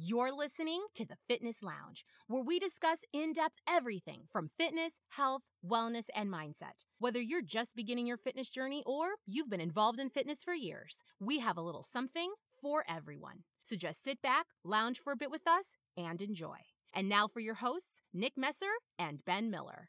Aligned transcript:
You're 0.00 0.30
listening 0.32 0.84
to 0.94 1.04
the 1.04 1.16
Fitness 1.26 1.60
Lounge, 1.60 2.04
where 2.28 2.42
we 2.42 2.60
discuss 2.60 2.98
in 3.12 3.32
depth 3.32 3.56
everything 3.68 4.22
from 4.30 4.48
fitness, 4.56 5.00
health, 5.08 5.42
wellness, 5.66 6.04
and 6.14 6.32
mindset. 6.32 6.84
Whether 7.00 7.20
you're 7.20 7.42
just 7.42 7.74
beginning 7.74 8.06
your 8.06 8.16
fitness 8.16 8.48
journey 8.48 8.84
or 8.86 9.08
you've 9.26 9.50
been 9.50 9.60
involved 9.60 9.98
in 9.98 10.08
fitness 10.08 10.44
for 10.44 10.54
years, 10.54 10.98
we 11.18 11.40
have 11.40 11.56
a 11.56 11.62
little 11.62 11.82
something 11.82 12.32
for 12.62 12.84
everyone. 12.88 13.42
So 13.64 13.74
just 13.74 14.04
sit 14.04 14.22
back, 14.22 14.46
lounge 14.62 15.00
for 15.00 15.12
a 15.12 15.16
bit 15.16 15.32
with 15.32 15.48
us, 15.48 15.74
and 15.96 16.22
enjoy. 16.22 16.58
And 16.94 17.08
now 17.08 17.26
for 17.26 17.40
your 17.40 17.54
hosts, 17.54 18.02
Nick 18.14 18.34
Messer 18.36 18.66
and 19.00 19.24
Ben 19.24 19.50
Miller. 19.50 19.88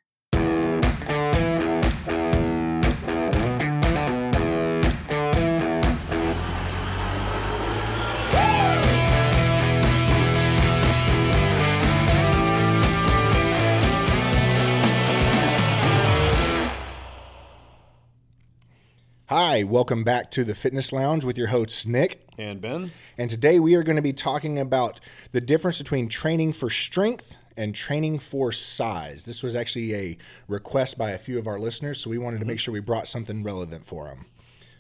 Hi, 19.30 19.62
welcome 19.64 20.04
back 20.04 20.32
to 20.32 20.44
the 20.44 20.56
Fitness 20.56 20.92
Lounge 20.92 21.24
with 21.24 21.38
your 21.38 21.50
hosts, 21.50 21.86
Nick. 21.86 22.28
And 22.40 22.60
Ben? 22.60 22.92
And 23.16 23.30
today 23.30 23.60
we 23.60 23.76
are 23.76 23.84
going 23.84 23.96
to 23.96 24.02
be 24.02 24.12
talking 24.12 24.58
about 24.58 25.00
the 25.34 25.40
difference 25.40 25.78
between 25.78 26.10
training 26.10 26.54
for 26.54 26.72
strength 26.72 27.36
and 27.56 27.76
training 27.76 28.18
for 28.18 28.52
size. 28.52 29.26
This 29.26 29.44
was 29.44 29.56
actually 29.56 29.94
a 29.94 30.18
request 30.48 30.98
by 30.98 31.12
a 31.12 31.20
few 31.20 31.38
of 31.38 31.46
our 31.46 31.60
listeners, 31.60 32.00
so 32.02 32.10
we 32.10 32.18
wanted 32.18 32.40
to 32.40 32.46
make 32.48 32.58
sure 32.58 32.72
we 32.74 32.80
brought 32.80 33.08
something 33.08 33.44
relevant 33.44 33.86
for 33.86 34.06
them. 34.06 34.26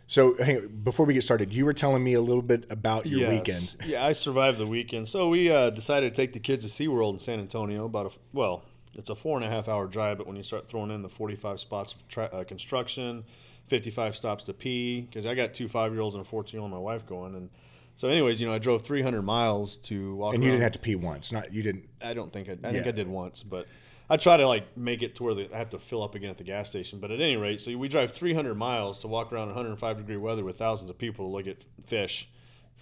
So, 0.07 0.33
hey, 0.39 0.61
before 0.61 1.05
we 1.05 1.13
get 1.13 1.23
started, 1.23 1.53
you 1.53 1.63
were 1.63 1.73
telling 1.73 2.03
me 2.03 2.13
a 2.15 2.21
little 2.21 2.41
bit 2.41 2.65
about 2.71 3.05
your 3.05 3.19
Yes. 3.19 3.29
weekend. 3.29 3.75
Yeah, 3.85 4.03
I 4.03 4.13
survived 4.13 4.57
the 4.57 4.65
weekend. 4.65 5.09
So 5.09 5.29
we 5.29 5.51
uh, 5.51 5.69
decided 5.69 6.11
to 6.11 6.17
take 6.19 6.33
the 6.33 6.39
kids 6.39 6.65
to 6.65 6.71
SeaWorld 6.71 7.13
in 7.13 7.19
San 7.19 7.39
Antonio. 7.39 7.85
About 7.85 8.07
a 8.07 8.17
well, 8.33 8.63
it's 8.99 9.09
a 9.09 9.15
four 9.15 9.37
and 9.37 9.45
a 9.45 9.49
half 9.49 9.67
hour 9.67 9.87
drive, 9.87 10.17
but 10.17 10.27
when 10.27 10.35
you 10.35 10.43
start 10.43 10.67
throwing 10.67 10.91
in 10.91 11.01
the 11.01 11.09
forty 11.09 11.35
five 11.35 11.59
spots 11.59 11.93
of 11.93 12.07
tra- 12.07 12.29
uh, 12.31 12.43
construction, 12.43 13.23
fifty 13.67 13.89
five 13.89 14.15
stops 14.15 14.43
to 14.43 14.53
pee, 14.53 15.01
because 15.01 15.25
I 15.25 15.33
got 15.33 15.53
two 15.53 15.67
five 15.67 15.91
year 15.93 16.01
olds 16.01 16.15
and 16.15 16.23
a 16.23 16.27
fourteen 16.27 16.57
year 16.57 16.61
old, 16.61 16.71
my 16.71 16.77
wife 16.77 17.07
going, 17.07 17.33
and 17.35 17.49
so 17.95 18.07
anyways, 18.07 18.39
you 18.39 18.47
know, 18.47 18.53
I 18.53 18.59
drove 18.59 18.83
three 18.83 19.01
hundred 19.01 19.23
miles 19.23 19.77
to 19.83 20.15
walk. 20.15 20.35
And 20.35 20.43
you 20.43 20.49
around. 20.49 20.59
didn't 20.59 20.63
have 20.63 20.73
to 20.73 20.79
pee 20.79 20.95
once. 20.95 21.31
Not 21.31 21.53
you 21.53 21.63
didn't. 21.63 21.89
I 22.01 22.13
don't 22.13 22.31
think 22.31 22.49
I, 22.49 22.53
I 22.67 22.71
think 22.71 22.87
I 22.87 22.91
did 22.91 23.07
once, 23.07 23.41
but 23.41 23.67
I 24.09 24.17
try 24.17 24.37
to 24.37 24.47
like 24.47 24.77
make 24.77 25.01
it 25.01 25.15
to 25.15 25.23
where 25.23 25.35
they, 25.35 25.49
I 25.53 25.57
have 25.57 25.69
to 25.69 25.79
fill 25.79 26.03
up 26.03 26.15
again 26.15 26.29
at 26.29 26.37
the 26.37 26.43
gas 26.43 26.69
station. 26.69 26.99
But 26.99 27.11
at 27.11 27.21
any 27.21 27.37
rate, 27.37 27.61
so 27.61 27.75
we 27.77 27.87
drive 27.87 28.11
300 28.11 28.55
miles 28.55 28.99
to 28.99 29.07
walk 29.07 29.31
around 29.31 29.47
105 29.47 29.97
degree 29.97 30.17
weather 30.17 30.43
with 30.43 30.57
thousands 30.57 30.89
of 30.89 30.97
people 30.97 31.25
to 31.25 31.31
look 31.31 31.47
at 31.47 31.65
fish. 31.85 32.27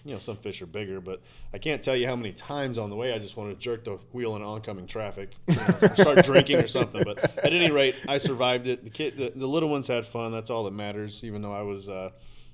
You 0.07 0.13
know, 0.13 0.19
some 0.19 0.37
fish 0.37 0.61
are 0.61 0.65
bigger, 0.65 1.01
but 1.01 1.21
I 1.53 1.57
can't 1.57 1.83
tell 1.83 1.95
you 1.95 2.07
how 2.07 2.15
many 2.15 2.31
times 2.31 2.77
on 2.77 2.89
the 2.89 2.95
way 2.95 3.11
I 3.11 3.19
just 3.19 3.35
wanted 3.35 3.55
to 3.55 3.59
jerk 3.59 3.83
the 3.83 3.97
wheel 4.13 4.37
in 4.37 4.41
oncoming 4.41 4.87
traffic, 4.87 5.31
you 5.47 5.55
know, 5.55 5.93
start 5.95 6.23
drinking 6.23 6.57
or 6.57 6.67
something. 6.67 7.03
But 7.03 7.17
at 7.43 7.51
any 7.51 7.71
rate, 7.71 7.95
I 8.07 8.17
survived 8.17 8.67
it. 8.67 8.85
The 8.85 8.89
kid, 8.89 9.17
the, 9.17 9.33
the 9.35 9.47
little 9.47 9.69
ones 9.69 9.87
had 9.87 10.05
fun. 10.05 10.31
That's 10.31 10.49
all 10.49 10.63
that 10.63 10.71
matters. 10.71 11.23
Even 11.25 11.41
though 11.41 11.51
I 11.51 11.63
was 11.63 11.89
uh, 11.89 12.11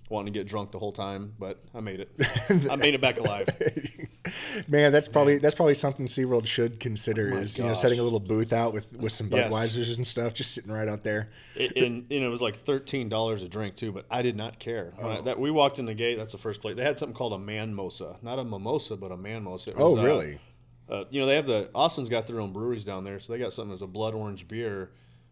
wanting 0.09 0.33
to 0.33 0.39
get 0.39 0.47
drunk 0.47 0.71
the 0.71 0.79
whole 0.79 0.91
time, 0.91 1.33
but 1.39 1.63
I 1.73 1.79
made 1.79 1.99
it. 2.01 2.11
I 2.69 2.75
made 2.75 2.93
it 2.93 3.01
back 3.01 3.19
alive. 3.19 3.47
Man, 4.67 4.91
that's 4.91 5.07
probably 5.07 5.37
that's 5.37 5.55
probably 5.55 5.73
something 5.73 6.07
SeaWorld 6.07 6.45
should 6.45 6.79
consider 6.79 7.31
Oh 7.33 7.37
is 7.39 7.57
you 7.57 7.63
know 7.63 7.73
setting 7.73 7.99
a 7.99 8.03
little 8.03 8.19
booth 8.19 8.53
out 8.53 8.73
with 8.73 8.91
with 8.97 9.11
some 9.11 9.27
Yes. 9.29 9.51
Budweisers 9.53 9.95
and 9.97 10.05
stuff, 10.07 10.33
just 10.33 10.51
sitting 10.53 10.71
right 10.71 10.87
out 10.87 11.03
there. 11.03 11.29
It, 11.55 11.75
and 11.75 12.05
you 12.09 12.19
know, 12.21 12.27
it 12.27 12.31
was 12.31 12.41
like 12.41 12.55
thirteen 12.57 13.09
dollars 13.09 13.43
a 13.43 13.49
drink 13.49 13.75
too, 13.75 13.91
but 13.91 14.05
I 14.09 14.21
did 14.21 14.35
not 14.35 14.59
care. 14.59 14.93
When 14.97 15.05
I- 15.11 15.17
Oh. 15.17 15.21
that 15.23 15.39
we 15.39 15.51
walked 15.51 15.79
in 15.79 15.85
the 15.85 15.93
gate, 15.93 16.15
that's 16.17 16.31
the 16.31 16.37
first 16.37 16.61
place. 16.61 16.75
They 16.75 16.83
had 16.83 16.97
something 16.99 17.15
called 17.15 17.33
a 17.33 17.39
man 17.39 17.73
mosa, 17.75 18.15
not 18.21 18.39
a 18.39 18.43
mimosa, 18.43 18.95
but 18.95 19.11
a 19.11 19.17
man 19.17 19.43
mosa. 19.43 19.69
It 19.69 19.75
Oh, 19.77 19.91
was, 19.91 19.99
uh, 19.99 20.03
really? 20.05 20.39
Uh, 20.89 21.03
you 21.09 21.19
know, 21.19 21.25
they 21.25 21.35
have 21.35 21.47
the 21.47 21.69
Austin's 21.73 22.09
got 22.09 22.27
their 22.27 22.39
own 22.39 22.51
breweries 22.53 22.85
down 22.85 23.03
there, 23.03 23.19
so 23.19 23.33
they 23.33 23.39
got 23.39 23.53
something 23.53 23.73
as 23.73 23.81
a 23.81 23.87
blood 23.87 24.13
orange 24.13 24.47
beer 24.47 24.91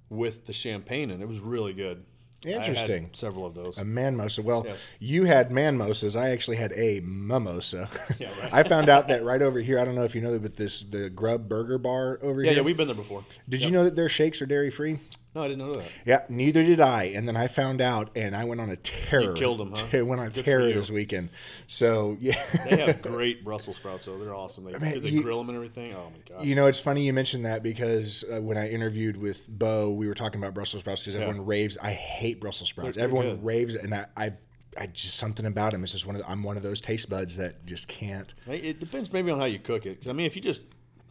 with 0.09 0.45
the 0.45 0.53
champagne, 0.53 1.11
and 1.11 1.22
it 1.22 1.28
was 1.28 1.39
really 1.39 1.73
good. 1.73 2.03
I 2.44 2.50
had 2.50 2.63
Interesting. 2.66 3.09
several 3.13 3.46
of 3.46 3.53
those. 3.53 3.78
A 3.78 3.84
manmosa. 3.85 4.41
Well, 4.44 4.63
Yes. 4.66 4.79
you 5.00 5.25
had 5.25 5.52
manmosas. 5.52 6.19
I 6.19 6.29
actually 6.31 6.57
had 6.57 6.74
a 6.74 7.00
mimosa. 7.02 7.90
Yeah, 8.19 8.29
right. 8.41 8.53
I 8.53 8.63
found 8.63 8.90
out 8.90 9.07
that 9.09 9.24
right 9.24 9.41
over 9.41 9.59
here. 9.59 9.78
I 9.79 9.85
don't 9.85 9.96
know 9.96 10.03
if 10.03 10.16
you 10.16 10.22
know, 10.22 10.38
but 10.40 10.56
this 10.56 10.84
the 10.84 11.09
Grub 11.09 11.47
Burger 11.47 11.78
Bar 11.78 12.19
over 12.22 12.41
yeah, 12.41 12.46
here. 12.46 12.53
yeah, 12.53 12.57
yeah, 12.57 12.62
we've 12.66 12.78
been 12.78 12.88
there 12.88 12.96
before. 12.96 13.24
Did 13.47 13.62
Yep. 13.62 13.69
you 13.69 13.75
know 13.78 13.84
that 13.84 13.96
their 13.96 14.09
shakes 14.09 14.41
are 14.41 14.46
dairy 14.47 14.72
free? 14.72 15.00
No, 15.34 15.42
I 15.44 15.47
didn't 15.47 15.59
know 15.66 15.74
that. 15.74 15.88
Yeah, 16.06 16.22
neither 16.28 16.62
did 16.62 16.81
I. 16.81 17.03
And 17.06 17.25
then 17.25 17.38
I 17.38 17.47
found 17.47 17.80
out, 17.80 18.09
and 18.18 18.36
I 18.36 18.44
went 18.44 18.59
on 18.59 18.69
a 18.69 18.75
terror. 18.75 19.31
killed 19.34 19.62
'em, 19.62 19.69
huh? 19.74 19.86
te- 19.90 20.02
went 20.02 20.19
on 20.19 20.28
a 20.28 20.30
Good 20.30 20.44
terror 20.44 20.68
this 20.68 20.90
weekend. 20.90 21.30
So 21.68 22.18
yeah. 22.19 22.38
They 22.69 22.78
have 22.86 23.02
great 23.02 23.46
Brussels 23.46 23.78
sprouts, 23.78 24.06
though. 24.06 24.18
They're 24.19 24.36
awesome. 24.36 24.66
They, 24.66 24.78
Man, 24.78 25.00
they 25.00 25.09
you- 25.09 25.22
grill 25.24 25.38
them 25.38 25.47
and 25.47 25.56
everything. 25.56 25.94
Oh 25.96 26.09
my 26.12 26.36
god. 26.36 26.46
You 26.46 26.56
know, 26.56 26.68
it's 26.68 26.81
funny 26.81 27.06
you 27.06 27.14
mentioned 27.14 27.46
that 27.46 27.64
because 27.64 28.25
uh, 28.30 28.42
when 28.42 28.58
I 28.58 28.69
interviewed 28.69 29.16
with 29.16 29.47
Bo, 29.47 29.92
we 29.92 30.06
were 30.08 30.14
talking 30.16 30.42
about 30.42 30.53
Brussels 30.53 30.81
sprouts 30.81 31.02
because 31.02 31.16
everyone 31.16 31.46
raves. 31.46 31.78
I 31.78 31.92
hate 31.94 32.42
Brussels 32.42 32.68
sprouts. 32.69 32.98
Everyone 32.98 33.28
good. 33.30 33.46
raves, 33.46 33.75
and 33.75 33.94
I, 33.96 34.08
I, 34.18 34.34
I 34.78 34.88
just 34.88 35.16
something 35.16 35.46
about 35.46 35.72
them. 35.72 35.84
It's 35.84 35.94
just 35.94 36.06
one 36.06 36.16
of 36.18 36.22
the, 36.24 36.30
I'm 36.30 36.44
one 36.44 36.58
of 36.58 36.63
those 36.63 36.81
taste 36.81 37.09
buds 37.09 37.38
that 37.38 37.66
just 37.66 37.88
can't. 37.88 38.34
It 38.48 38.81
depends 38.81 39.13
maybe 39.13 39.31
on 39.31 39.40
how 39.40 39.46
you 39.46 39.59
cook 39.59 39.86
it. 39.86 39.92
Because 40.00 40.09
I 40.09 40.13
mean, 40.13 40.25
if 40.25 40.36
you 40.36 40.42
just 40.42 40.63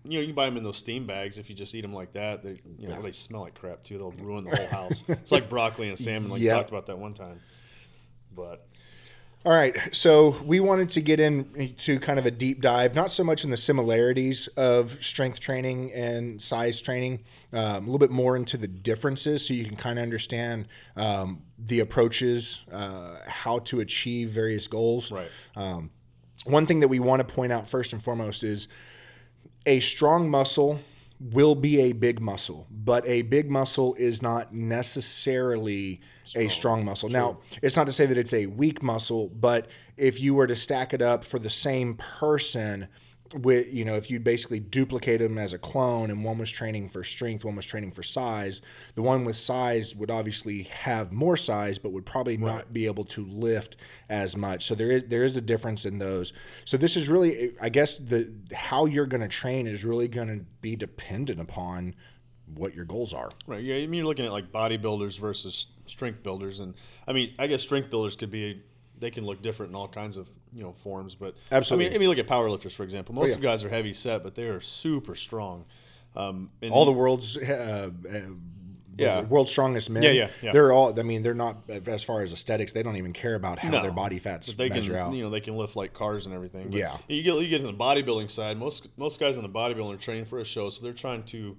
you 0.04 0.12
know, 0.14 0.20
you 0.20 0.26
can 0.26 0.34
buy 0.34 0.46
them 0.46 0.56
in 0.56 0.64
those 0.64 0.78
steam 0.78 1.06
bags. 1.06 1.36
If 1.38 1.50
you 1.50 1.56
just 1.56 1.74
eat 1.74 1.82
them 1.82 1.92
like 1.94 2.12
that, 2.14 2.42
they 2.42 2.58
you 2.78 2.88
know 2.88 3.00
they 3.02 3.12
smell 3.12 3.42
like 3.42 3.54
crap 3.54 3.82
too. 3.82 3.98
They'll 3.98 4.12
ruin 4.12 4.44
the 4.44 4.56
whole 4.56 4.66
house. 4.68 5.02
it's 5.08 5.32
like 5.32 5.48
broccoli 5.50 5.88
and 5.88 5.98
salmon, 5.98 6.30
like 6.30 6.40
Yeah. 6.40 6.52
you 6.52 6.56
talked 6.58 6.70
about 6.70 6.86
that 6.86 6.98
one 6.98 7.12
time. 7.12 7.40
But 8.34 8.66
All 9.44 9.52
right, 9.52 9.76
so 9.92 10.36
we 10.44 10.60
wanted 10.60 10.90
to 10.90 11.00
get 11.00 11.18
into 11.18 11.98
kind 11.98 12.18
of 12.18 12.26
a 12.26 12.30
deep 12.30 12.60
dive, 12.60 12.94
not 12.94 13.10
so 13.10 13.24
much 13.24 13.42
in 13.42 13.50
the 13.50 13.56
similarities 13.56 14.46
of 14.56 15.02
strength 15.02 15.40
training 15.40 15.92
and 15.94 16.40
size 16.40 16.80
training, 16.82 17.24
um, 17.54 17.76
a 17.76 17.80
little 17.80 17.98
bit 17.98 18.10
more 18.10 18.36
into 18.36 18.56
the 18.58 18.68
differences, 18.68 19.46
so 19.46 19.54
you 19.54 19.64
can 19.64 19.76
kind 19.76 19.98
of 19.98 20.02
understand 20.02 20.68
um, 20.96 21.42
the 21.58 21.80
approaches, 21.80 22.60
uh, 22.70 23.16
how 23.26 23.58
to 23.60 23.80
achieve 23.80 24.28
various 24.30 24.66
goals. 24.66 25.10
right, 25.10 25.30
Um, 25.56 25.90
one 26.44 26.66
thing 26.66 26.80
that 26.80 26.88
we 26.88 26.98
want 27.00 27.26
to 27.26 27.34
point 27.34 27.50
out 27.50 27.66
first 27.68 27.92
and 27.94 28.02
foremost 28.04 28.44
is 28.44 28.68
a 29.66 29.80
strong 29.80 30.30
muscle 30.30 30.80
will 31.20 31.54
be 31.54 31.80
a 31.80 31.92
big 31.92 32.20
muscle, 32.20 32.66
but 32.70 33.06
a 33.06 33.22
big 33.22 33.50
muscle 33.50 33.94
is 33.94 34.22
not 34.22 34.54
necessarily 34.54 36.00
a 36.34 36.48
strong 36.48 36.84
muscle. 36.84 37.10
Now, 37.10 37.38
it's 37.60 37.76
not 37.76 37.86
to 37.86 37.92
say 37.92 38.06
that 38.06 38.16
it's 38.16 38.32
a 38.32 38.46
weak 38.46 38.82
muscle, 38.82 39.28
but 39.28 39.66
if 39.98 40.18
you 40.18 40.34
were 40.34 40.46
to 40.46 40.56
stack 40.56 40.94
it 40.94 41.02
up 41.02 41.24
for 41.24 41.38
the 41.38 41.50
same 41.50 41.94
person, 41.94 42.88
with 43.34 43.72
you 43.72 43.84
know, 43.84 43.94
if 43.94 44.10
you 44.10 44.18
basically 44.18 44.60
duplicate 44.60 45.20
them 45.20 45.38
as 45.38 45.52
a 45.52 45.58
clone, 45.58 46.10
and 46.10 46.24
one 46.24 46.38
was 46.38 46.50
training 46.50 46.88
for 46.88 47.04
strength, 47.04 47.44
one 47.44 47.56
was 47.56 47.64
training 47.64 47.92
for 47.92 48.02
size, 48.02 48.60
the 48.94 49.02
one 49.02 49.24
with 49.24 49.36
size 49.36 49.94
would 49.94 50.10
obviously 50.10 50.64
have 50.64 51.12
more 51.12 51.36
size, 51.36 51.78
but 51.78 51.92
would 51.92 52.06
probably 52.06 52.36
not 52.36 52.72
be 52.72 52.86
able 52.86 53.04
to 53.04 53.24
lift 53.26 53.76
as 54.08 54.36
much. 54.36 54.66
So 54.66 54.74
there 54.74 54.90
is 54.90 55.04
there 55.08 55.24
is 55.24 55.36
a 55.36 55.40
difference 55.40 55.86
in 55.86 55.98
those. 55.98 56.32
So 56.64 56.76
this 56.76 56.96
is 56.96 57.08
really, 57.08 57.54
I 57.60 57.68
guess, 57.68 57.96
the 57.96 58.32
how 58.52 58.86
you're 58.86 59.06
going 59.06 59.22
to 59.22 59.28
train 59.28 59.66
is 59.66 59.84
really 59.84 60.08
going 60.08 60.28
to 60.28 60.44
be 60.60 60.76
dependent 60.76 61.40
upon 61.40 61.94
what 62.54 62.74
your 62.74 62.84
goals 62.84 63.12
are. 63.12 63.30
right. 63.46 63.62
Yeah, 63.62 63.76
I 63.76 63.86
mean, 63.86 63.94
you're 63.94 64.06
looking 64.06 64.24
at 64.24 64.32
like 64.32 64.50
bodybuilders 64.50 65.18
versus 65.18 65.66
strength 65.86 66.22
builders, 66.22 66.58
and 66.60 66.74
I 67.06 67.12
mean, 67.12 67.34
I 67.38 67.46
guess 67.46 67.62
strength 67.62 67.90
builders 67.90 68.16
could 68.16 68.30
be 68.30 68.62
they 68.98 69.10
can 69.10 69.24
look 69.24 69.40
different 69.40 69.70
in 69.70 69.76
all 69.76 69.88
kinds 69.88 70.16
of 70.16 70.28
you 70.52 70.62
know 70.62 70.74
forms. 70.82 71.14
But 71.14 71.34
Absolutely. 71.50 71.86
I 71.86 71.88
mean, 71.88 71.96
if 71.96 72.02
you 72.02 72.08
look 72.08 72.18
at 72.18 72.26
powerlifters, 72.26 72.72
for 72.72 72.82
example, 72.84 73.14
most 73.14 73.28
yeah. 73.28 73.34
of 73.34 73.40
the 73.40 73.46
guys 73.46 73.64
are 73.64 73.68
heavy 73.68 73.92
set, 73.94 74.22
but 74.22 74.34
they 74.34 74.44
are 74.44 74.60
super 74.60 75.14
strong. 75.16 75.64
Um, 76.16 76.50
and 76.60 76.72
All 76.72 76.84
the 76.84 76.92
world's 76.92 77.36
uh, 77.36 77.90
uh, 78.12 78.20
Yeah. 78.98 79.20
world's 79.22 79.50
strongest 79.50 79.88
men. 79.90 80.02
Yeah, 80.02 80.10
yeah, 80.10 80.30
yeah. 80.42 80.52
They're 80.52 80.72
all. 80.72 80.98
I 80.98 81.02
mean, 81.02 81.22
they're 81.22 81.34
not 81.34 81.58
as 81.86 82.02
far 82.02 82.22
as 82.22 82.32
aesthetics. 82.32 82.72
They 82.72 82.82
don't 82.82 82.96
even 82.96 83.12
care 83.12 83.36
about 83.36 83.58
how 83.60 83.70
No. 83.70 83.82
their 83.82 83.92
body 83.92 84.18
fats 84.18 84.48
But 84.48 84.58
they 84.58 84.68
can, 84.68 84.78
measure 84.78 84.96
out. 84.98 85.14
you 85.14 85.22
know, 85.22 85.30
they 85.30 85.40
can 85.40 85.56
lift 85.56 85.76
like 85.76 85.94
cars 85.94 86.26
and 86.26 86.34
everything. 86.34 86.70
But 86.70 86.78
Yeah. 86.78 86.98
you 87.08 87.22
get 87.22 87.34
you 87.36 87.48
get 87.48 87.60
in 87.60 87.66
the 87.66 87.72
bodybuilding 87.72 88.30
side. 88.30 88.58
Most 88.58 88.88
most 88.96 89.20
guys 89.20 89.36
in 89.36 89.42
the 89.42 89.48
bodybuilding 89.48 89.94
are 89.94 89.98
training 89.98 90.24
for 90.24 90.40
a 90.40 90.44
show, 90.44 90.68
so 90.68 90.82
they're 90.82 90.92
trying 90.92 91.22
to 91.24 91.56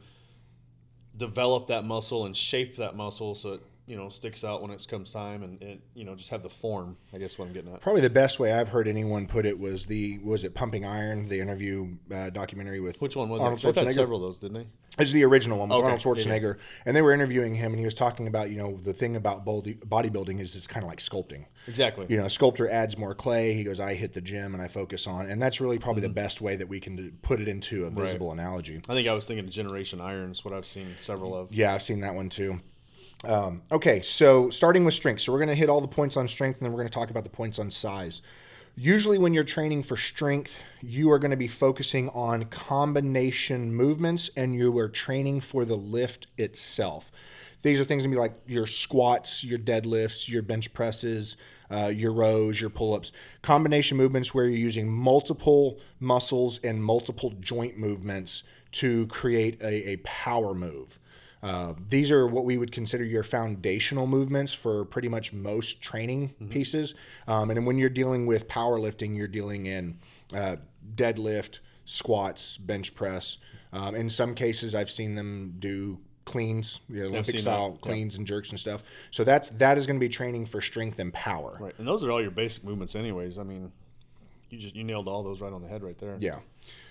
develop 1.16 1.68
that 1.68 1.83
muscle 1.86 2.25
and 2.25 2.36
shape 2.36 2.77
that 2.77 2.95
muscle 2.95 3.36
so 3.36 3.54
it 3.54 3.62
you 3.92 3.98
know 3.98 4.08
sticks 4.08 4.46
out 4.46 4.62
when 4.62 4.72
it 4.72 4.88
comes 4.90 5.12
time, 5.12 5.44
and, 5.44 5.62
and 5.62 5.82
you 5.94 6.06
know 6.06 6.16
just 6.16 6.30
have 6.30 6.42
the 6.44 6.50
form. 6.50 6.96
I 7.14 7.18
guess 7.18 7.38
what 7.38 7.48
I'm 7.48 7.54
getting 7.54 7.74
at. 7.74 7.82
Probably 7.82 8.02
the 8.02 8.10
best 8.10 8.40
way 8.40 8.54
I've 8.54 8.70
heard 8.70 8.88
anyone 8.88 9.28
put 9.28 9.46
it 9.46 9.60
was 9.60 9.86
the 9.86 10.18
was 10.24 10.46
it 10.46 10.54
Pumping 10.54 10.86
Iron, 10.86 11.28
the 11.28 11.40
interview 11.40 11.90
uh, 12.14 12.30
documentary 12.30 12.80
with 12.80 13.02
Which 13.02 13.16
one 13.18 13.28
was 13.30 13.42
Arnold 13.42 13.60
it? 13.60 13.64
They've 13.64 13.76
had 13.76 13.88
Schwarzenegger. 13.88 13.94
several 13.96 14.18
of 14.18 14.24
those, 14.24 14.40
didn't 14.40 14.54
they? 14.56 14.68
It's 14.98 15.12
the 15.14 15.24
original 15.24 15.58
one 15.60 15.70
with 15.70 15.78
Okay, 15.78 15.86
Arnold 15.86 16.04
yeah, 16.20 16.24
yeah. 16.24 16.40
Schwarzenegger, 16.40 16.58
and 16.86 16.96
they 16.96 17.02
were 17.02 17.14
interviewing 17.14 17.56
him, 17.56 17.72
and 17.74 17.80
he 17.80 17.86
was 17.86 17.94
talking 17.94 18.28
about 18.28 18.50
you 18.50 18.58
know 18.58 18.80
the 18.84 18.94
thing 18.94 19.16
about 19.18 19.46
bodybuilding 19.46 20.40
is 20.40 20.56
it's 20.56 20.68
kind 20.68 20.84
of 20.84 20.90
like 20.90 21.00
sculpting. 21.00 21.46
Exactly. 21.68 22.06
You 22.10 22.18
know, 22.18 22.26
a 22.26 22.30
sculptor 22.30 22.70
adds 22.70 22.98
more 22.98 23.14
clay. 23.14 23.54
He 23.54 23.64
goes, 23.64 23.80
I 23.80 23.94
hit 23.94 24.14
the 24.14 24.22
gym 24.22 24.54
and 24.54 24.62
I 24.64 24.68
focus 24.68 25.06
on, 25.06 25.30
and 25.30 25.42
that's 25.42 25.60
really 25.62 25.78
probably 25.78 25.92
Mm-hmm. 26.02 26.08
the 26.08 26.14
best 26.14 26.40
way 26.42 26.56
that 26.56 26.68
we 26.70 26.80
can 26.80 27.12
put 27.22 27.42
it 27.42 27.48
into 27.50 27.84
a 27.86 27.90
visible 27.90 28.32
analogy. 28.32 28.82
I 28.88 28.94
think 28.94 29.08
I 29.10 29.14
was 29.14 29.26
thinking 29.26 29.46
of 29.46 29.52
Generation 29.52 30.00
Irons, 30.00 30.44
what 30.46 30.54
I've 30.54 30.66
seen 30.66 30.96
several 31.02 31.36
of. 31.36 31.52
Yeah, 31.54 31.74
I've 31.74 31.84
seen 31.84 32.00
that 32.00 32.16
one 32.16 32.30
too. 32.30 32.60
Um, 33.23 33.62
okay, 33.71 34.01
so 34.01 34.50
starting 34.50 34.83
with 34.83 34.94
strength. 34.94 35.21
So 35.21 35.31
we're 35.31 35.39
going 35.39 35.50
to 35.50 35.56
hit 35.56 35.69
all 35.69 35.81
the 35.81 35.88
points 35.88 36.18
on 36.18 36.27
strength, 36.27 36.57
and 36.57 36.65
then 36.65 36.71
we're 36.71 36.79
going 36.79 36.89
to 36.89 36.94
talk 36.94 37.09
about 37.09 37.23
the 37.23 37.29
points 37.29 37.59
on 37.59 37.69
size. 37.69 38.21
Usually, 38.75 39.18
when 39.18 39.33
you're 39.33 39.44
training 39.44 39.83
for 39.83 39.97
strength, 39.97 40.56
you 40.81 41.12
are 41.12 41.19
going 41.19 41.31
to 41.31 41.38
be 41.38 41.47
focusing 41.47 42.09
on 42.09 42.45
combination 42.45 43.73
movements 43.73 44.29
and 44.35 44.56
you 44.56 44.75
are 44.77 44.88
training 44.88 45.41
for 45.41 45.65
the 45.65 45.75
lift 45.75 46.27
itself. 46.38 47.12
These 47.63 47.79
are 47.79 47.83
things 47.83 48.03
going 48.03 48.12
to 48.12 48.15
be 48.15 48.19
like 48.19 48.33
your 48.47 48.65
squats, 48.65 49.44
your 49.44 49.59
deadlifts, 49.59 50.27
your 50.27 50.41
bench 50.41 50.73
presses, 50.73 51.35
uh, 51.69 51.88
your 51.88 52.13
rows, 52.13 52.59
your 52.59 52.69
pull 52.69 52.94
ups. 52.94 53.12
Combination 53.41 53.97
movements 53.97 54.33
where 54.33 54.45
you're 54.45 54.57
using 54.57 54.89
multiple 54.89 55.79
muscles 56.00 56.59
and 56.63 56.83
multiple 56.83 57.33
joint 57.41 57.77
movements 57.77 58.44
to 58.71 59.06
create 59.07 59.62
a, 59.62 59.91
a 59.91 59.97
power 59.97 60.53
move. 60.53 60.97
Uh, 61.44 61.74
these 61.90 62.12
are 62.12 62.28
what 62.28 62.46
we 62.46 62.58
would 62.58 62.72
consider 62.72 63.04
your 63.04 63.24
foundational 63.24 64.06
movements 64.06 64.54
for 64.54 64.86
pretty 64.86 65.08
much 65.08 65.34
most 65.34 65.82
training 65.82 66.30
mm-hmm. 66.30 66.50
pieces. 66.50 66.94
Um, 67.28 67.50
and 67.50 67.66
when 67.66 67.78
you're 67.78 67.90
dealing 67.90 68.28
with 68.28 68.48
powerlifting, 68.48 69.16
you're 69.18 69.28
dealing 69.28 69.66
in 69.66 69.98
uh, 70.36 70.58
deadlift, 70.96 71.60
squats, 71.86 72.58
bench 72.58 72.94
press. 72.94 73.38
Um, 73.74 73.96
in 73.96 74.10
some 74.10 74.36
cases, 74.36 74.76
I've 74.76 74.92
seen 74.92 75.16
them 75.16 75.56
do 75.60 75.98
cleans, 76.26 76.80
you 76.90 77.02
know, 77.02 77.10
Olympic 77.10 77.40
style 77.40 77.72
that. 77.72 77.82
cleans 77.82 78.14
yeah. 78.14 78.20
and 78.20 78.28
jerks 78.28 78.52
and 78.52 78.60
stuff. 78.60 78.84
So 79.12 79.24
that's 79.24 79.50
that 79.50 79.78
is 79.78 79.88
going 79.88 79.98
to 79.98 80.00
be 80.00 80.10
training 80.10 80.46
for 80.46 80.62
strength 80.62 81.00
and 81.00 81.12
power. 81.14 81.58
Right, 81.60 81.74
and 81.78 81.88
those 81.88 82.04
are 82.04 82.12
all 82.12 82.22
your 82.22 82.32
basic 82.32 82.64
movements, 82.64 82.96
anyways. 82.96 83.38
I 83.38 83.44
mean, 83.44 83.72
you 84.51 84.59
just 84.59 84.75
you 84.75 84.83
nailed 84.83 85.07
all 85.07 85.24
those 85.24 85.42
right 85.42 85.53
on 85.53 85.62
the 85.62 85.68
head 85.68 85.83
right 85.83 85.98
there. 85.98 86.18
Yeah. 86.19 86.39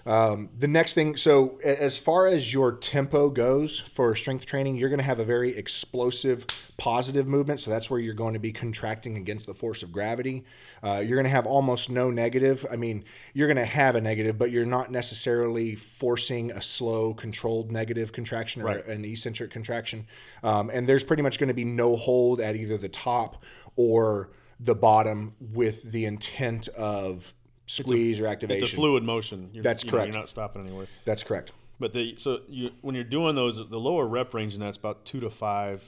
Um, 0.06 0.48
the 0.58 0.66
next 0.66 0.94
thing, 0.94 1.16
so 1.16 1.58
as 1.62 1.98
far 1.98 2.26
as 2.26 2.52
your 2.52 2.72
tempo 2.72 3.28
goes 3.28 3.78
for 3.78 4.14
strength 4.14 4.46
training, 4.46 4.76
you're 4.76 4.88
going 4.88 4.98
to 4.98 5.04
have 5.04 5.18
a 5.18 5.24
very 5.24 5.54
explosive, 5.56 6.46
positive 6.78 7.26
movement. 7.26 7.60
So 7.60 7.70
that's 7.70 7.90
where 7.90 8.00
you're 8.00 8.14
going 8.14 8.32
to 8.32 8.40
be 8.40 8.52
contracting 8.52 9.16
against 9.16 9.46
the 9.46 9.54
force 9.54 9.82
of 9.82 9.92
gravity. 9.92 10.44
Uh, 10.82 11.02
you're 11.06 11.16
going 11.16 11.24
to 11.24 11.30
have 11.30 11.46
almost 11.46 11.90
no 11.90 12.10
negative. 12.10 12.64
I 12.70 12.76
mean, 12.76 13.04
you're 13.34 13.46
going 13.46 13.58
to 13.58 13.64
have 13.64 13.94
a 13.94 14.00
negative, 14.00 14.38
but 14.38 14.50
you're 14.50 14.64
not 14.64 14.90
necessarily 14.90 15.74
forcing 15.74 16.50
a 16.52 16.62
slow, 16.62 17.12
controlled 17.12 17.70
negative 17.70 18.10
contraction 18.10 18.62
or 18.62 18.66
right. 18.66 18.86
an 18.86 19.04
eccentric 19.04 19.50
contraction. 19.50 20.06
Um, 20.42 20.70
and 20.72 20.88
there's 20.88 21.04
pretty 21.04 21.22
much 21.22 21.38
going 21.38 21.48
to 21.48 21.54
be 21.54 21.64
no 21.64 21.94
hold 21.94 22.40
at 22.40 22.56
either 22.56 22.78
the 22.78 22.88
top 22.88 23.44
or 23.76 24.30
the 24.58 24.74
bottom 24.74 25.34
with 25.40 25.82
the 25.90 26.04
intent 26.04 26.68
of 26.68 27.34
squeeze 27.70 28.19
a, 28.20 28.25
or 28.25 28.26
activation. 28.26 28.64
It's 28.64 28.72
a 28.72 28.76
fluid 28.76 29.02
motion. 29.02 29.50
You're, 29.52 29.62
that's 29.62 29.84
you 29.84 29.90
correct. 29.90 30.08
You're 30.08 30.19
not 30.19 30.28
stopping 30.28 30.67
anywhere. 30.67 30.87
That's 31.05 31.22
correct. 31.22 31.52
But 31.78 31.94
the 31.94 32.17
so 32.19 32.40
you 32.49 32.70
when 32.82 32.94
you're 32.94 33.05
doing 33.05 33.34
those, 33.34 33.56
the 33.56 33.78
lower 33.78 34.06
rep 34.06 34.34
range 34.34 34.55
in 34.55 34.61
that's 34.61 34.76
about 34.76 35.05
two 35.05 35.20
to 35.20 35.31
five 35.31 35.82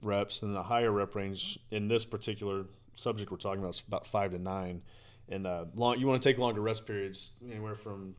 reps, 0.00 0.42
and 0.42 0.54
the 0.54 0.62
higher 0.62 0.90
rep 0.90 1.14
range 1.14 1.58
in 1.70 1.88
this 1.88 2.04
particular 2.04 2.66
subject 2.94 3.30
we're 3.30 3.38
talking 3.38 3.60
about 3.60 3.74
is 3.74 3.82
about 3.86 4.06
five 4.06 4.32
to 4.32 4.38
nine. 4.38 4.82
And 5.28 5.46
uh, 5.46 5.64
long, 5.74 5.98
you 5.98 6.06
want 6.06 6.22
to 6.22 6.28
take 6.28 6.38
longer 6.38 6.60
rest 6.60 6.86
periods, 6.86 7.32
anywhere 7.50 7.74
from 7.74 8.14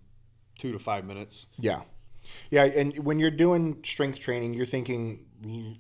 two 0.57 0.71
to 0.71 0.80
five 0.80 1.06
minutes. 1.06 1.48
Yeah, 1.59 1.81
yeah. 2.50 2.63
And 2.63 2.98
when 3.00 3.19
you're 3.19 3.31
doing 3.31 3.77
strength 3.83 4.19
training, 4.19 4.54
you're 4.54 4.66
thinking 4.66 5.25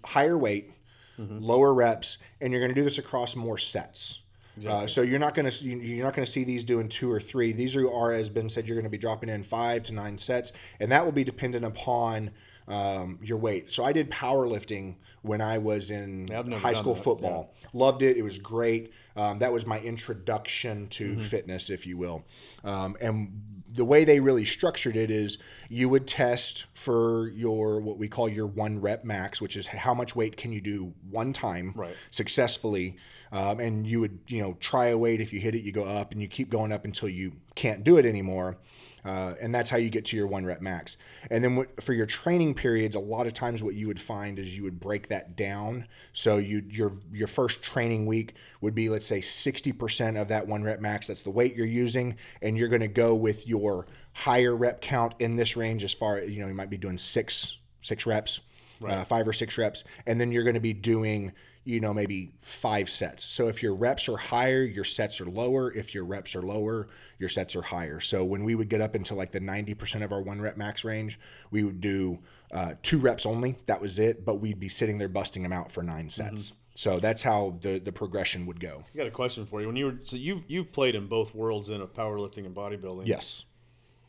higher 0.05 0.37
weight, 0.37 0.71
mm-hmm. 1.17 1.39
lower 1.39 1.73
reps, 1.73 2.19
and 2.39 2.53
you're 2.53 2.61
going 2.61 2.73
to 2.73 2.79
do 2.79 2.83
this 2.83 2.99
across 2.99 3.35
more 3.35 3.57
sets. 3.57 4.21
Exactly. 4.57 4.83
Uh, 4.83 4.87
so 4.87 5.01
you're 5.01 5.19
not 5.19 5.33
going 5.33 5.49
to 5.49 5.65
you're 5.65 6.05
not 6.05 6.13
going 6.15 6.25
to 6.25 6.31
see 6.31 6.43
these 6.43 6.63
doing 6.63 6.87
two 6.87 7.11
or 7.11 7.19
three. 7.19 7.51
These 7.51 7.75
are, 7.75 7.89
are, 7.91 8.13
as 8.13 8.29
Ben 8.29 8.49
said, 8.49 8.67
you're 8.67 8.75
going 8.75 8.83
to 8.83 8.89
be 8.89 8.97
dropping 8.97 9.29
in 9.29 9.43
five 9.43 9.83
to 9.83 9.93
nine 9.93 10.17
sets, 10.17 10.51
and 10.79 10.91
that 10.91 11.03
will 11.03 11.11
be 11.11 11.23
dependent 11.23 11.65
upon 11.65 12.31
um, 12.67 13.19
your 13.21 13.37
weight. 13.37 13.69
So 13.69 13.83
I 13.83 13.91
did 13.91 14.09
powerlifting 14.09 14.95
when 15.21 15.41
I 15.41 15.57
was 15.57 15.89
in 15.89 16.27
high 16.51 16.73
school 16.73 16.95
that. 16.95 17.03
football. 17.03 17.53
Yeah. 17.61 17.67
Loved 17.73 18.01
it. 18.01 18.17
It 18.17 18.23
was 18.23 18.37
great. 18.37 18.93
Um, 19.15 19.39
that 19.39 19.51
was 19.51 19.65
my 19.65 19.79
introduction 19.79 20.87
to 20.89 21.11
mm-hmm. 21.11 21.21
fitness, 21.21 21.69
if 21.69 21.85
you 21.87 21.97
will. 21.97 22.25
Um, 22.63 22.95
and 23.01 23.41
the 23.73 23.85
way 23.85 24.03
they 24.05 24.19
really 24.19 24.45
structured 24.45 24.95
it 24.95 25.09
is 25.09 25.37
you 25.69 25.89
would 25.89 26.07
test 26.07 26.65
for 26.73 27.29
your 27.29 27.79
what 27.79 27.97
we 27.97 28.07
call 28.07 28.29
your 28.29 28.47
one 28.47 28.79
rep 28.79 29.03
max, 29.03 29.41
which 29.41 29.55
is 29.55 29.65
how 29.65 29.93
much 29.93 30.15
weight 30.15 30.37
can 30.37 30.51
you 30.51 30.61
do 30.61 30.93
one 31.09 31.33
time 31.33 31.73
right. 31.75 31.95
successfully 32.11 32.97
um, 33.33 33.59
and 33.59 33.85
you 33.85 33.99
would 33.99 34.17
you 34.27 34.41
know 34.41 34.55
try 34.59 34.87
a 34.87 34.97
weight 34.97 35.19
if 35.19 35.33
you 35.33 35.39
hit 35.39 35.55
it 35.55 35.63
you 35.63 35.71
go 35.71 35.83
up 35.83 36.11
and 36.11 36.21
you 36.21 36.27
keep 36.27 36.49
going 36.49 36.71
up 36.71 36.85
until 36.85 37.09
you 37.09 37.33
can't 37.55 37.83
do 37.83 37.97
it 37.97 38.05
anymore 38.05 38.57
uh, 39.05 39.33
and 39.41 39.53
that's 39.53 39.69
how 39.69 39.77
you 39.77 39.89
get 39.89 40.05
to 40.05 40.17
your 40.17 40.27
one 40.27 40.45
rep 40.45 40.61
max. 40.61 40.97
And 41.29 41.43
then 41.43 41.65
for 41.81 41.93
your 41.93 42.05
training 42.05 42.53
periods 42.53 42.95
a 42.95 42.99
lot 42.99 43.27
of 43.27 43.33
times 43.33 43.61
what 43.61 43.75
you 43.75 43.87
would 43.87 43.99
find 43.99 44.39
is 44.39 44.55
you 44.55 44.63
would 44.63 44.79
break 44.79 45.09
that 45.09 45.35
down. 45.35 45.87
So 46.13 46.37
you 46.37 46.63
your 46.69 46.93
your 47.11 47.27
first 47.27 47.61
training 47.61 48.05
week 48.05 48.35
would 48.61 48.75
be 48.75 48.89
let's 48.89 49.05
say 49.05 49.19
60% 49.19 50.21
of 50.21 50.27
that 50.29 50.47
one 50.47 50.63
rep 50.63 50.79
max. 50.79 51.07
That's 51.07 51.21
the 51.21 51.31
weight 51.31 51.55
you're 51.55 51.65
using. 51.65 52.15
And 52.41 52.57
you're 52.57 52.69
going 52.69 52.81
to 52.81 52.87
go 52.87 53.15
with 53.15 53.47
your 53.47 53.87
higher 54.13 54.55
rep 54.55 54.81
count 54.81 55.15
in 55.19 55.35
this 55.35 55.57
range 55.57 55.83
as 55.83 55.93
far 55.93 56.19
you 56.19 56.41
know 56.41 56.47
you 56.47 56.53
might 56.53 56.69
be 56.69 56.77
doing 56.77 56.97
six 56.97 57.57
six 57.81 58.05
reps 58.05 58.39
right. 58.83 58.93
uh, 58.93 59.05
five 59.05 59.27
or 59.27 59.33
six 59.33 59.57
reps. 59.57 59.83
And 60.05 60.19
then 60.19 60.31
you're 60.31 60.43
going 60.43 60.53
to 60.55 60.59
be 60.59 60.73
doing 60.73 61.31
you 61.65 61.79
know, 61.79 61.93
maybe 61.93 62.31
five 62.41 62.89
sets. 62.89 63.23
So 63.23 63.47
if 63.47 63.63
your 63.63 63.73
reps 63.73 64.09
are 64.09 64.17
higher, 64.17 64.63
your 64.63 64.83
sets 64.83 65.21
are 65.21 65.25
lower. 65.25 65.71
If 65.73 65.93
your 65.93 66.03
reps 66.03 66.35
are 66.35 66.41
lower, 66.41 66.89
your 67.19 67.29
sets 67.29 67.55
are 67.55 67.61
higher. 67.61 67.99
So 68.01 68.23
when 68.23 68.43
we 68.43 68.55
would 68.55 68.69
get 68.69 68.81
up 68.81 68.95
into 68.95 69.15
like 69.15 69.31
the 69.31 69.39
90% 69.39 70.03
of 70.03 70.11
our 70.11 70.21
one 70.21 70.41
rep 70.41 70.57
max 70.57 70.83
range, 70.83 71.19
we 71.51 71.63
would 71.63 71.79
do 71.79 72.19
uh, 72.51 72.73
two 72.83 72.99
reps 72.99 73.25
only. 73.25 73.57
That 73.67 73.79
was 73.79 73.97
it. 73.97 74.25
But 74.25 74.35
we'd 74.35 74.59
be 74.59 74.69
sitting 74.69 74.97
there 74.97 75.07
busting 75.07 75.41
them 75.41 75.53
out 75.53 75.71
for 75.71 75.83
nine 75.83 76.09
sets. 76.09 76.47
Mm-hmm. 76.47 76.55
So 76.75 76.99
that's 76.99 77.21
how 77.21 77.57
the, 77.61 77.79
the 77.79 77.91
progression 77.91 78.45
would 78.47 78.59
go. 78.59 78.83
I 78.93 78.97
got 78.97 79.07
a 79.07 79.11
question 79.11 79.45
for 79.45 79.61
you. 79.61 79.67
When 79.67 79.75
you 79.75 79.85
were 79.85 79.99
so 80.03 80.15
you 80.15 80.43
you've 80.47 80.71
played 80.71 80.95
in 80.95 81.07
both 81.07 81.35
worlds 81.35 81.69
in 81.69 81.81
of 81.81 81.93
powerlifting 81.93 82.45
and 82.45 82.55
bodybuilding. 82.55 83.07
Yes. 83.07 83.43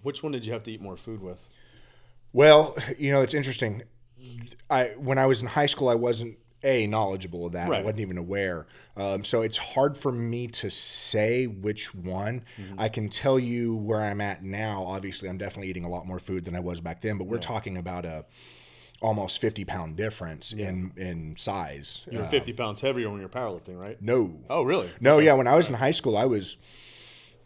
Which 0.03 0.23
one 0.23 0.33
did 0.33 0.45
you 0.45 0.53
have 0.53 0.63
to 0.65 0.73
eat 0.73 0.81
more 0.81 0.97
food 0.97 1.23
with? 1.23 1.39
Well, 2.33 2.77
you 2.99 3.13
know, 3.13 3.21
it's 3.21 3.35
interesting. 3.35 3.83
I 4.71 4.95
when 4.97 5.19
I 5.19 5.27
was 5.27 5.43
in 5.43 5.47
high 5.47 5.67
school, 5.67 5.89
I 5.89 5.95
wasn't 5.95 6.39
a 6.65 6.87
knowledgeable 6.87 7.47
of 7.47 7.53
that. 7.53 7.69
Right. 7.69 7.81
I 7.81 7.85
wasn't 7.85 8.01
even 8.01 8.19
aware. 8.19 8.67
Um, 8.97 9.23
so 9.23 9.43
it's 9.43 9.57
hard 9.57 9.97
for 9.97 10.11
me 10.11 10.49
to 10.49 10.71
say 10.71 11.47
which 11.47 11.95
one. 11.95 12.45
Mm-hmm. 12.57 12.81
I 12.81 12.89
can 12.89 13.09
tell 13.09 13.39
you 13.39 13.77
where 13.77 14.01
I'm 14.01 14.21
at 14.21 14.43
now. 14.43 14.85
Obviously, 14.85 15.29
I'm 15.29 15.39
definitely 15.39 15.69
eating 15.69 15.85
a 15.85 15.89
lot 15.89 16.07
more 16.07 16.19
food 16.19 16.45
than 16.45 16.57
I 16.57 16.61
was 16.61 16.81
back 16.81 17.03
then. 17.03 17.19
But 17.19 17.27
we're 17.27 17.37
yeah. 17.37 17.43
talking 17.43 17.77
about 17.77 18.05
a 18.05 18.25
almost 19.03 19.39
50 19.41 19.65
pound 19.65 19.97
difference 19.97 20.53
yeah. 20.53 20.69
in 20.69 20.93
in 20.97 21.37
size. 21.37 22.03
You 22.11 22.19
were 22.19 22.27
50 22.27 22.53
uh, 22.53 22.57
pounds 22.57 22.81
heavier 22.81 23.11
when 23.11 23.21
you 23.21 23.27
were 23.27 23.29
powerlifting, 23.29 23.79
right? 23.79 24.01
No. 24.01 24.35
Oh, 24.49 24.63
really? 24.63 24.91
No. 25.01 25.17
Okay. 25.17 25.27
Yeah. 25.27 25.35
When 25.35 25.47
I 25.47 25.55
was 25.55 25.69
in 25.69 25.75
high 25.75 25.91
school, 25.91 26.17
I 26.17 26.25
was 26.25 26.57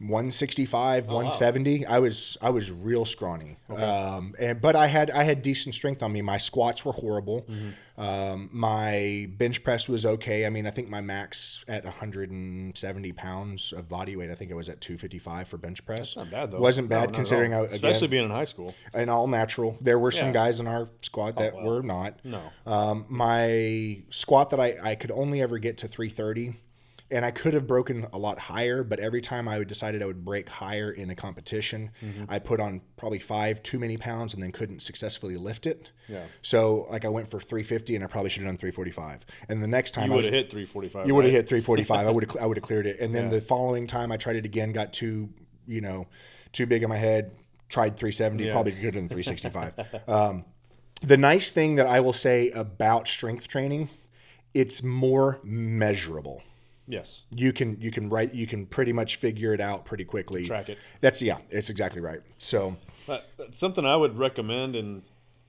165 0.00 1.06
oh, 1.09 1.15
170 1.15 1.81
wow. 1.81 1.87
i 1.89 1.99
was 1.99 2.37
i 2.41 2.49
was 2.49 2.71
real 2.71 3.05
scrawny. 3.05 3.56
Okay. 3.69 3.83
um, 3.83 4.35
and 4.39 4.61
but 4.61 4.76
i 4.76 4.87
had 4.87 5.11
i 5.11 5.25
had 5.25 5.43
decent 5.43 5.75
strength 5.75 6.02
on 6.02 6.12
me. 6.12 6.23
My 6.23 6.38
squats 6.38 6.85
were 6.85 6.93
horrible. 6.93 7.43
Mm-hmm. 7.43 8.00
um, 8.00 8.49
my 8.52 9.28
bench 9.38 9.64
press 9.64 9.88
was 9.88 10.07
okay. 10.07 10.47
I 10.47 10.50
mean 10.50 10.67
i 10.67 10.71
think 10.71 10.88
my 10.88 11.00
max 11.00 11.64
at 11.67 11.83
170 11.85 13.12
pounds 13.12 13.73
of 13.73 13.88
body 13.88 14.14
weight 14.14 14.31
i 14.31 14.35
think 14.35 14.52
it 14.52 14.55
was 14.55 14.69
at 14.69 14.81
255 14.81 15.49
for 15.49 15.57
bench 15.57 15.85
press. 15.85 15.99
That's 15.99 16.17
not 16.17 16.31
bad 16.31 16.52
though. 16.52 16.61
Wasn't 16.61 16.88
bad 16.88 17.11
no, 17.11 17.17
considering 17.17 17.52
I, 17.52 17.62
again, 17.62 17.75
especially 17.75 18.09
being 18.09 18.25
in 18.25 18.31
high 18.31 18.45
school. 18.45 18.75
and 18.95 19.11
all 19.11 19.26
natural. 19.26 19.76
There 19.81 19.99
were 19.99 20.12
some 20.12 20.28
yeah. 20.28 20.35
guys 20.35 20.61
in 20.61 20.69
our 20.69 20.88
squad 21.02 21.37
that 21.37 21.55
oh, 21.57 21.64
were 21.64 21.83
not. 21.83 22.21
No. 22.25 22.40
Um, 22.67 23.07
my 23.09 24.00
squat 24.11 24.50
that 24.50 24.61
I, 24.61 24.76
I 24.83 24.95
could 24.95 25.11
only 25.11 25.43
ever 25.43 25.59
get 25.59 25.78
to 25.78 25.88
330 25.88 26.57
and 27.11 27.25
I 27.25 27.31
could 27.31 27.55
have 27.55 27.67
broken 27.67 28.07
a 28.12 28.19
lot 28.19 28.38
higher, 28.38 28.85
but 28.85 29.00
every 29.00 29.23
time 29.23 29.49
I 29.49 29.62
decided 29.65 30.03
I 30.03 30.07
would 30.07 30.25
break 30.25 30.49
higher 30.49 30.91
in 30.91 31.09
a 31.11 31.15
competition, 31.15 31.91
mm-hmm. 32.03 32.25
I 32.29 32.38
put 32.38 32.61
on 32.61 32.83
probably 32.97 33.19
five 33.19 33.62
too 33.62 33.79
many 33.79 33.97
pounds 33.97 34.35
and 34.35 34.43
then 34.43 34.53
couldn't 34.53 34.81
successfully 34.81 35.37
lift 35.37 35.67
it. 35.67 35.91
Yeah. 36.07 36.25
So 36.43 36.87
like 36.91 37.07
I 37.07 37.09
went 37.09 37.31
for 37.31 37.41
350 37.41 37.95
and 37.95 38.05
I 38.05 38.09
probably 38.09 38.29
should 38.31 38.43
have 38.43 38.50
done 38.50 38.59
345. 38.59 39.21
And 39.49 39.62
the 39.62 39.67
next 39.67 39.93
time 39.93 40.11
you 40.11 40.17
would 40.17 40.25
have 40.25 40.35
hit 40.35 40.50
345. 40.50 41.07
You 41.07 41.15
would 41.15 41.25
have 41.25 41.33
hit 41.33 41.49
345. 41.49 42.07
I 42.07 42.11
would 42.11 42.25
have 42.25 42.43
I 42.43 42.47
would 42.47 42.57
have 42.59 42.65
cleared 42.65 42.87
it. 42.87 43.00
And 43.00 43.15
then 43.15 43.25
yeah. 43.25 43.38
the 43.38 43.41
following 43.41 43.87
time 43.87 44.12
I 44.12 44.19
tried 44.19 44.37
it 44.37 44.45
again, 44.45 44.73
got 44.73 44.93
too 44.93 45.31
you 45.67 45.81
know 45.81 46.07
too 46.53 46.67
big 46.67 46.83
in 46.83 46.88
my 46.88 46.97
head. 46.97 47.33
Tried 47.71 47.99
370, 47.99 48.45
yeah. 48.45 48.53
probably 48.53 48.73
good 48.73 48.95
done 48.95 49.09
365. 49.09 50.09
um, 50.09 50.45
the 51.03 51.17
nice 51.17 51.50
thing 51.50 51.77
that 51.77 51.87
I 51.87 52.00
will 52.00 52.15
say 52.15 52.50
about 52.50 53.07
strength 53.07 53.47
training, 53.47 53.91
it's 54.55 54.83
more 54.83 55.38
measurable. 55.45 56.43
Yes. 56.88 57.21
You 57.35 57.52
can 57.52 57.78
you 57.80 57.90
can 57.90 58.09
write 58.09 58.35
you 58.35 58.47
can 58.47 58.66
pretty 58.66 58.92
much 58.92 59.16
figure 59.16 59.52
it 59.52 59.61
out 59.61 59.85
pretty 59.85 60.04
quickly. 60.04 60.47
Track 60.47 60.71
it. 60.71 60.78
That's 61.00 61.21
yeah, 61.21 61.37
it's 61.50 61.68
exactly 61.68 62.00
right. 62.00 62.21
So 62.38 62.76
something 63.54 63.85
I 63.85 63.95
would 63.95 64.18
recommend 64.18 64.75
and 64.75 65.02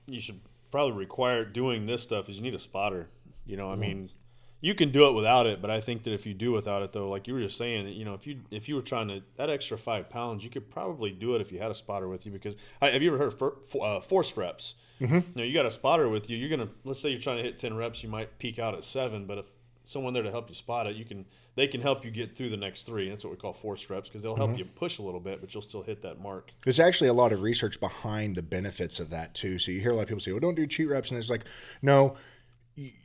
you 0.06 0.20
should 0.20 0.40
probably 0.70 0.96
require 0.96 1.44
doing 1.44 1.86
this 1.86 2.02
stuff 2.02 2.28
is 2.28 2.36
you 2.36 2.42
need 2.42 2.54
a 2.54 2.58
spotter. 2.58 3.08
You 3.46 3.56
know, 3.56 3.70
I 3.70 3.72
mm-hmm. 3.72 3.80
mean, 3.80 4.10
you 4.60 4.74
can 4.74 4.92
do 4.92 5.08
it 5.08 5.12
without 5.12 5.46
it, 5.46 5.62
but 5.62 5.70
I 5.70 5.80
think 5.80 6.04
that 6.04 6.12
if 6.12 6.26
you 6.26 6.34
do 6.34 6.52
without 6.52 6.82
it 6.82 6.92
though, 6.92 7.08
like 7.08 7.26
you 7.26 7.32
were 7.32 7.40
just 7.40 7.56
saying, 7.56 7.88
you 7.88 8.04
know, 8.04 8.12
if 8.12 8.26
you 8.26 8.40
if 8.50 8.68
you 8.68 8.74
were 8.74 8.82
trying 8.82 9.08
to 9.08 9.22
that 9.36 9.48
extra 9.48 9.78
five 9.78 10.10
pounds, 10.10 10.44
you 10.44 10.50
could 10.50 10.70
probably 10.70 11.10
do 11.10 11.34
it 11.34 11.40
if 11.40 11.50
you 11.50 11.58
had 11.58 11.70
a 11.70 11.74
spotter 11.74 12.08
with 12.08 12.26
you. 12.26 12.32
Because 12.32 12.56
have 12.82 13.02
you 13.02 13.08
ever 13.08 13.18
heard 13.18 13.32
of 13.32 13.38
for, 13.38 13.56
uh, 13.80 14.00
force 14.00 14.36
reps? 14.36 14.74
Mm-hmm. 15.00 15.14
You 15.14 15.24
know, 15.34 15.42
you 15.44 15.54
got 15.54 15.64
a 15.64 15.70
spotter 15.70 16.10
with 16.10 16.28
you. 16.28 16.36
You're 16.36 16.50
gonna 16.50 16.68
let's 16.84 17.00
say 17.00 17.08
you're 17.08 17.20
trying 17.20 17.38
to 17.38 17.42
hit 17.42 17.58
ten 17.58 17.74
reps, 17.74 18.02
you 18.02 18.10
might 18.10 18.38
peak 18.38 18.58
out 18.58 18.74
at 18.74 18.84
seven, 18.84 19.24
but 19.24 19.38
if 19.38 19.46
someone 19.90 20.14
there 20.14 20.22
to 20.22 20.30
help 20.30 20.48
you 20.48 20.54
spot 20.54 20.86
it, 20.86 20.96
you 20.96 21.04
can 21.04 21.24
they 21.56 21.66
can 21.66 21.80
help 21.80 22.04
you 22.04 22.10
get 22.10 22.36
through 22.36 22.50
the 22.50 22.56
next 22.56 22.84
three. 22.86 23.10
That's 23.10 23.24
what 23.24 23.32
we 23.32 23.36
call 23.36 23.52
force 23.52 23.90
reps 23.90 24.08
because 24.08 24.22
they'll 24.22 24.36
help 24.36 24.56
you 24.56 24.64
push 24.64 24.98
a 24.98 25.02
little 25.02 25.20
bit, 25.20 25.40
but 25.40 25.52
you'll 25.52 25.62
still 25.62 25.82
hit 25.82 26.00
that 26.02 26.20
mark. 26.20 26.52
There's 26.64 26.80
actually 26.80 27.08
a 27.08 27.12
lot 27.12 27.32
of 27.32 27.42
research 27.42 27.80
behind 27.80 28.36
the 28.36 28.42
benefits 28.42 29.00
of 29.00 29.10
that 29.10 29.34
too. 29.34 29.58
So 29.58 29.72
you 29.72 29.80
hear 29.80 29.90
a 29.90 29.96
lot 29.96 30.02
of 30.02 30.08
people 30.08 30.20
say, 30.20 30.30
"Well, 30.30 30.40
don't 30.40 30.54
do 30.54 30.66
cheat 30.66 30.88
reps," 30.88 31.10
and 31.10 31.18
it's 31.18 31.28
like, 31.28 31.44
no, 31.82 32.16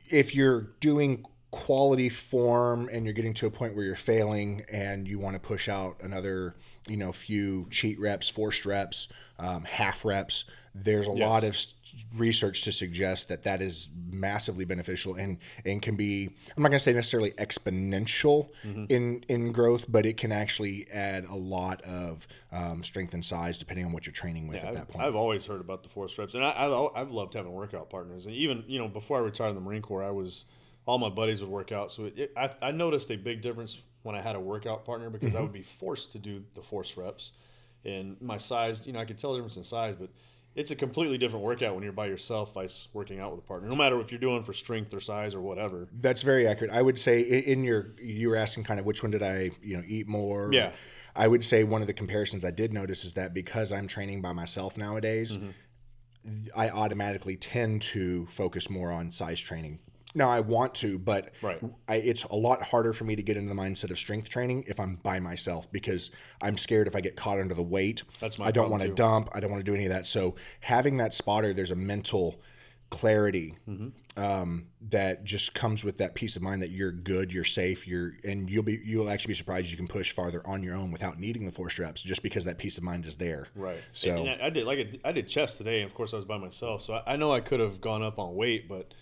if 0.08 0.34
you're 0.34 0.62
doing 0.80 1.24
quality 1.50 2.08
form 2.08 2.88
and 2.92 3.04
you're 3.04 3.14
getting 3.14 3.34
to 3.34 3.46
a 3.46 3.50
point 3.50 3.74
where 3.74 3.84
you're 3.84 3.96
failing 3.96 4.64
and 4.70 5.08
you 5.08 5.18
want 5.18 5.34
to 5.34 5.40
push 5.40 5.68
out 5.68 5.96
another, 6.02 6.54
you 6.86 6.96
know, 6.96 7.12
few 7.12 7.66
cheat 7.70 7.98
reps, 7.98 8.28
forced 8.28 8.66
reps, 8.66 9.08
um, 9.38 9.64
half 9.64 10.04
reps, 10.04 10.44
there's 10.74 11.06
a 11.06 11.10
lot 11.10 11.44
of 11.44 11.56
research 12.14 12.62
to 12.62 12.72
suggest 12.72 13.28
that 13.28 13.42
that 13.44 13.60
is 13.60 13.88
massively 14.10 14.64
beneficial 14.64 15.14
and 15.14 15.38
and 15.64 15.82
can 15.82 15.96
be 15.96 16.30
I'm 16.56 16.62
not 16.62 16.68
going 16.70 16.78
to 16.78 16.82
say 16.84 16.92
necessarily 16.92 17.32
exponential 17.32 18.48
in 18.88 19.24
in 19.28 19.52
growth, 19.52 19.84
but 19.88 20.06
it 20.06 20.16
can 20.16 20.32
actually 20.32 20.88
add 20.90 21.24
a 21.26 21.34
lot 21.34 21.82
of 21.82 22.26
um, 22.52 22.82
strength 22.82 23.14
and 23.14 23.24
size 23.24 23.58
depending 23.58 23.84
on 23.84 23.92
what 23.92 24.06
you're 24.06 24.12
training 24.12 24.48
with 24.48 24.58
at 24.58 24.68
I've, 24.68 24.74
that 24.74 24.88
point. 24.88 25.04
I've 25.04 25.14
always 25.14 25.46
heard 25.46 25.60
about 25.60 25.82
the 25.82 25.88
force 25.88 26.16
reps, 26.18 26.34
and 26.34 26.44
I, 26.44 26.50
I 26.50 27.00
I've 27.00 27.10
loved 27.10 27.34
having 27.34 27.52
workout 27.52 27.90
partners. 27.90 28.26
And 28.26 28.34
even 28.34 28.64
you 28.66 28.78
know 28.78 28.88
before 28.88 29.18
I 29.18 29.20
retired 29.20 29.50
in 29.50 29.54
the 29.54 29.60
Marine 29.60 29.82
Corps, 29.82 30.04
I 30.04 30.10
was 30.10 30.44
all 30.86 30.98
my 30.98 31.10
buddies 31.10 31.40
would 31.40 31.50
work 31.50 31.72
out. 31.72 31.90
So 31.92 32.04
it, 32.04 32.18
it, 32.18 32.32
I 32.36 32.50
I 32.62 32.70
noticed 32.70 33.10
a 33.10 33.16
big 33.16 33.42
difference 33.42 33.78
when 34.02 34.14
I 34.14 34.22
had 34.22 34.36
a 34.36 34.40
workout 34.40 34.84
partner 34.84 35.10
because 35.10 35.30
Mm-hmm. 35.30 35.38
I 35.38 35.42
would 35.42 35.52
be 35.52 35.62
forced 35.62 36.12
to 36.12 36.18
do 36.18 36.42
the 36.54 36.62
force 36.62 36.96
reps, 36.96 37.32
and 37.84 38.20
my 38.20 38.38
size. 38.38 38.82
You 38.84 38.92
know 38.92 39.00
I 39.00 39.04
could 39.04 39.18
tell 39.18 39.32
the 39.32 39.38
difference 39.38 39.56
in 39.56 39.64
size, 39.64 39.96
but 39.98 40.10
it's 40.56 40.70
a 40.70 40.74
completely 40.74 41.18
different 41.18 41.44
workout 41.44 41.74
when 41.74 41.84
you're 41.84 41.92
by 41.92 42.06
yourself 42.06 42.54
vice 42.54 42.88
working 42.94 43.20
out 43.20 43.30
with 43.30 43.44
a 43.44 43.46
partner. 43.46 43.68
No 43.68 43.76
matter 43.76 44.00
if 44.00 44.10
you're 44.10 44.18
doing 44.18 44.42
for 44.42 44.54
strength 44.54 44.92
or 44.94 45.00
size 45.00 45.34
or 45.34 45.42
whatever. 45.42 45.86
That's 46.00 46.22
very 46.22 46.48
accurate. 46.48 46.72
I 46.72 46.80
would 46.80 46.98
say 46.98 47.20
in 47.20 47.62
your 47.62 47.92
you 48.02 48.30
were 48.30 48.36
asking 48.36 48.64
kind 48.64 48.80
of 48.80 48.86
which 48.86 49.02
one 49.02 49.12
did 49.12 49.22
I 49.22 49.50
you 49.62 49.76
know 49.76 49.82
eat 49.86 50.08
more? 50.08 50.48
Yeah. 50.52 50.72
I 51.14 51.28
would 51.28 51.44
say 51.44 51.62
one 51.62 51.82
of 51.82 51.86
the 51.86 51.92
comparisons 51.92 52.44
I 52.44 52.50
did 52.50 52.72
notice 52.72 53.04
is 53.04 53.14
that 53.14 53.34
because 53.34 53.70
I'm 53.70 53.86
training 53.86 54.20
by 54.20 54.32
myself 54.32 54.76
nowadays, 54.76 55.36
mm-hmm. 55.36 55.50
I 56.54 56.70
automatically 56.70 57.36
tend 57.36 57.82
to 57.82 58.26
focus 58.26 58.68
more 58.68 58.90
on 58.90 59.12
size 59.12 59.40
training. 59.40 59.78
Now 60.16 60.28
I 60.30 60.40
want 60.40 60.74
to, 60.76 60.98
but 60.98 61.30
Right. 61.42 61.60
I, 61.88 61.96
it's 61.96 62.24
a 62.24 62.34
lot 62.34 62.62
harder 62.62 62.92
for 62.92 63.04
me 63.04 63.14
to 63.14 63.22
get 63.22 63.36
into 63.36 63.48
the 63.54 63.60
mindset 63.60 63.90
of 63.90 63.98
strength 63.98 64.28
training 64.30 64.64
if 64.66 64.80
I'm 64.80 64.96
by 64.96 65.20
myself 65.20 65.70
because 65.70 66.10
I'm 66.40 66.56
scared 66.58 66.86
if 66.88 66.96
I 66.96 67.00
get 67.02 67.16
caught 67.16 67.38
under 67.38 67.54
the 67.54 67.62
weight. 67.62 68.02
That's 68.18 68.38
my 68.38 68.46
I 68.46 68.50
don't 68.50 68.70
want 68.70 68.82
to 68.82 68.88
dump. 68.88 69.28
I 69.34 69.40
don't 69.40 69.50
want 69.50 69.64
to 69.64 69.70
do 69.70 69.74
any 69.74 69.84
of 69.84 69.90
that. 69.92 70.06
So 70.06 70.34
having 70.60 70.96
that 70.96 71.14
spotter, 71.14 71.52
there's 71.52 71.70
a 71.70 71.76
mental 71.76 72.40
clarity 72.88 73.56
Mm-hmm. 73.68 74.22
um, 74.22 74.66
that 74.90 75.24
just 75.24 75.52
comes 75.54 75.82
with 75.82 75.98
that 75.98 76.14
peace 76.14 76.36
of 76.36 76.42
mind 76.42 76.62
that 76.62 76.70
you're 76.70 76.92
good, 76.92 77.32
you're 77.32 77.42
safe, 77.44 77.86
you're, 77.86 78.12
and 78.24 78.48
you'll 78.48 78.62
be, 78.62 78.80
you'll 78.84 79.10
actually 79.10 79.32
be 79.32 79.34
surprised 79.34 79.70
you 79.70 79.76
can 79.76 79.88
push 79.88 80.12
farther 80.12 80.40
on 80.46 80.62
your 80.62 80.76
own 80.76 80.92
without 80.92 81.18
needing 81.18 81.44
the 81.44 81.50
force 81.52 81.78
reps, 81.80 82.00
just 82.00 82.22
because 82.22 82.44
that 82.44 82.58
peace 82.58 82.78
of 82.78 82.84
mind 82.84 83.04
is 83.04 83.16
there. 83.16 83.48
Right. 83.56 83.80
So 83.92 84.16
And 84.16 84.40
I, 84.40 84.46
I 84.46 84.50
did 84.50 84.64
like 84.64 85.00
I, 85.04 85.12
did 85.12 85.26
chest 85.28 85.58
today, 85.58 85.82
and 85.82 85.90
of 85.90 85.94
course 85.96 86.14
I 86.14 86.16
was 86.16 86.24
by 86.24 86.38
myself, 86.38 86.84
so 86.84 86.94
I, 86.94 87.14
I 87.14 87.16
know 87.16 87.32
I 87.32 87.40
could 87.40 87.58
have 87.60 87.80
gone 87.80 88.02
up 88.04 88.18
on 88.20 88.36
weight, 88.36 88.68
but 88.68 88.94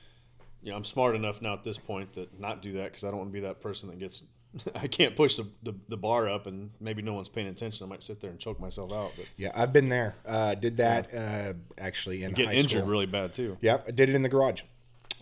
you 0.65 0.71
know 0.71 0.77
I'm 0.77 0.85
smart 0.85 1.15
enough 1.15 1.41
now 1.43 1.53
at 1.53 1.63
this 1.63 1.79
point 1.79 2.15
to 2.15 2.27
not 2.39 2.63
do 2.63 2.73
that 2.75 2.85
because 2.91 3.05
I 3.05 3.09
don't 3.09 3.19
want 3.19 3.29
to 3.31 3.33
be 3.33 3.41
that 3.41 3.61
person 3.61 3.91
that 3.91 3.99
gets. 3.99 4.23
I 4.75 4.87
can't 4.87 5.17
push 5.17 5.37
the, 5.37 5.49
the, 5.65 5.75
the 5.89 5.97
bar 5.97 6.29
up, 6.29 6.47
and 6.47 6.71
maybe 6.81 7.03
no 7.03 7.13
one's 7.13 7.29
paying 7.29 7.49
attention. 7.49 7.85
I 7.85 7.89
might 7.89 8.03
sit 8.03 8.21
there 8.21 8.31
and 8.31 8.39
choke 8.39 8.61
myself 8.61 8.93
out, 8.93 9.13
but 9.17 9.27
yeah, 9.37 9.51
I've 9.55 9.73
been 9.73 9.89
there. 9.89 10.15
Uh, 10.25 10.55
did 10.55 10.77
that 10.79 11.13
uh, 11.15 11.53
actually 11.77 12.23
in 12.23 12.33
get 12.33 12.53
injured 12.53 12.81
school. 12.83 12.91
really 12.91 13.07
bad 13.07 13.35
too. 13.35 13.59
Yep, 13.61 13.85
I 13.89 13.91
did 13.91 14.09
it 14.09 14.15
in 14.15 14.23
the 14.23 14.29
garage. 14.29 14.63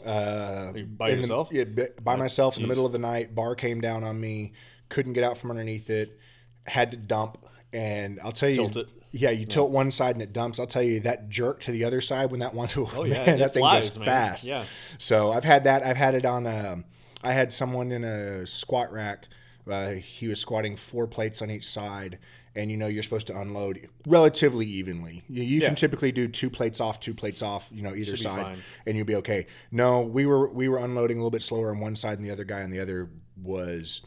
Uh, 0.04 0.72
You 0.74 0.84
by 0.84 1.10
in 1.10 1.22
the- 1.22 1.46
yeah, 1.50 1.64
by 2.02 2.16
myself 2.16 2.56
in 2.56 2.62
the 2.62 2.68
middle 2.68 2.86
of 2.86 2.92
the 2.92 2.98
night. 2.98 3.34
Bar 3.34 3.54
came 3.54 3.80
down 3.80 4.04
on 4.04 4.20
me. 4.20 4.52
Couldn't 4.88 5.14
get 5.14 5.24
out 5.24 5.38
from 5.38 5.50
underneath 5.50 5.88
it. 5.90 6.18
Had 6.66 6.90
to 6.90 6.96
dump. 6.96 7.38
And 7.72 8.20
I'll 8.22 8.32
tell 8.32 8.48
you, 8.50 8.56
Tilt 8.56 8.76
it. 8.76 8.88
Yeah, 9.12 9.30
you 9.30 9.46
tilt 9.46 9.70
one 9.70 9.90
side 9.90 10.16
and 10.16 10.22
it 10.22 10.32
dumps. 10.32 10.58
I'll 10.58 10.66
tell 10.66 10.82
you 10.82 11.00
that 11.00 11.28
jerk 11.28 11.60
to 11.60 11.70
the 11.70 11.84
other 11.84 12.00
side 12.00 12.30
when 12.30 12.40
that 12.40 12.54
one, 12.54 12.68
oh 12.76 13.04
yeah, 13.04 13.24
man, 13.26 13.38
that 13.38 13.52
thing 13.54 13.60
flies, 13.60 13.90
goes 13.90 13.98
man. 13.98 14.06
fast. 14.06 14.44
Yeah. 14.44 14.64
So 14.98 15.30
I've 15.32 15.44
had 15.44 15.64
that. 15.64 15.84
I've 15.84 15.96
had 15.96 16.14
it 16.14 16.24
on. 16.24 16.46
um 16.46 16.84
I 17.24 17.32
had 17.32 17.52
someone 17.52 17.92
in 17.92 18.02
a 18.04 18.44
squat 18.46 18.92
rack. 18.92 19.28
Uh, 19.70 19.90
he 19.92 20.26
was 20.26 20.40
squatting 20.40 20.76
four 20.76 21.06
plates 21.06 21.40
on 21.40 21.48
each 21.48 21.68
side, 21.70 22.18
and 22.56 22.68
you 22.68 22.76
know 22.76 22.88
you're 22.88 23.04
supposed 23.04 23.28
to 23.28 23.38
unload 23.38 23.88
relatively 24.08 24.66
evenly. 24.66 25.22
You, 25.28 25.44
you 25.44 25.60
Yeah. 25.60 25.68
can 25.68 25.76
typically 25.76 26.10
do 26.10 26.26
two 26.26 26.50
plates 26.50 26.80
off, 26.80 26.98
two 26.98 27.14
plates 27.14 27.42
off. 27.42 27.68
You 27.70 27.82
know 27.82 27.94
either 27.94 28.16
Should 28.16 28.24
side, 28.24 28.58
and 28.86 28.96
you'll 28.96 29.06
be 29.06 29.14
okay. 29.16 29.46
No, 29.70 30.00
we 30.00 30.26
were 30.26 30.48
we 30.48 30.68
were 30.68 30.78
unloading 30.78 31.18
a 31.18 31.20
little 31.20 31.30
bit 31.30 31.42
slower 31.42 31.70
on 31.70 31.78
one 31.78 31.94
side, 31.94 32.18
and 32.18 32.26
the 32.26 32.32
other 32.32 32.44
guy 32.44 32.62
on 32.62 32.70
the 32.70 32.80
other 32.80 33.08
was. 33.40 34.00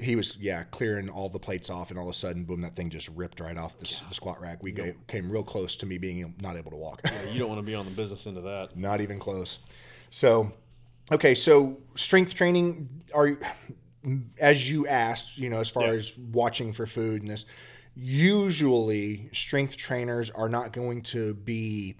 He 0.00 0.16
was 0.16 0.36
yeah 0.38 0.64
clearing 0.70 1.08
all 1.08 1.28
the 1.28 1.38
plates 1.38 1.68
off, 1.70 1.90
and 1.90 1.98
all 1.98 2.08
of 2.08 2.14
a 2.14 2.18
sudden, 2.18 2.44
boom! 2.44 2.60
That 2.62 2.74
thing 2.74 2.90
just 2.90 3.08
ripped 3.10 3.40
right 3.40 3.56
off 3.56 3.78
the, 3.78 3.86
s 3.86 4.02
the 4.08 4.14
squat 4.14 4.40
rack. 4.40 4.62
We 4.62 4.72
go, 4.72 4.92
came 5.08 5.30
real 5.30 5.42
close 5.42 5.76
to 5.76 5.86
me 5.86 5.98
being 5.98 6.34
not 6.40 6.56
able 6.56 6.70
to 6.70 6.76
walk. 6.76 7.02
You 7.32 7.38
don't 7.38 7.48
want 7.48 7.60
to 7.60 7.66
be 7.66 7.74
on 7.74 7.84
the 7.84 7.90
business 7.90 8.26
end 8.26 8.36
of 8.38 8.44
that. 8.44 8.76
Not 8.76 9.00
even 9.00 9.18
close. 9.18 9.58
So, 10.10 10.52
okay, 11.12 11.34
so 11.34 11.76
strength 11.94 12.34
training 12.34 12.88
are 13.14 13.26
you, 13.28 13.38
as 14.38 14.70
you 14.70 14.86
asked, 14.86 15.36
you 15.36 15.50
know, 15.50 15.60
as 15.60 15.68
far 15.68 15.84
Yeah. 15.84 15.98
as 15.98 16.16
watching 16.16 16.72
for 16.72 16.86
food 16.86 17.22
and 17.22 17.30
this, 17.30 17.44
usually 17.94 19.28
strength 19.32 19.76
trainers 19.76 20.30
are 20.30 20.48
not 20.48 20.72
going 20.72 21.02
to 21.02 21.34
be 21.34 21.96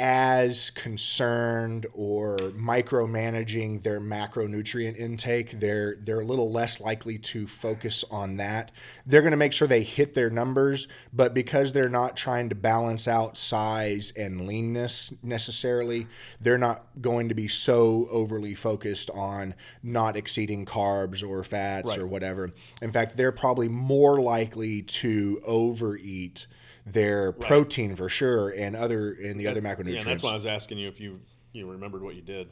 as 0.00 0.70
concerned 0.70 1.86
or 1.92 2.38
micromanaging 2.38 3.82
their 3.82 4.00
macronutrient 4.00 4.96
intake. 4.96 5.60
They're 5.60 5.96
they're 6.00 6.20
a 6.20 6.24
little 6.24 6.50
less 6.50 6.80
likely 6.80 7.18
to 7.18 7.46
focus 7.46 8.02
on 8.10 8.38
that. 8.38 8.70
They're 9.04 9.20
going 9.20 9.32
to 9.32 9.36
make 9.36 9.52
sure 9.52 9.68
they 9.68 9.82
hit 9.82 10.14
their 10.14 10.30
numbers, 10.30 10.88
but 11.12 11.34
because 11.34 11.72
they're 11.72 11.90
not 11.90 12.16
trying 12.16 12.48
to 12.48 12.54
balance 12.54 13.06
out 13.06 13.36
size 13.36 14.12
and 14.16 14.46
leanness 14.46 15.12
necessarily, 15.22 16.06
they're 16.40 16.56
not 16.58 16.86
going 17.02 17.28
to 17.28 17.34
be 17.34 17.46
so 17.46 18.08
overly 18.10 18.54
focused 18.54 19.10
on 19.10 19.54
not 19.82 20.16
exceeding 20.16 20.64
carbs 20.64 21.22
or 21.28 21.44
fats 21.44 21.88
Right. 21.88 21.98
or 21.98 22.06
whatever. 22.06 22.52
In 22.80 22.90
fact, 22.90 23.18
they're 23.18 23.32
probably 23.32 23.68
more 23.68 24.20
likely 24.20 24.82
to 24.82 25.42
overeat 25.44 26.46
their 26.86 27.32
protein 27.32 27.94
for 27.96 28.08
sure 28.08 28.50
and 28.50 28.74
other 28.74 29.12
and 29.12 29.38
the 29.38 29.46
other 29.46 29.60
macronutrients. 29.60 29.92
Yeah, 29.92 29.98
and 30.00 30.06
that's 30.08 30.22
why 30.22 30.30
I 30.30 30.34
was 30.34 30.46
asking 30.46 30.78
you 30.78 30.88
if 30.88 31.00
you 31.00 31.20
you 31.52 31.70
remembered 31.70 32.02
what 32.02 32.14
you 32.14 32.22
did. 32.22 32.48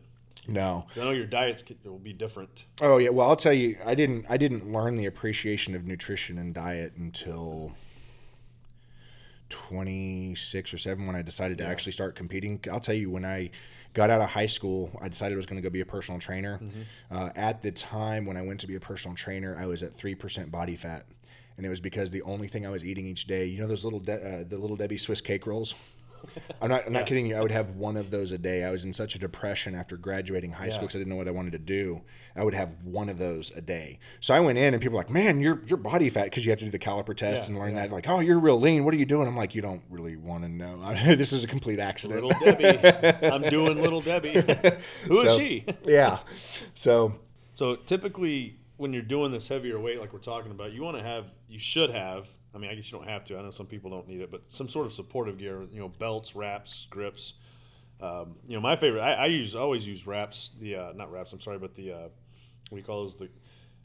No, 0.46 0.86
I 0.96 1.00
know 1.00 1.10
your 1.10 1.26
diets 1.26 1.62
will 1.84 1.98
be 1.98 2.12
different. 2.12 2.64
Oh 2.80 2.96
yeah. 2.96 3.10
Well, 3.10 3.28
I'll 3.28 3.36
tell 3.36 3.52
you, 3.52 3.76
I 3.84 3.94
didn't. 3.94 4.24
I 4.30 4.38
didn't 4.38 4.72
learn 4.72 4.94
the 4.94 5.06
appreciation 5.06 5.74
of 5.74 5.84
nutrition 5.84 6.38
and 6.38 6.54
diet 6.54 6.94
until 6.96 7.72
twenty 9.50 10.34
six 10.34 10.72
or 10.72 10.78
seven 10.78 11.06
when 11.06 11.16
I 11.16 11.22
decided 11.22 11.58
to 11.58 11.66
actually 11.66 11.92
start 11.92 12.14
competing. 12.14 12.60
I'll 12.70 12.80
tell 12.80 12.94
you, 12.94 13.10
when 13.10 13.26
I 13.26 13.50
got 13.92 14.10
out 14.10 14.20
of 14.20 14.28
high 14.30 14.46
school, 14.46 14.90
I 15.02 15.08
decided 15.08 15.34
I 15.34 15.36
was 15.36 15.46
going 15.46 15.60
to 15.60 15.66
go 15.66 15.70
be 15.70 15.80
a 15.80 15.86
personal 15.86 16.20
trainer. 16.20 16.60
Uh, 17.10 17.30
at 17.36 17.62
the 17.62 17.72
time 17.72 18.24
when 18.24 18.36
I 18.36 18.42
went 18.42 18.60
to 18.60 18.66
be 18.66 18.76
a 18.76 18.80
personal 18.80 19.16
trainer, 19.16 19.56
I 19.58 19.66
was 19.66 19.82
at 19.82 19.96
three 19.96 20.14
percent 20.14 20.50
body 20.50 20.76
fat, 20.76 21.04
and 21.58 21.66
it 21.66 21.68
was 21.68 21.80
because 21.80 22.08
the 22.10 22.22
only 22.22 22.48
thing 22.48 22.64
I 22.66 22.70
was 22.70 22.84
eating 22.84 23.06
each 23.06 23.26
day, 23.26 23.44
you 23.44 23.60
know, 23.60 23.66
those 23.66 23.84
little 23.84 24.00
De- 24.00 24.14
uh, 24.40 24.44
the 24.48 24.56
little 24.56 24.76
Debbie 24.76 24.96
Swiss 24.96 25.20
cake 25.20 25.46
rolls. 25.46 25.74
I'm 26.60 26.68
not. 26.68 26.84
I'm 26.84 26.92
not 26.92 27.06
kidding 27.06 27.26
you. 27.26 27.36
I 27.36 27.40
would 27.40 27.52
have 27.52 27.76
one 27.76 27.96
of 27.96 28.10
those 28.10 28.32
a 28.32 28.38
day. 28.38 28.64
I 28.64 28.72
was 28.72 28.84
in 28.84 28.92
such 28.92 29.14
a 29.14 29.20
depression 29.20 29.76
after 29.76 29.96
graduating 29.96 30.50
high 30.50 30.68
school 30.68 30.88
because 30.88 30.96
I 30.96 30.98
didn't 30.98 31.10
know 31.10 31.16
what 31.16 31.28
I 31.28 31.30
wanted 31.30 31.52
to 31.52 31.58
do. 31.60 32.00
I 32.34 32.42
would 32.42 32.54
have 32.54 32.70
one 32.82 33.08
of 33.08 33.18
those 33.18 33.52
a 33.54 33.60
day. 33.60 34.00
So 34.18 34.34
I 34.34 34.40
went 34.40 34.58
in, 34.58 34.74
and 34.74 34.82
people 34.82 34.96
were 34.96 35.00
like, 35.04 35.10
"Man, 35.10 35.40
you're 35.40 35.62
you're 35.66 35.76
body 35.78 36.10
fat 36.10 36.24
because 36.24 36.44
you 36.44 36.50
have 36.50 36.58
to 36.58 36.64
do 36.64 36.72
the 36.72 36.78
caliper 36.78 37.16
test 37.16 37.42
Yeah, 37.44 37.50
and 37.50 37.58
learn 37.60 37.76
that." 37.76 37.92
Like, 37.92 38.08
"Oh, 38.08 38.18
you're 38.18 38.40
real 38.40 38.58
lean. 38.60 38.84
What 38.84 38.94
are 38.94 38.96
you 38.96 39.06
doing?" 39.06 39.28
I'm 39.28 39.36
like, 39.36 39.54
"You 39.54 39.62
don't 39.62 39.80
really 39.90 40.16
want 40.16 40.42
to 40.42 40.48
know. 40.48 40.92
this 41.14 41.32
is 41.32 41.44
a 41.44 41.46
complete 41.46 41.78
accident." 41.78 42.20
Little 42.24 42.40
Debbie. 42.44 43.26
I'm 43.28 43.42
doing 43.42 43.80
Little 43.80 44.00
Debbie. 44.00 44.32
Who 45.04 45.20
is 45.20 45.32
So- 45.32 45.38
she? 45.38 45.66
yeah. 45.84 46.18
So 46.74 47.14
So 47.54 47.76
typically, 47.76 48.57
when 48.78 48.92
you're 48.92 49.02
doing 49.02 49.32
this 49.32 49.48
heavier 49.48 49.78
weight, 49.78 50.00
like 50.00 50.12
we're 50.12 50.20
talking 50.20 50.52
about, 50.52 50.72
you 50.72 50.82
want 50.82 50.96
to 50.96 51.02
have, 51.02 51.26
you 51.48 51.58
should 51.58 51.90
have. 51.90 52.28
I 52.54 52.58
mean, 52.58 52.70
I 52.70 52.74
guess 52.74 52.90
you 52.90 52.96
don't 52.96 53.08
have 53.08 53.24
to. 53.24 53.36
I 53.36 53.42
know 53.42 53.50
some 53.50 53.66
people 53.66 53.90
don't 53.90 54.08
need 54.08 54.20
it, 54.20 54.30
but 54.30 54.42
some 54.48 54.68
sort 54.68 54.86
of 54.86 54.92
supportive 54.94 55.36
gear. 55.36 55.66
You 55.70 55.80
know, 55.80 55.88
belts, 55.88 56.34
wraps, 56.34 56.86
grips. 56.88 57.34
Um, 58.00 58.36
you 58.46 58.54
know, 58.54 58.60
my 58.60 58.76
favorite. 58.76 59.02
I, 59.02 59.12
I 59.14 59.26
use 59.26 59.54
I 59.54 59.58
always 59.58 59.86
use 59.86 60.06
wraps. 60.06 60.50
The 60.58 60.76
uh, 60.76 60.92
not 60.94 61.12
wraps. 61.12 61.32
I'm 61.32 61.40
sorry, 61.40 61.58
but 61.58 61.74
the 61.74 61.92
uh, 61.92 61.98
what 61.98 62.70
do 62.70 62.76
you 62.76 62.82
call 62.82 63.02
those? 63.02 63.16
The 63.16 63.28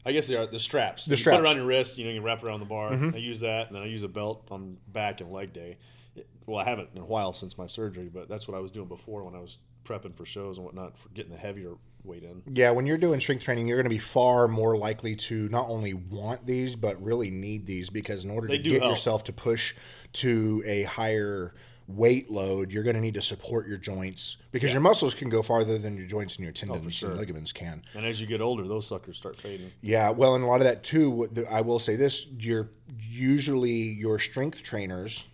I 0.06 0.12
guess 0.12 0.28
they 0.28 0.36
are 0.36 0.46
the 0.46 0.60
straps. 0.60 1.04
The 1.04 1.10
you 1.10 1.16
straps. 1.16 1.36
Mm-hmm. 1.36 1.44
Put 1.44 1.48
it 1.48 1.50
on 1.50 1.56
your 1.56 1.66
wrist. 1.66 1.98
You 1.98 2.06
know, 2.06 2.12
you 2.12 2.22
wrap 2.22 2.42
it 2.42 2.46
around 2.46 2.60
the 2.60 2.66
bar. 2.66 2.92
I 2.92 3.16
use 3.16 3.40
that, 3.40 3.66
and 3.66 3.76
then 3.76 3.82
I 3.82 3.86
use 3.86 4.02
a 4.04 4.08
belt 4.08 4.46
on 4.50 4.78
back 4.88 5.20
and 5.20 5.30
leg 5.30 5.52
day. 5.52 5.78
Well, 6.46 6.58
I 6.58 6.64
haven't 6.64 6.90
in 6.94 7.02
a 7.02 7.06
while 7.06 7.32
since 7.32 7.58
my 7.58 7.66
surgery, 7.66 8.08
but 8.12 8.28
that's 8.28 8.46
what 8.46 8.56
I 8.56 8.60
was 8.60 8.70
doing 8.70 8.88
before 8.88 9.24
when 9.24 9.34
I 9.34 9.40
was 9.40 9.58
prepping 9.84 10.16
for 10.16 10.24
shows 10.24 10.56
and 10.56 10.64
whatnot 10.64 10.96
for 10.98 11.08
getting 11.10 11.32
the 11.32 11.38
heavier 11.38 11.74
weight 12.04 12.22
in. 12.22 12.42
yeah, 12.54 12.70
when 12.70 12.86
you're 12.86 12.98
doing 12.98 13.20
strength 13.20 13.42
training, 13.44 13.66
you're 13.66 13.76
going 13.78 13.84
to 13.84 13.90
be 13.90 13.98
far 13.98 14.46
more 14.48 14.76
likely 14.76 15.16
to 15.16 15.48
not 15.48 15.68
only 15.68 15.94
want 15.94 16.46
these 16.46 16.76
but 16.76 17.02
really 17.02 17.30
need 17.30 17.66
these 17.66 17.90
because 17.90 18.24
in 18.24 18.30
order 18.30 18.46
They 18.48 18.58
to 18.58 18.62
get 18.62 18.82
help. 18.82 18.92
yourself 18.92 19.24
to 19.24 19.32
push 19.32 19.74
to 20.14 20.62
a 20.66 20.82
higher 20.84 21.54
weight 21.86 22.30
load, 22.30 22.72
you're 22.72 22.82
going 22.82 22.96
to 22.96 23.00
need 23.02 23.14
to 23.14 23.22
support 23.22 23.66
your 23.68 23.76
joints 23.76 24.36
because 24.52 24.72
your 24.72 24.80
muscles 24.80 25.12
can 25.12 25.28
go 25.28 25.42
farther 25.42 25.76
than 25.78 25.96
your 25.98 26.06
joints 26.06 26.36
and 26.36 26.44
your 26.44 26.52
oh, 26.52 26.54
tendons 26.54 26.86
Oh, 26.86 26.90
sure. 26.90 27.10
and 27.10 27.18
ligaments 27.18 27.52
can. 27.52 27.82
And 27.94 28.06
as 28.06 28.20
you 28.20 28.26
get 28.26 28.40
older, 28.40 28.66
those 28.66 28.86
suckers 28.86 29.16
start 29.18 29.36
fading. 29.36 29.70
Yeah, 29.82 30.10
well, 30.10 30.34
and 30.34 30.42
a 30.42 30.46
lot 30.46 30.60
of 30.60 30.64
that 30.64 30.82
too. 30.82 31.28
I 31.50 31.60
will 31.60 31.78
say 31.78 31.96
this: 31.96 32.26
you're 32.38 32.70
usually 33.00 33.72
your 33.72 34.18
strength 34.18 34.62
trainers, 34.62 35.24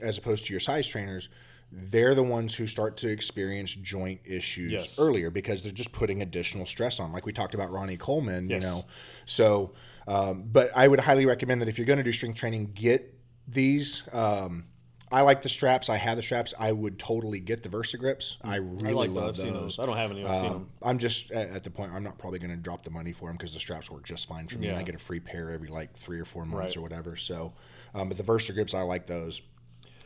as 0.00 0.18
opposed 0.18 0.46
to 0.46 0.52
your 0.52 0.60
size 0.60 0.86
trainers, 0.86 1.28
they're 1.70 2.14
the 2.14 2.22
ones 2.22 2.54
who 2.54 2.66
start 2.66 2.96
to 2.98 3.08
experience 3.08 3.74
joint 3.74 4.20
issues 4.24 4.72
Yes. 4.72 4.98
earlier 4.98 5.30
because 5.30 5.62
they're 5.62 5.72
just 5.72 5.92
putting 5.92 6.22
additional 6.22 6.64
stress 6.66 6.98
on. 6.98 7.12
Like 7.12 7.26
we 7.26 7.32
talked 7.32 7.54
about 7.54 7.70
Ronnie 7.70 7.96
Coleman, 7.98 8.48
Yes. 8.48 8.62
you 8.62 8.68
know. 8.68 8.84
So, 9.26 9.72
um, 10.06 10.44
but 10.50 10.70
I 10.74 10.88
would 10.88 11.00
highly 11.00 11.26
recommend 11.26 11.60
that 11.60 11.68
if 11.68 11.76
you're 11.78 11.86
going 11.86 11.98
to 11.98 12.02
do 12.04 12.12
strength 12.12 12.38
training, 12.38 12.72
get 12.74 13.14
these. 13.46 14.02
Um, 14.12 14.64
I 15.10 15.22
like 15.22 15.40
the 15.42 15.48
straps. 15.48 15.88
I 15.88 15.96
have 15.96 16.16
the 16.16 16.22
straps. 16.22 16.52
I 16.58 16.70
would 16.72 16.98
totally 16.98 17.40
get 17.40 17.62
the 17.62 17.68
Versa 17.70 17.96
Gripps. 17.96 18.36
I 18.42 18.56
really 18.56 18.88
I 18.88 18.92
like 18.92 19.10
love 19.10 19.14
those. 19.14 19.28
I've 19.28 19.36
those. 19.36 19.42
seen 19.44 19.52
those. 19.54 19.78
I 19.78 19.86
don't 19.86 19.96
have 19.96 20.10
any. 20.10 20.24
I've 20.24 20.40
seen 20.40 20.48
them. 20.50 20.56
Um, 20.56 20.68
I'm 20.82 20.98
just 20.98 21.30
at, 21.32 21.48
at 21.50 21.64
the 21.64 21.70
point 21.70 21.92
I'm 21.92 22.02
not 22.02 22.18
probably 22.18 22.38
going 22.38 22.50
to 22.50 22.56
drop 22.58 22.84
the 22.84 22.90
money 22.90 23.12
for 23.12 23.28
them 23.28 23.36
because 23.36 23.52
the 23.54 23.60
straps 23.60 23.90
work 23.90 24.04
just 24.04 24.26
fine 24.28 24.48
for 24.48 24.58
me. 24.58 24.68
And 24.68 24.76
I 24.78 24.82
get 24.82 24.94
a 24.94 24.98
free 24.98 25.20
pair 25.20 25.50
every 25.50 25.68
like 25.68 25.96
three 25.98 26.20
or 26.20 26.24
four 26.26 26.44
months 26.44 26.68
Right. 26.68 26.76
or 26.78 26.80
whatever. 26.82 27.16
So, 27.16 27.52
um, 27.94 28.08
but 28.08 28.16
the 28.18 28.22
Versa 28.22 28.52
Gripps, 28.52 28.74
I 28.74 28.82
like 28.82 29.06
those. 29.06 29.40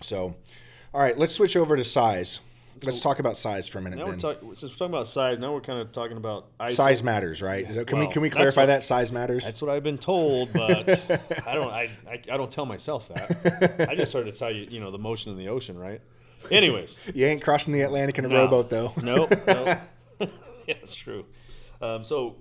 So, 0.03 0.37
all 0.95 1.01
right, 1.01 1.17
let's 1.19 1.35
switch 1.35 1.57
over 1.57 1.77
to 1.77 1.85
size. 1.85 2.41
Let's 2.85 3.01
talk 3.01 3.21
about 3.21 3.37
size 3.37 3.69
for 3.69 3.79
a 3.79 3.83
minute. 3.83 4.01
Now 4.01 4.07
then. 4.07 4.15
we're 4.15 4.21
talking. 4.21 4.49
Since 4.57 4.73
we're 4.73 4.77
talking 4.77 4.95
about 4.95 5.07
size, 5.07 5.39
now 5.39 5.53
we're 5.53 5.61
kind 5.61 5.79
of 5.81 5.93
talking 5.93 6.17
about 6.17 6.47
ice. 6.59 6.75
size 6.75 7.01
matters, 7.01 7.41
right? 7.41 7.69
Is 7.71 7.77
that- 7.77 7.87
can 7.87 7.99
we 8.01 8.07
Well, 8.07 8.13
can 8.13 8.23
we 8.23 8.29
that's 8.29 8.37
clarify 8.37 8.63
what- 8.63 8.67
that 8.67 8.83
size 8.83 9.13
matters? 9.13 9.45
That's 9.45 9.63
what 9.63 9.71
I've 9.71 9.85
been 9.85 9.99
told, 9.99 10.53
but 10.53 10.89
I 11.47 11.55
don't. 11.55 11.71
I, 11.71 11.91
I 12.09 12.21
I 12.33 12.37
don't 12.37 12.51
tell 12.51 12.67
myself 12.67 13.09
that. 13.09 13.87
I 13.89 13.95
just 13.95 14.11
started 14.11 14.33
to 14.33 14.39
tell 14.39 14.51
you, 14.51 14.67
you 14.69 14.81
know, 14.81 14.91
the 14.91 14.99
motion 14.99 15.31
in 15.31 15.39
the 15.39 15.49
ocean, 15.49 15.79
right? 15.79 16.01
Anyways, 16.51 16.97
You 17.15 17.27
ain't 17.27 17.41
crossing 17.41 17.73
the 17.73 17.83
Atlantic 17.83 18.19
in 18.19 18.25
a 18.25 18.29
No. 18.29 18.35
rowboat, 18.39 18.69
though. 18.69 18.93
no, 19.01 19.29
no. 19.47 19.65
yeah, 20.19 20.29
it's 20.67 20.95
true. 20.97 21.25
Um, 21.81 22.03
so 22.03 22.35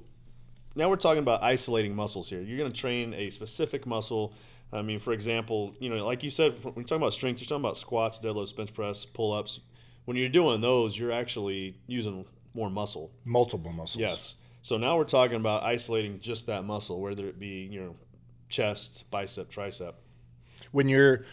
now 0.75 0.89
we're 0.89 0.95
talking 0.95 1.21
about 1.21 1.43
isolating 1.43 1.95
muscles 1.95 2.27
here. 2.29 2.41
You're 2.41 2.57
going 2.57 2.71
to 2.71 2.77
train 2.79 3.13
a 3.13 3.29
specific 3.29 3.85
muscle. 3.85 4.33
I 4.73 4.81
mean, 4.81 4.99
for 4.99 5.13
example, 5.13 5.75
you 5.79 5.89
know, 5.89 6.05
like 6.05 6.23
you 6.23 6.29
said, 6.29 6.63
when 6.63 6.73
you're 6.75 6.83
talking 6.83 7.01
about 7.01 7.13
strength, 7.13 7.41
you're 7.41 7.47
talking 7.47 7.63
about 7.63 7.77
squats, 7.77 8.19
deadlifts, 8.19 8.55
bench 8.55 8.73
press, 8.73 9.05
pull 9.05 9.33
ups. 9.33 9.59
When 10.05 10.17
you're 10.17 10.29
doing 10.29 10.61
those, 10.61 10.97
you're 10.97 11.11
actually 11.11 11.77
using 11.87 12.25
more 12.53 12.69
muscle. 12.69 13.11
Multiple 13.25 13.71
muscles. 13.71 14.01
Yes. 14.01 14.35
So 14.61 14.77
now 14.77 14.97
we're 14.97 15.03
talking 15.03 15.37
about 15.37 15.63
isolating 15.63 16.19
just 16.19 16.47
that 16.47 16.63
muscle, 16.63 17.01
whether 17.01 17.27
it 17.27 17.39
be 17.39 17.67
you 17.71 17.81
know 17.81 17.95
chest, 18.49 19.05
bicep, 19.11 19.49
tricep. 19.49 19.93
when 20.71 20.87
you're 20.87 21.25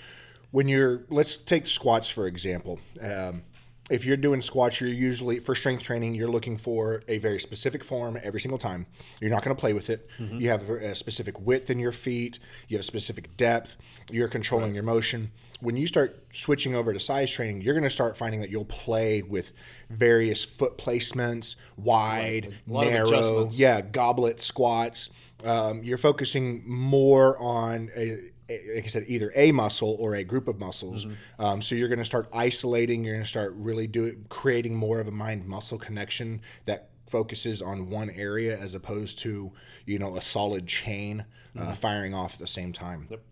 when 0.51 0.69
you're 0.69 1.05
let's 1.11 1.37
take 1.37 1.67
squats 1.67 2.09
for 2.09 2.27
example 2.27 2.79
um, 3.03 3.43
if 3.91 4.05
you're 4.05 4.17
doing 4.17 4.41
squats 4.41 4.81
you're 4.81 4.91
usually 4.91 5.41
for 5.41 5.55
strength 5.55 5.83
training 5.83 6.15
you're 6.15 6.31
looking 6.31 6.57
for 6.59 7.03
a 7.09 7.19
very 7.19 7.41
specific 7.41 7.83
form 7.85 8.19
every 8.23 8.41
single 8.41 8.59
time. 8.59 8.87
You're 9.21 9.31
not 9.31 9.43
going 9.45 9.55
to 9.57 9.61
play 9.61 9.73
with 9.73 9.91
it. 9.91 10.09
You 10.19 10.51
have 10.51 10.69
a 10.69 10.95
specific 10.95 11.41
width 11.41 11.71
in 11.71 11.79
your 11.79 11.93
feet. 11.93 12.39
You 12.69 12.77
have 12.77 12.83
a 12.83 12.87
specific 12.87 13.37
depth. 13.37 13.77
You're 14.11 14.29
controlling 14.29 14.75
your 14.75 14.83
motion. 14.85 15.31
When 15.61 15.77
you 15.77 15.87
start 15.89 16.25
switching 16.33 16.75
over 16.77 16.93
to 16.93 17.01
size 17.01 17.31
training 17.31 17.63
you're 17.63 17.75
going 17.75 17.83
to 17.85 17.91
start 17.91 18.17
finding 18.17 18.41
that 18.43 18.51
you'll 18.51 18.65
play 18.65 19.23
with 19.23 19.53
various 19.91 20.45
foot 20.45 20.79
placements 20.79 21.57
wide 21.77 22.55
lot 22.67 22.85
narrow 22.93 23.11
yeah 23.53 23.81
goblet 23.81 24.41
squats. 24.41 25.11
Um, 25.45 25.83
you're 25.85 25.99
focusing 25.99 26.63
more 26.69 27.39
on 27.39 27.91
a- 27.97 28.31
like 28.49 28.85
I 28.85 28.89
said, 28.89 29.05
either 29.09 29.33
a 29.35 29.53
muscle 29.53 29.97
or 29.99 30.15
a 30.15 30.25
group 30.25 30.49
of 30.49 30.59
muscles. 30.59 31.05
Mm-hmm. 31.05 31.45
Um, 31.45 31.63
so 31.63 31.75
you're 31.75 31.89
going 31.89 31.99
to 31.99 32.05
start 32.05 32.29
isolating. 32.33 33.05
You're 33.05 33.15
going 33.15 33.25
to 33.25 33.29
start 33.29 33.53
really 33.57 33.87
doing 33.87 34.25
creating 34.29 34.75
more 34.75 35.01
of 35.01 35.09
a 35.09 35.13
mind 35.13 35.47
muscle 35.47 35.79
connection 35.79 36.41
that 36.65 36.91
focuses 37.07 37.63
on 37.63 37.89
one 37.89 38.11
area 38.11 38.59
as 38.59 38.75
opposed 38.75 39.19
to 39.19 39.51
you 39.87 39.99
know 39.99 40.17
a 40.17 40.21
solid 40.21 40.67
chain 40.67 41.25
uh, 41.59 41.75
firing 41.75 42.15
off 42.15 42.35
at 42.35 42.39
the 42.39 42.47
same 42.47 42.73
time. 42.73 43.03
Mm-hmm. 43.03 43.13
Yep. 43.13 43.23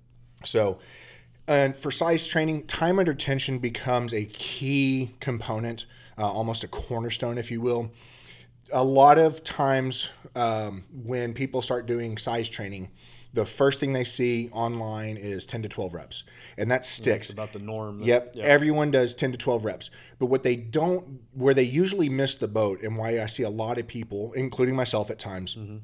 So, 0.45 0.79
and 1.49 1.77
for 1.77 1.91
size 1.91 2.27
training, 2.27 2.67
time 2.67 2.99
under 2.99 3.15
tension 3.15 3.59
becomes 3.59 4.13
a 4.13 4.25
key 4.25 5.15
component, 5.21 5.87
uh, 6.19 6.31
almost 6.31 6.65
a 6.65 6.69
cornerstone, 6.69 7.39
if 7.39 7.51
you 7.51 7.61
will. 7.61 7.91
A 8.73 8.83
lot 8.83 9.17
of 9.19 9.45
times 9.45 10.09
um, 10.35 10.85
when 11.05 11.33
people 11.33 11.63
start 11.63 11.87
doing 11.87 12.19
size 12.19 12.49
training, 12.49 12.91
the 13.37 13.47
first 13.47 13.79
thing 13.79 13.93
they 13.93 14.03
see 14.03 14.49
online 14.53 15.17
is 15.17 15.47
10 15.47 15.63
to 15.63 15.69
12 15.69 15.95
reps, 15.95 16.25
and 16.59 16.69
that 16.71 16.85
sticks. 16.85 17.27
It's 17.29 17.33
about 17.35 17.53
the 17.53 17.61
norm. 17.61 18.01
that- 18.01 18.07
Yep, 18.07 18.33
yeah. 18.35 18.45
everyone 18.45 18.91
does 18.91 19.15
10 19.15 19.31
to 19.31 19.39
12 19.39 19.65
reps. 19.65 19.91
But 20.19 20.27
what 20.27 20.43
they 20.43 20.57
don't, 20.57 21.21
where 21.35 21.55
they 21.55 21.63
usually 21.63 22.09
miss 22.09 22.35
the 22.35 22.49
boat, 22.49 22.83
and 22.83 22.97
why 22.97 23.21
I 23.21 23.27
see 23.27 23.45
a 23.45 23.51
lot 23.51 23.79
of 23.79 23.87
people, 23.87 24.33
including 24.33 24.75
myself 24.75 25.11
at 25.11 25.19
times, 25.21 25.55
Mm-hmm. 25.55 25.77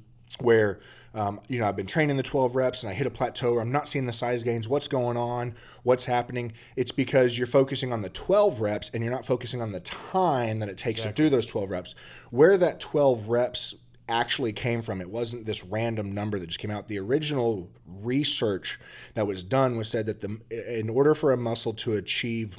where, 0.45 0.81
um, 1.15 1.41
you 1.49 1.59
know, 1.61 1.69
I've 1.69 1.77
been 1.77 1.87
training 1.87 2.17
the 2.17 2.23
12 2.23 2.57
reps 2.57 2.83
and 2.83 2.91
I 2.91 2.95
hit 2.95 3.07
a 3.07 3.11
plateau, 3.11 3.53
or 3.53 3.61
I'm 3.61 3.71
not 3.71 3.87
seeing 3.87 4.07
the 4.07 4.13
size 4.15 4.43
gains. 4.43 4.67
What's 4.67 4.89
going 4.89 5.19
on? 5.19 5.55
What's 5.83 6.07
happening? 6.07 6.55
It's 6.75 6.91
because 6.91 7.37
you're 7.37 7.47
focusing 7.47 7.93
on 7.93 8.01
the 8.01 8.09
12 8.09 8.63
reps 8.63 8.91
and 8.95 9.05
you're 9.05 9.13
not 9.13 9.27
focusing 9.27 9.61
on 9.61 9.73
the 9.73 9.81
time 9.81 10.59
that 10.61 10.71
it 10.71 10.79
takes 10.79 11.03
to 11.03 11.13
do 11.13 11.29
those 11.29 11.45
12 11.45 11.71
reps. 11.71 11.95
Where 12.31 12.57
that 12.57 12.81
12 12.81 13.29
reps 13.29 13.75
actually 14.13 14.53
came 14.53 14.83
from. 14.83 15.01
It 15.01 15.09
wasn't 15.09 15.47
this 15.47 15.65
random 15.65 16.13
number 16.13 16.39
that 16.39 16.47
just 16.47 16.59
came 16.59 16.71
out. 16.71 16.87
The 16.87 16.99
original 16.99 17.71
research 17.87 18.79
that 19.15 19.27
was 19.27 19.43
done 19.43 19.77
was 19.77 19.89
said 19.89 20.07
that 20.07 20.21
the 20.21 20.39
in 20.79 20.89
order 20.89 21.15
for 21.15 21.33
a 21.33 21.37
muscle 21.37 21.73
to 21.75 21.97
achieve 21.97 22.57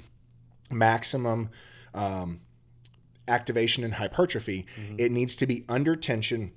maximum 0.72 1.50
um, 1.94 2.42
activation 3.28 3.84
and 3.84 3.94
hypertrophy, 3.94 4.66
it 4.98 5.12
needs 5.12 5.36
to 5.38 5.48
be 5.48 5.64
under 5.70 5.96
tension 5.96 6.52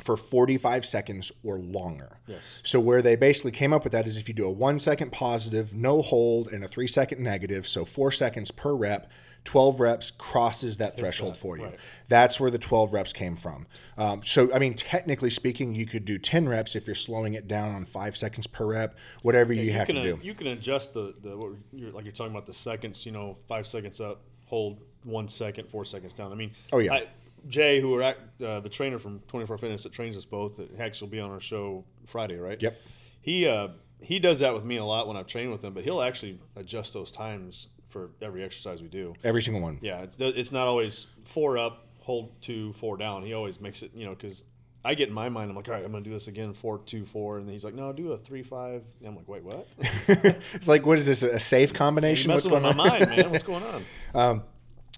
for 0.00 0.16
45 0.16 0.84
seconds 0.84 1.30
or 1.44 1.58
longer. 1.58 2.18
Yes. 2.26 2.44
So 2.64 2.80
where 2.80 3.02
they 3.02 3.14
basically 3.14 3.52
came 3.52 3.72
up 3.72 3.84
with 3.84 3.92
that 3.92 4.06
is 4.06 4.16
if 4.16 4.28
you 4.28 4.34
do 4.34 4.46
a 4.46 4.50
one 4.50 4.78
second 4.78 5.12
positive, 5.12 5.72
no 5.72 6.02
hold, 6.02 6.48
and 6.48 6.64
a 6.64 6.68
three 6.68 6.88
second 6.88 7.22
negative, 7.22 7.66
so 7.66 7.84
four 7.84 8.10
seconds 8.10 8.50
per 8.50 8.74
rep, 8.74 9.10
12 9.44 9.80
reps 9.80 10.10
crosses 10.12 10.76
that 10.78 10.96
threshold 10.96 11.34
that, 11.34 11.38
for 11.38 11.58
you. 11.58 11.64
right. 11.64 11.78
That's 12.08 12.38
where 12.38 12.50
the 12.50 12.58
12 12.58 12.92
reps 12.92 13.12
came 13.12 13.36
from. 13.36 13.66
Um, 13.98 14.22
so, 14.24 14.52
I 14.54 14.58
mean, 14.58 14.74
technically 14.74 15.30
speaking, 15.30 15.74
you 15.74 15.86
could 15.86 16.04
do 16.04 16.18
10 16.18 16.48
reps 16.48 16.76
if 16.76 16.86
you're 16.86 16.94
slowing 16.94 17.34
it 17.34 17.48
down 17.48 17.74
on 17.74 17.84
five 17.84 18.16
seconds 18.16 18.46
per 18.46 18.66
rep, 18.66 18.96
whatever 19.22 19.52
you, 19.52 19.72
have 19.72 19.86
can, 19.86 19.96
to 19.96 20.02
do. 20.02 20.20
You 20.22 20.34
can 20.34 20.48
adjust 20.48 20.94
the, 20.94 21.14
the 21.22 21.36
what 21.36 21.52
you're, 21.72 21.90
like 21.90 22.04
you're 22.04 22.12
talking 22.12 22.32
about 22.32 22.46
the 22.46 22.52
seconds. 22.52 23.04
You 23.04 23.12
know, 23.12 23.36
five 23.48 23.66
seconds 23.66 24.00
up, 24.00 24.22
hold 24.46 24.80
one 25.04 25.28
second, 25.28 25.68
four 25.68 25.84
seconds 25.84 26.12
down. 26.12 26.30
I 26.30 26.36
mean, 26.36 26.52
Oh, 26.72 26.78
yeah. 26.78 26.94
I, 26.94 27.06
Jay, 27.48 27.80
who 27.80 27.94
are 27.96 28.02
at, 28.02 28.18
uh, 28.44 28.60
the 28.60 28.68
trainer 28.68 28.98
from 28.98 29.20
24 29.26 29.58
Fitness 29.58 29.82
that 29.82 29.92
trains 29.92 30.16
us 30.16 30.24
both, 30.24 30.56
that 30.58 30.78
actually 30.78 31.06
will 31.06 31.12
be 31.12 31.20
on 31.20 31.30
our 31.30 31.40
show 31.40 31.84
Friday, 32.06 32.36
right? 32.36 32.60
Yep. 32.62 32.76
He 33.20 33.46
uh, 33.46 33.68
he 34.00 34.18
does 34.18 34.40
that 34.40 34.52
with 34.54 34.64
me 34.64 34.76
a 34.76 34.84
lot 34.84 35.06
when 35.08 35.16
I've 35.16 35.26
trained 35.26 35.52
with 35.52 35.62
him, 35.62 35.72
but 35.74 35.84
he'll 35.84 36.02
actually 36.02 36.40
adjust 36.56 36.92
those 36.92 37.10
times 37.10 37.68
for 37.92 38.10
every 38.20 38.42
exercise 38.42 38.82
we 38.82 38.88
do. 38.88 39.14
Every 39.22 39.42
single 39.42 39.62
one. 39.62 39.78
Yeah, 39.82 40.00
it's 40.00 40.16
it's 40.18 40.52
not 40.52 40.66
always 40.66 41.06
four 41.24 41.58
up, 41.58 41.86
hold 42.00 42.32
two, 42.40 42.72
four 42.74 42.96
down. 42.96 43.22
He 43.22 43.34
always 43.34 43.60
makes 43.60 43.82
it, 43.82 43.92
you 43.94 44.04
know, 44.04 44.14
because 44.14 44.44
I 44.84 44.94
get 44.94 45.08
in 45.08 45.14
my 45.14 45.28
mind, 45.28 45.50
I'm 45.50 45.56
like, 45.56 45.68
all 45.68 45.74
right, 45.74 45.84
I'm 45.84 45.92
gonna 45.92 46.02
do 46.02 46.10
this 46.10 46.26
again, 46.26 46.52
four, 46.52 46.78
two, 46.78 47.06
four, 47.06 47.38
and 47.38 47.46
then 47.46 47.52
he's 47.52 47.64
like, 47.64 47.74
no, 47.74 47.92
do 47.92 48.12
a 48.12 48.18
three, 48.18 48.42
five. 48.42 48.82
And 48.98 49.08
I'm 49.08 49.16
like, 49.16 49.28
wait, 49.28 49.44
what? 49.44 49.66
it's 50.08 50.66
like, 50.66 50.84
what 50.84 50.98
is 50.98 51.06
this, 51.06 51.22
a 51.22 51.38
safe 51.38 51.72
combination? 51.72 52.30
You're 52.30 52.36
What's 52.36 52.46
messing 52.46 52.62
with 52.62 52.62
going 52.64 52.76
my 52.76 52.94
on? 52.94 52.98
mind, 53.00 53.16
man. 53.16 53.30
What's 53.30 53.44
going 53.44 53.62
on? 53.64 53.84
Um, 54.14 54.42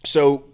so 0.04 0.46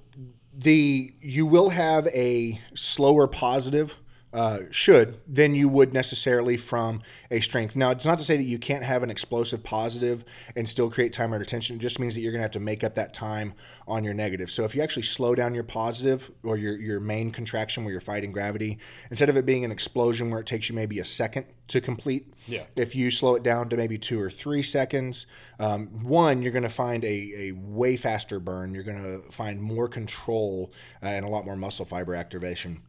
the 0.53 1.15
you 1.23 1.47
will 1.47 1.71
have 1.71 2.07
a 2.09 2.61
slower 2.75 3.27
positive 3.27 3.97
uh, 4.33 4.61
should 4.71 5.21
than 5.27 5.55
you 5.55 5.69
would 5.69 5.93
necessarily 5.93 6.57
from 6.57 7.03
a 7.31 7.41
strength. 7.41 7.75
Now, 7.75 7.91
it's 7.91 8.05
not 8.05 8.19
to 8.19 8.25
say 8.25 8.37
that 8.37 8.45
you 8.45 8.59
can't 8.59 8.85
have 8.85 9.03
an 9.03 9.11
explosive 9.11 9.63
positive 9.65 10.25
and 10.55 10.69
still 10.69 10.89
create 10.89 11.13
time 11.13 11.33
under 11.33 11.45
tension. 11.45 11.77
It 11.77 11.81
just 11.81 11.99
means 11.99 12.15
that 12.15 12.21
you're 12.21 12.31
going 12.31 12.39
to 12.41 12.45
have 12.45 12.53
to 12.53 12.61
make 12.61 12.85
up 12.85 12.95
that 12.95 13.13
time 13.13 13.55
on 13.89 14.05
your 14.05 14.15
negative. 14.15 14.49
So 14.51 14.63
if 14.63 14.73
you 14.75 14.83
actually 14.83 15.03
slow 15.03 15.35
down 15.35 15.53
your 15.53 15.65
positive 15.65 16.31
or 16.45 16.57
your, 16.57 16.77
your 16.79 17.01
main 17.01 17.33
contraction 17.33 17.83
where 17.85 17.91
you're 17.91 18.01
fighting 18.01 18.31
gravity, 18.31 18.79
instead 19.11 19.29
of 19.29 19.37
it 19.37 19.45
being 19.45 19.65
an 19.65 19.73
explosion 19.73 20.31
where 20.31 20.39
it 20.39 20.47
takes 20.47 20.69
you 20.69 20.77
maybe 20.77 21.01
a 21.01 21.05
second 21.05 21.47
to 21.69 21.81
complete, 21.81 22.33
Yeah. 22.47 22.63
if 22.77 22.95
you 22.95 23.11
slow 23.11 23.35
it 23.35 23.43
down 23.43 23.69
to 23.71 23.77
maybe 23.77 23.99
two 23.99 24.21
or 24.21 24.31
three 24.31 24.63
seconds, 24.63 25.27
um, 25.59 25.89
one, 26.05 26.41
you're 26.41 26.53
going 26.53 26.63
to 26.63 26.69
find 26.69 27.05
a, 27.05 27.49
a 27.49 27.53
way 27.53 27.97
faster 27.97 28.39
burn. 28.39 28.75
You're 28.75 28.85
going 28.85 29.03
to 29.03 29.33
find 29.33 29.61
more 29.61 29.89
control 29.89 30.73
uh, 31.03 31.07
and 31.07 31.25
a 31.25 31.29
lot 31.29 31.45
more 31.45 31.57
muscle 31.57 31.85
fiber 31.85 32.15
activation. 32.15 32.83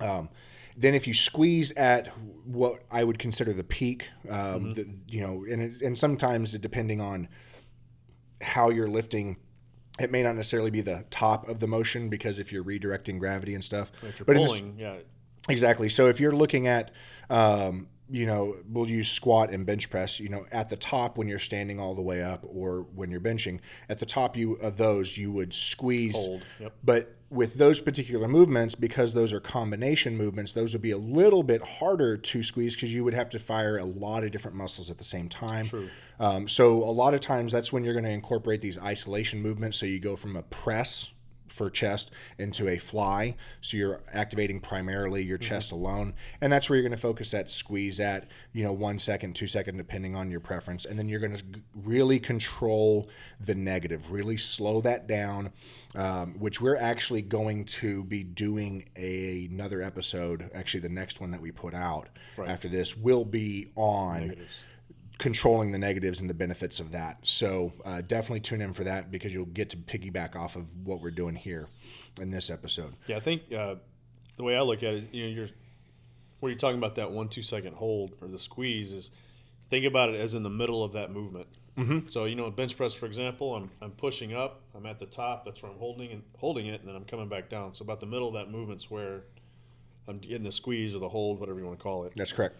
Um, 0.00 0.30
then, 0.76 0.94
if 0.94 1.06
you 1.06 1.14
squeeze 1.14 1.72
at 1.72 2.08
what 2.46 2.82
I 2.90 3.04
would 3.04 3.18
consider 3.18 3.52
the 3.52 3.64
peak, 3.64 4.08
um, 4.28 4.72
the, 4.72 4.86
you 5.08 5.20
know, 5.20 5.44
and, 5.50 5.80
and 5.82 5.98
sometimes 5.98 6.52
depending 6.52 7.00
on 7.00 7.28
how 8.40 8.70
you're 8.70 8.88
lifting, 8.88 9.36
it 9.98 10.10
may 10.10 10.22
not 10.22 10.34
necessarily 10.36 10.70
be 10.70 10.80
the 10.80 11.04
top 11.10 11.48
of 11.48 11.60
the 11.60 11.66
motion 11.66 12.08
because 12.08 12.38
if 12.38 12.52
you're 12.52 12.64
redirecting 12.64 13.18
gravity 13.18 13.54
and 13.54 13.62
stuff. 13.62 13.92
If 14.02 14.18
you're 14.18 14.26
but 14.26 14.36
in 14.36 14.42
this- 14.42 14.52
pulling, 14.52 14.78
yeah, 14.78 14.96
Exactly. 15.48 15.88
So 15.88 16.06
if 16.08 16.20
you're 16.20 16.34
looking 16.36 16.68
at 16.68 16.92
um, 17.30 17.88
you 18.10 18.26
know, 18.26 18.56
we'll 18.68 18.90
use 18.90 19.10
squat 19.10 19.50
and 19.50 19.64
bench 19.64 19.88
press. 19.88 20.18
You 20.18 20.28
know, 20.28 20.44
at 20.50 20.68
the 20.68 20.76
top 20.76 21.16
when 21.16 21.28
you're 21.28 21.38
standing 21.38 21.78
all 21.78 21.94
the 21.94 22.02
way 22.02 22.22
up, 22.22 22.44
or 22.46 22.86
when 22.94 23.10
you're 23.10 23.20
benching, 23.20 23.60
at 23.88 23.98
the 23.98 24.06
top 24.06 24.36
you 24.36 24.54
of 24.54 24.76
those 24.76 25.16
you 25.16 25.30
would 25.30 25.54
squeeze. 25.54 26.14
Hold, 26.14 26.42
yep. 26.58 26.72
But 26.82 27.14
with 27.30 27.54
those 27.54 27.80
particular 27.80 28.26
movements, 28.26 28.74
because 28.74 29.14
those 29.14 29.32
are 29.32 29.38
combination 29.38 30.16
movements, 30.16 30.52
those 30.52 30.72
would 30.72 30.82
be 30.82 30.90
a 30.90 30.98
little 30.98 31.44
bit 31.44 31.62
harder 31.62 32.16
to 32.16 32.42
squeeze 32.42 32.74
because 32.74 32.92
you 32.92 33.04
would 33.04 33.14
have 33.14 33.30
to 33.30 33.38
fire 33.38 33.78
a 33.78 33.84
lot 33.84 34.24
of 34.24 34.32
different 34.32 34.56
muscles 34.56 34.90
at 34.90 34.98
the 34.98 35.04
same 35.04 35.28
time. 35.28 35.66
True. 35.66 35.88
Um, 36.18 36.48
so 36.48 36.82
a 36.82 36.90
lot 36.90 37.14
of 37.14 37.20
times 37.20 37.52
that's 37.52 37.72
when 37.72 37.84
you're 37.84 37.94
going 37.94 38.04
to 38.04 38.10
incorporate 38.10 38.60
these 38.60 38.78
isolation 38.78 39.40
movements. 39.40 39.78
So 39.78 39.86
you 39.86 40.00
go 40.00 40.16
from 40.16 40.34
a 40.36 40.42
press 40.42 41.08
for 41.50 41.68
chest 41.68 42.12
into 42.38 42.68
a 42.68 42.78
fly. 42.78 43.34
So 43.60 43.76
you're 43.76 44.00
activating 44.12 44.60
primarily 44.60 45.22
your 45.22 45.38
chest 45.38 45.72
alone. 45.72 46.14
And 46.40 46.52
that's 46.52 46.70
where 46.70 46.76
you're 46.76 46.88
going 46.88 46.96
to 46.96 47.00
focus 47.02 47.30
that 47.32 47.50
squeeze 47.50 48.00
at, 48.00 48.28
you 48.52 48.62
know, 48.62 48.72
one 48.72 48.98
second, 48.98 49.34
two 49.34 49.46
second, 49.46 49.76
depending 49.76 50.14
on 50.14 50.30
your 50.30 50.40
preference. 50.40 50.84
And 50.84 50.98
then 50.98 51.08
you're 51.08 51.20
going 51.20 51.36
to 51.36 51.42
really 51.84 52.18
control 52.18 53.08
the 53.44 53.54
negative, 53.54 54.10
really 54.12 54.36
slow 54.36 54.80
that 54.82 55.06
down, 55.06 55.50
um, 55.96 56.34
which 56.38 56.60
we're 56.60 56.76
actually 56.76 57.22
going 57.22 57.64
to 57.66 58.04
be 58.04 58.22
doing 58.22 58.84
a, 58.96 59.46
another 59.50 59.82
episode. 59.82 60.50
Actually, 60.54 60.80
the 60.80 60.88
next 60.88 61.20
one 61.20 61.30
that 61.30 61.40
we 61.40 61.50
put 61.50 61.74
out 61.74 62.08
Right. 62.36 62.48
after 62.48 62.68
this 62.68 62.96
will 62.96 63.24
be 63.24 63.70
on 63.76 64.20
Negatives. 64.28 64.52
Controlling 65.20 65.70
the 65.70 65.78
negatives 65.78 66.22
and 66.22 66.30
the 66.30 66.34
benefits 66.34 66.80
of 66.80 66.92
that. 66.92 67.18
So 67.22 67.74
uh, 67.84 68.00
definitely 68.00 68.40
tune 68.40 68.62
in 68.62 68.72
for 68.72 68.84
that 68.84 69.10
because 69.10 69.34
you'll 69.34 69.44
get 69.44 69.68
to 69.70 69.76
piggyback 69.76 70.34
off 70.34 70.56
of 70.56 70.64
what 70.82 71.02
we're 71.02 71.10
doing 71.10 71.36
here 71.36 71.68
in 72.18 72.30
this 72.30 72.48
episode. 72.48 72.94
Yeah, 73.06 73.18
I 73.18 73.20
think 73.20 73.42
uh, 73.52 73.74
the 74.38 74.42
way 74.42 74.56
I 74.56 74.62
look 74.62 74.82
at 74.82 74.94
it, 74.94 75.08
you 75.12 75.24
know, 75.24 75.28
you're 75.28 75.48
where 76.40 76.50
you're 76.50 76.58
talking 76.58 76.78
about 76.78 76.94
that 76.94 77.10
one 77.10 77.28
two 77.28 77.42
second 77.42 77.74
hold 77.74 78.14
or 78.22 78.28
the 78.28 78.38
squeeze 78.38 78.92
is 78.92 79.10
think 79.68 79.84
about 79.84 80.08
it 80.08 80.18
as 80.18 80.32
in 80.32 80.42
the 80.42 80.50
middle 80.50 80.82
of 80.82 80.94
that 80.94 81.12
movement. 81.12 81.48
Mm-hmm. 81.76 82.08
So 82.08 82.24
you 82.24 82.34
know, 82.34 82.46
a 82.46 82.50
bench 82.50 82.78
press, 82.78 82.94
for 82.94 83.04
example, 83.04 83.54
I'm 83.54 83.70
I'm 83.82 83.90
pushing 83.90 84.34
up, 84.34 84.62
I'm 84.74 84.86
at 84.86 84.98
the 84.98 85.06
top, 85.06 85.44
that's 85.44 85.62
where 85.62 85.70
I'm 85.70 85.78
holding 85.78 86.12
and 86.12 86.22
holding 86.38 86.66
it, 86.66 86.80
and 86.80 86.88
then 86.88 86.96
I'm 86.96 87.04
coming 87.04 87.28
back 87.28 87.50
down. 87.50 87.74
So 87.74 87.82
about 87.82 88.00
the 88.00 88.06
middle 88.06 88.28
of 88.28 88.34
that 88.34 88.50
movement's 88.50 88.90
where 88.90 89.24
I'm 90.08 90.18
getting 90.18 90.44
the 90.44 90.52
squeeze 90.52 90.94
or 90.94 90.98
the 90.98 91.10
hold, 91.10 91.40
whatever 91.40 91.58
you 91.60 91.66
want 91.66 91.78
to 91.78 91.82
call 91.82 92.04
it. 92.04 92.14
That's 92.16 92.32
correct. 92.32 92.56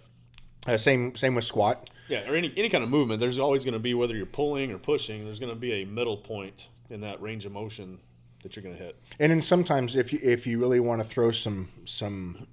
Uh, 0.67 0.77
same 0.77 1.15
same 1.17 1.35
with 1.35 1.45
squat. 1.45 1.89
Yeah, 2.09 2.29
or 2.29 2.35
any 2.37 2.53
any 2.57 2.69
kind 2.69 2.85
of 2.85 2.91
movement. 2.91 3.21
There's 3.21 3.39
always 3.39 3.65
going 3.65 3.75
to 3.75 3.79
be 3.81 3.95
whether 3.95 4.15
you're 4.17 4.27
pulling 4.27 4.73
or 4.73 4.79
pushing. 4.79 5.25
There's 5.25 5.41
going 5.41 5.53
to 5.55 5.59
be 5.59 5.83
a 5.83 5.85
middle 5.85 6.17
point 6.17 6.69
in 6.91 7.01
that 7.03 7.21
range 7.23 7.47
of 7.47 7.53
motion 7.53 7.99
that 8.43 8.57
you're 8.57 8.63
going 8.63 8.77
to 8.77 8.83
hit. 8.83 9.01
And 9.19 9.31
then 9.31 9.41
sometimes 9.43 9.97
if 9.97 10.13
you 10.13 10.19
if 10.23 10.47
you 10.47 10.59
really 10.59 10.81
want 10.81 11.01
to 11.01 11.07
throw 11.09 11.31
some 11.31 11.69
some 11.85 12.47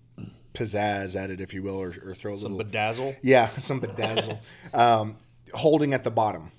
pizzazz 0.53 1.15
at 1.15 1.29
it, 1.29 1.41
if 1.41 1.53
you 1.53 1.63
will, 1.63 1.79
or, 1.81 1.93
or 2.05 2.15
throw 2.15 2.33
a 2.33 2.39
Some 2.39 2.55
little 2.57 2.71
bedazzle. 2.71 3.15
yeah 3.21 3.49
some 3.57 3.79
bedazzle, 3.81 4.39
um, 4.73 5.17
holding 5.53 5.93
at 5.93 6.03
the 6.03 6.11
bottom. 6.11 6.51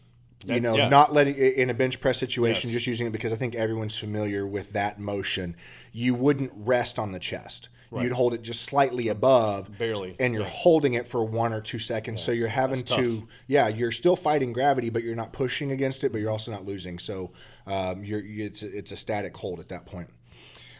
You 0.47 0.61
know, 0.61 0.77
yeah. 0.77 0.89
not 0.89 1.13
letting 1.13 1.35
in 1.35 1.69
a 1.69 1.75
bench 1.75 2.01
press 2.01 2.17
situation, 2.17 2.71
Yes. 2.71 2.75
just 2.75 2.87
using 2.87 3.09
it 3.09 3.11
because 3.11 3.33
I 3.33 3.37
think 3.37 3.57
everyone's 3.57 3.99
familiar 3.99 4.47
with 4.47 4.73
that 4.75 5.01
motion. 5.01 5.57
You 5.91 6.15
wouldn't 6.15 6.53
rest 6.55 6.97
on 6.97 7.11
the 7.11 7.19
chest. 7.19 7.69
You'd 7.91 8.13
hold 8.13 8.35
it 8.35 8.43
just 8.43 8.63
slightly 8.63 9.09
above, 9.09 9.77
Barely, 9.79 10.15
and 10.21 10.35
you're 10.35 10.43
yeah. 10.43 10.49
holding 10.51 10.95
it 10.95 11.09
for 11.09 11.25
one 11.25 11.53
or 11.53 11.61
two 11.61 11.79
seconds. 11.79 12.23
So 12.23 12.33
you're 12.33 12.49
having 12.49 12.81
That's 12.81 12.97
to, 12.97 13.21
tough. 13.21 13.29
yeah, 13.47 13.69
you're 13.69 13.93
still 13.93 14.17
fighting 14.17 14.53
gravity, 14.53 14.91
but 14.91 15.03
you're 15.03 15.17
not 15.17 15.33
pushing 15.33 15.73
against 15.73 16.05
it, 16.05 16.13
but 16.13 16.21
you're 16.21 16.31
also 16.31 16.51
not 16.51 16.67
losing. 16.67 16.99
So 16.99 17.31
um, 17.67 18.05
you're 18.05 18.23
it's 18.25 18.63
it's 18.63 18.93
a 18.93 18.97
static 18.97 19.37
hold 19.37 19.59
at 19.61 19.69
that 19.69 19.87
point. 19.87 20.11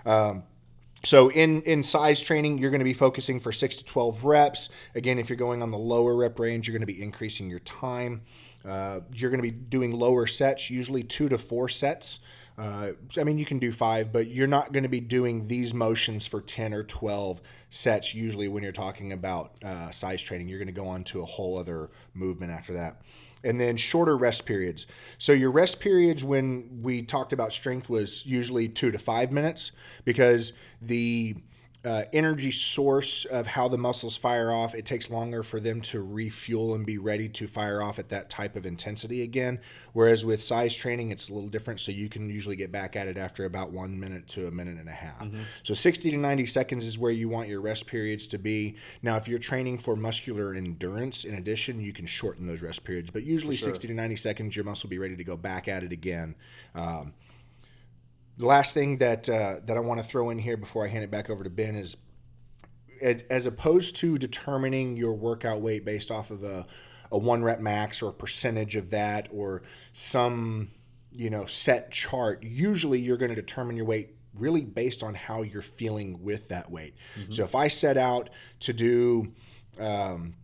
Um, 0.05 0.43
So 1.05 1.31
in 1.31 1.63
in 1.63 1.83
size 1.83 2.21
training, 2.21 2.59
you're 2.59 2.71
going 2.71 2.81
to 2.81 2.85
be 2.85 2.93
focusing 2.95 3.41
for 3.41 3.53
six 3.53 3.77
to 3.77 3.85
twelve 3.85 4.25
reps. 4.25 4.69
Again, 4.95 5.19
if 5.19 5.29
you're 5.31 5.37
going 5.37 5.63
on 5.63 5.71
the 5.71 5.79
lower 5.79 6.17
rep 6.17 6.39
range, 6.39 6.67
you're 6.67 6.77
going 6.77 6.87
to 6.89 6.93
be 6.93 7.03
increasing 7.03 7.49
your 7.49 7.61
time. 7.61 8.23
Uh, 8.69 9.01
you're 9.15 9.31
going 9.31 9.43
to 9.43 9.51
be 9.51 9.57
doing 9.71 9.93
lower 9.93 10.27
sets, 10.27 10.69
usually 10.69 11.03
two 11.05 11.29
to 11.29 11.39
four 11.39 11.69
sets. 11.69 12.19
Uh, 12.59 12.93
I 13.17 13.25
mean, 13.25 13.39
you 13.39 13.45
can 13.45 13.61
do 13.61 13.71
five, 13.71 14.13
but 14.13 14.29
you're 14.29 14.49
not 14.49 14.73
going 14.73 14.83
to 14.83 14.89
be 14.89 15.01
doing 15.01 15.47
these 15.47 15.73
motions 15.73 16.27
for 16.27 16.41
ten 16.41 16.75
or 16.75 16.83
twelve 16.83 17.41
sets. 17.71 18.15
Usually, 18.15 18.49
when 18.49 18.65
you're 18.65 18.73
talking 18.73 19.13
about 19.13 19.53
uh, 19.65 19.91
size 19.91 20.21
training, 20.21 20.49
you're 20.49 20.59
going 20.59 20.67
to 20.67 20.73
go 20.73 20.89
on 20.89 21.05
to 21.05 21.23
a 21.23 21.25
whole 21.25 21.57
other 21.57 21.91
movement 22.15 22.51
after 22.51 22.73
that 22.73 23.01
and 23.45 23.61
then 23.61 23.77
shorter 23.77 24.17
rest 24.17 24.45
periods. 24.47 24.87
So 25.19 25.33
your 25.33 25.51
rest 25.51 25.81
periods 25.81 26.25
when 26.25 26.81
we 26.83 27.03
talked 27.03 27.33
about 27.33 27.53
strength 27.53 27.89
was 27.89 28.27
usually 28.27 28.69
two 28.69 28.91
to 28.91 28.99
five 28.99 29.33
minutes 29.33 29.73
because 30.05 30.53
the 30.83 31.37
uh, 31.89 32.05
energy 32.13 32.53
source 32.53 33.25
of 33.25 33.47
how 33.47 33.67
the 33.67 33.79
muscles 33.79 34.15
fire 34.15 34.53
off 34.53 34.75
it 34.75 34.85
takes 34.85 35.09
longer 35.09 35.43
for 35.43 35.59
them 35.59 35.81
to 35.81 36.03
refuel 36.03 36.75
and 36.75 36.85
be 36.85 36.99
ready 36.99 37.31
to 37.31 37.47
fire 37.47 37.81
off 37.81 37.99
at 37.99 38.11
that 38.11 38.29
type 38.29 38.57
of 38.57 38.67
intensity 38.67 39.23
again. 39.23 39.59
Whereas 39.95 40.23
with 40.23 40.43
size 40.43 40.77
training 40.77 41.13
it's 41.13 41.31
a 41.31 41.33
little 41.33 41.49
different 41.49 41.81
so 41.81 41.91
you 41.91 42.11
can 42.11 42.29
usually 42.29 42.57
get 42.57 42.71
back 42.71 42.95
at 42.95 43.09
it 43.09 43.17
after 43.17 43.47
about 43.47 43.71
one 43.71 43.99
minute 43.99 44.27
to 44.29 44.49
a 44.49 44.51
minute 44.51 44.77
and 44.77 44.87
a 44.87 44.93
half. 44.93 45.23
So 45.63 45.73
60 45.73 46.11
to 46.11 46.17
90 46.19 46.45
seconds 46.45 46.85
is 46.85 46.99
where 46.99 47.11
you 47.11 47.31
want 47.31 47.49
your 47.49 47.63
rest 47.63 47.87
periods 47.87 48.27
to 48.27 48.39
be. 48.39 48.77
Now 49.01 49.17
if 49.17 49.27
you're 49.27 49.39
training 49.39 49.79
for 49.79 49.97
muscular 49.97 50.53
endurance 50.53 51.25
in 51.25 51.37
addition 51.37 51.81
you 51.81 51.95
can 51.95 52.05
shorten 52.05 52.47
those 52.47 52.61
rest 52.61 52.85
periods 52.85 53.11
but 53.11 53.23
usually 53.23 53.57
60 53.57 53.89
to 53.89 53.95
90 53.95 54.17
seconds 54.17 54.55
your 54.55 54.67
muscle 54.67 54.89
will 54.89 54.91
be 54.91 54.99
ready 54.99 55.17
to 55.17 55.25
go 55.25 55.39
back 55.39 55.69
at 55.69 55.83
it 55.83 55.93
again 55.93 56.35
um, 56.75 57.15
the 58.39 58.47
last 58.47 58.73
thing 58.73 58.99
that 58.99 59.29
uh, 59.29 59.57
that 59.65 59.77
I 59.77 59.81
want 59.81 60.01
to 60.01 60.07
throw 60.07 60.31
in 60.31 60.39
here 60.39 60.57
before 60.57 60.87
I 60.87 60.89
hand 60.89 61.05
it 61.05 61.11
back 61.11 61.29
over 61.29 61.45
to 61.45 61.51
Ben 61.51 61.75
is, 61.75 61.97
as, 63.03 63.23
as 63.29 63.47
opposed 63.47 63.97
to 63.97 64.17
determining 64.17 64.97
your 64.97 65.13
workout 65.13 65.61
weight 65.61 65.85
based 65.85 66.11
off 66.11 66.31
of 66.31 66.45
a, 66.45 66.67
a 67.11 67.19
one 67.19 67.43
rep 67.43 67.61
max 67.61 68.01
or 68.01 68.11
a 68.11 68.13
percentage 68.13 68.77
of 68.77 68.91
that 68.91 69.29
or 69.33 69.63
some 69.93 70.71
you 71.13 71.31
know 71.31 71.47
set 71.47 71.91
chart. 71.91 72.43
Usually, 72.43 73.01
you're 73.01 73.17
going 73.17 73.31
to 73.31 73.35
determine 73.35 73.77
your 73.77 73.87
weight 73.87 74.15
really 74.35 74.63
based 74.63 75.03
on 75.03 75.15
how 75.15 75.43
you're 75.43 75.61
feeling 75.61 76.23
with 76.23 76.49
that 76.49 76.71
weight. 76.71 76.95
So 77.31 77.43
if 77.43 77.57
I 77.57 77.67
set 77.67 77.97
out 77.97 78.31
to 78.61 78.73
do 78.73 79.33
um, 79.81 80.35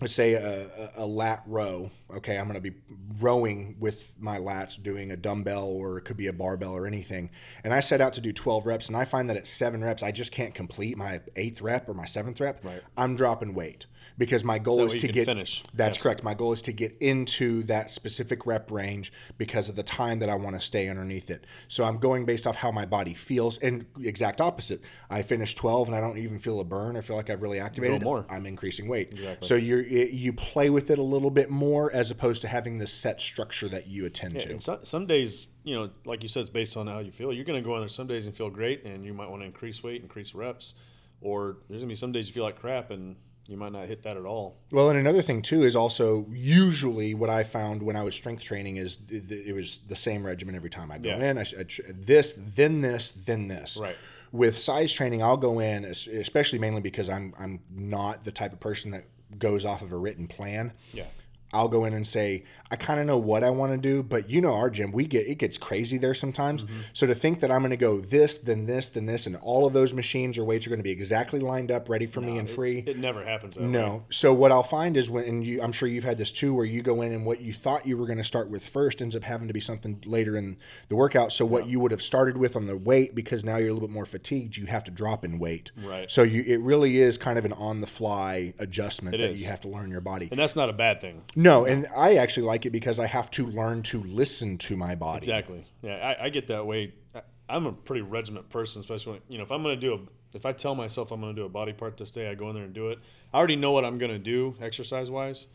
let's 0.00 0.14
say 0.14 0.34
a, 0.34 0.90
a, 0.96 1.06
lat 1.06 1.42
row. 1.46 1.90
Okay, 2.12 2.36
I'm 2.36 2.46
going 2.48 2.60
to 2.60 2.70
be 2.70 2.76
rowing 3.20 3.76
with 3.78 4.12
my 4.18 4.38
lats, 4.38 4.82
doing 4.82 5.12
a 5.12 5.16
dumbbell 5.16 5.68
or 5.68 5.98
it 5.98 6.04
could 6.04 6.16
be 6.16 6.26
a 6.26 6.32
barbell 6.32 6.72
or 6.72 6.86
anything. 6.86 7.30
And 7.62 7.72
I 7.72 7.80
set 7.80 8.00
out 8.00 8.14
to 8.14 8.20
do 8.20 8.32
12 8.32 8.66
reps, 8.66 8.88
and 8.88 8.96
I 8.96 9.04
find 9.04 9.30
that 9.30 9.36
at 9.36 9.46
seven 9.46 9.84
reps, 9.84 10.02
I 10.02 10.10
just 10.10 10.32
can't 10.32 10.54
complete 10.54 10.96
my 10.96 11.20
eighth 11.36 11.62
rep 11.62 11.88
or 11.88 11.94
my 11.94 12.04
seventh 12.04 12.40
rep. 12.40 12.64
Right. 12.64 12.82
I'm 12.96 13.16
dropping 13.16 13.54
weight 13.54 13.86
because 14.18 14.44
my 14.44 14.58
goal 14.58 14.78
So 14.88 14.94
is 14.94 15.00
to 15.02 15.08
get 15.08 15.26
finish. 15.26 15.62
That's 15.74 15.96
Yeah. 15.96 16.02
correct. 16.02 16.22
My 16.22 16.34
goal 16.34 16.52
is 16.52 16.62
to 16.62 16.72
get 16.72 16.96
into 17.00 17.62
that 17.64 17.90
specific 17.90 18.46
rep 18.46 18.70
range 18.70 19.12
because 19.38 19.68
of 19.68 19.76
the 19.76 19.82
time 19.82 20.18
that 20.20 20.28
I 20.28 20.34
want 20.34 20.54
to 20.58 20.60
stay 20.64 20.88
underneath 20.88 21.30
it. 21.30 21.44
So 21.68 21.84
I'm 21.84 21.98
going 21.98 22.24
based 22.24 22.46
off 22.46 22.56
how 22.56 22.70
my 22.70 22.84
body 22.86 23.14
feels, 23.14 23.58
and 23.58 23.84
exact 24.02 24.40
opposite. 24.40 24.80
I 25.10 25.22
finish 25.22 25.54
12 25.54 25.88
and 25.88 25.96
I 25.96 26.00
don't 26.00 26.18
even 26.18 26.38
feel 26.38 26.60
a 26.60 26.64
burn. 26.64 26.96
I 26.96 27.00
feel 27.00 27.16
like 27.16 27.30
I've 27.30 27.42
really 27.42 27.60
activated. 27.60 28.02
more. 28.02 28.26
I'm 28.28 28.46
increasing 28.46 28.88
weight. 28.88 29.12
Exactly. 29.12 29.46
So 29.48 29.54
you 29.54 29.78
you 29.78 30.32
play 30.32 30.70
with 30.70 30.90
it 30.90 30.98
a 30.98 31.02
little 31.02 31.30
bit 31.30 31.50
more 31.50 31.92
as 31.92 32.10
opposed 32.10 32.42
to 32.42 32.48
having 32.48 32.78
this 32.78 32.92
set 32.92 33.20
structure 33.20 33.68
that 33.68 33.86
you 33.86 34.06
attend 34.06 34.34
Yeah, 34.34 34.40
to. 34.44 34.50
and 34.50 34.62
so, 34.62 34.78
some 34.82 35.06
days, 35.06 35.48
you 35.64 35.74
know, 35.74 35.90
like 36.04 36.22
you 36.22 36.28
said, 36.28 36.40
it's 36.40 36.50
based 36.50 36.76
on 36.76 36.86
how 36.86 36.98
you 37.00 37.12
feel. 37.12 37.32
You're 37.32 37.44
going 37.44 37.62
to 37.62 37.66
go 37.66 37.74
in 37.76 37.80
there 37.82 37.88
some 37.88 38.06
days 38.06 38.26
and 38.26 38.34
feel 38.34 38.50
great, 38.50 38.84
and 38.84 39.04
you 39.04 39.12
might 39.14 39.28
want 39.30 39.42
to 39.42 39.46
increase 39.46 39.82
weight, 39.82 40.02
increase 40.02 40.34
reps, 40.34 40.74
or 41.20 41.58
there's 41.68 41.80
going 41.80 41.88
to 41.88 41.92
be 41.92 41.96
some 41.96 42.12
days 42.12 42.26
you 42.28 42.32
feel 42.34 42.42
like 42.44 42.58
crap, 42.58 42.90
and 42.90 43.16
you 43.46 43.56
might 43.56 43.72
not 43.72 43.86
hit 43.86 44.02
that 44.04 44.16
at 44.16 44.24
all. 44.24 44.56
Well, 44.70 44.90
and 44.90 44.98
another 44.98 45.22
thing 45.22 45.42
too 45.42 45.64
is 45.64 45.74
also 45.76 46.26
usually 46.30 47.14
what 47.14 47.28
I 47.30 47.42
found 47.42 47.82
when 47.82 47.96
I 47.96 48.02
was 48.02 48.14
strength 48.14 48.42
training 48.42 48.76
is 48.76 48.98
th- 48.98 49.28
th- 49.28 49.46
it 49.46 49.52
was 49.52 49.80
the 49.88 49.96
same 49.96 50.24
regimen 50.24 50.54
every 50.54 50.70
time 50.70 50.90
I 50.90 50.98
go 50.98 51.08
Yeah. 51.10 51.30
in. 51.30 51.38
I, 51.38 51.42
I 51.58 51.62
tr- 51.64 51.82
this, 51.88 52.34
then 52.54 52.80
this, 52.80 53.12
then 53.26 53.48
this. 53.48 53.76
Right. 53.76 53.96
With 54.30 54.58
size 54.58 54.92
training, 54.92 55.22
I'll 55.22 55.36
go 55.36 55.58
in, 55.60 55.84
especially 55.84 56.58
mainly 56.58 56.80
because 56.80 57.08
I'm 57.10 57.34
I'm 57.38 57.60
not 57.70 58.24
the 58.24 58.32
type 58.32 58.52
of 58.52 58.60
person 58.60 58.90
that 58.92 59.04
goes 59.38 59.64
off 59.66 59.82
of 59.82 59.92
a 59.92 59.96
written 59.96 60.26
plan. 60.26 60.72
Yeah. 60.94 61.04
I'll 61.52 61.68
go 61.68 61.84
in 61.84 61.92
and 61.94 62.06
say, 62.06 62.44
I 62.70 62.76
kind 62.76 62.98
of 62.98 63.06
know 63.06 63.18
what 63.18 63.44
I 63.44 63.50
want 63.50 63.72
to 63.72 63.76
do, 63.78 64.02
but 64.02 64.30
you 64.30 64.40
know 64.40 64.54
our 64.54 64.70
gym, 64.70 64.92
we 64.92 65.04
get 65.04 65.26
it 65.26 65.34
gets 65.36 65.58
crazy 65.58 65.98
there 65.98 66.14
sometimes. 66.14 66.64
Mm-hmm. 66.64 66.80
So 66.94 67.06
to 67.06 67.14
think 67.14 67.40
that 67.40 67.50
I'm 67.50 67.60
going 67.60 67.70
to 67.70 67.76
go 67.76 68.00
this, 68.00 68.38
then 68.38 68.64
this, 68.64 68.88
then 68.88 69.04
this, 69.04 69.26
and 69.26 69.36
all 69.36 69.66
of 69.66 69.74
those 69.74 69.92
machines 69.92 70.38
or 70.38 70.44
weights 70.44 70.66
are 70.66 70.70
going 70.70 70.78
to 70.78 70.84
be 70.84 70.90
exactly 70.90 71.38
lined 71.40 71.70
up, 71.70 71.88
ready 71.90 72.06
for 72.06 72.22
me 72.22 72.38
and 72.38 72.48
free. 72.48 72.82
It 72.86 72.96
never 72.98 73.22
happens. 73.24 73.56
That 73.56 73.62
No. 73.64 73.88
way. 73.88 74.00
So 74.10 74.32
what 74.32 74.50
I'll 74.52 74.62
find 74.62 74.96
is 74.96 75.10
when, 75.10 75.24
and 75.24 75.46
you, 75.46 75.60
I'm 75.60 75.72
sure 75.72 75.86
you've 75.88 76.04
had 76.04 76.16
this 76.16 76.32
too, 76.32 76.54
where 76.54 76.64
you 76.64 76.80
go 76.82 77.02
in 77.02 77.12
and 77.12 77.26
what 77.26 77.40
you 77.42 77.52
thought 77.52 77.86
you 77.86 77.98
were 77.98 78.06
going 78.06 78.18
to 78.18 78.24
start 78.24 78.48
with 78.48 78.66
first 78.66 79.02
ends 79.02 79.14
up 79.14 79.22
having 79.22 79.48
to 79.48 79.54
be 79.54 79.60
something 79.60 80.02
later 80.06 80.36
in 80.36 80.56
the 80.88 80.96
workout. 80.96 81.32
So 81.32 81.44
what 81.44 81.66
you 81.66 81.78
would 81.80 81.90
have 81.90 82.02
started 82.02 82.38
with 82.38 82.56
on 82.56 82.66
the 82.66 82.76
weight, 82.76 83.14
because 83.14 83.44
now 83.44 83.58
you're 83.58 83.68
a 83.68 83.72
little 83.74 83.86
bit 83.88 83.92
more 83.94 84.06
fatigued, 84.06 84.56
you 84.56 84.64
have 84.66 84.84
to 84.84 84.90
drop 84.90 85.24
in 85.26 85.38
weight. 85.38 85.72
Right. 85.84 86.10
So 86.10 86.22
you, 86.22 86.42
it 86.46 86.60
really 86.60 86.98
is 86.98 87.18
kind 87.18 87.38
of 87.38 87.44
an 87.44 87.52
on 87.52 87.82
the 87.82 87.86
fly 87.86 88.54
adjustment 88.58 89.14
It 89.14 89.18
that 89.18 89.30
is. 89.32 89.40
you 89.42 89.46
have 89.48 89.60
to 89.62 89.68
learn 89.68 89.90
your 89.90 90.00
body. 90.00 90.28
and 90.30 90.40
that's 90.40 90.56
not 90.56 90.70
a 90.70 90.72
bad 90.72 91.00
thing. 91.02 91.20
No, 91.36 91.41
and 91.64 91.86
I 91.96 92.16
actually 92.16 92.46
like 92.46 92.66
it 92.66 92.70
because 92.70 92.98
I 92.98 93.06
have 93.06 93.30
to 93.32 93.46
learn 93.46 93.82
to 93.84 94.02
listen 94.02 94.58
to 94.58 94.76
my 94.76 94.94
body. 94.94 95.18
Exactly. 95.18 95.66
Yeah, 95.82 95.96
I, 95.96 96.26
I 96.26 96.28
get 96.30 96.48
that 96.48 96.66
way. 96.66 96.94
I, 97.14 97.22
I'm 97.48 97.66
a 97.66 97.72
pretty 97.72 98.02
regiment 98.02 98.48
person, 98.50 98.80
especially 98.80 99.12
when 99.12 99.22
you 99.28 99.38
know 99.38 99.44
if 99.44 99.50
I'm 99.50 99.62
going 99.62 99.78
to 99.78 99.80
do 99.80 99.94
a 99.94 99.98
If 100.36 100.46
I 100.46 100.52
tell 100.52 100.74
myself 100.74 101.10
I'm 101.12 101.20
going 101.20 101.34
to 101.34 101.40
do 101.42 101.46
a 101.46 101.50
body 101.50 101.72
part 101.72 101.96
this 101.96 102.10
day, 102.10 102.30
I 102.30 102.34
go 102.34 102.48
in 102.48 102.54
there 102.54 102.64
and 102.64 102.74
do 102.74 102.88
it. 102.90 102.98
I 103.32 103.38
already 103.38 103.56
know 103.56 103.72
what 103.72 103.84
I'm 103.84 103.98
going 103.98 104.12
to 104.12 104.18
do 104.18 104.54
exercise 104.60 105.10
wise. 105.10 105.46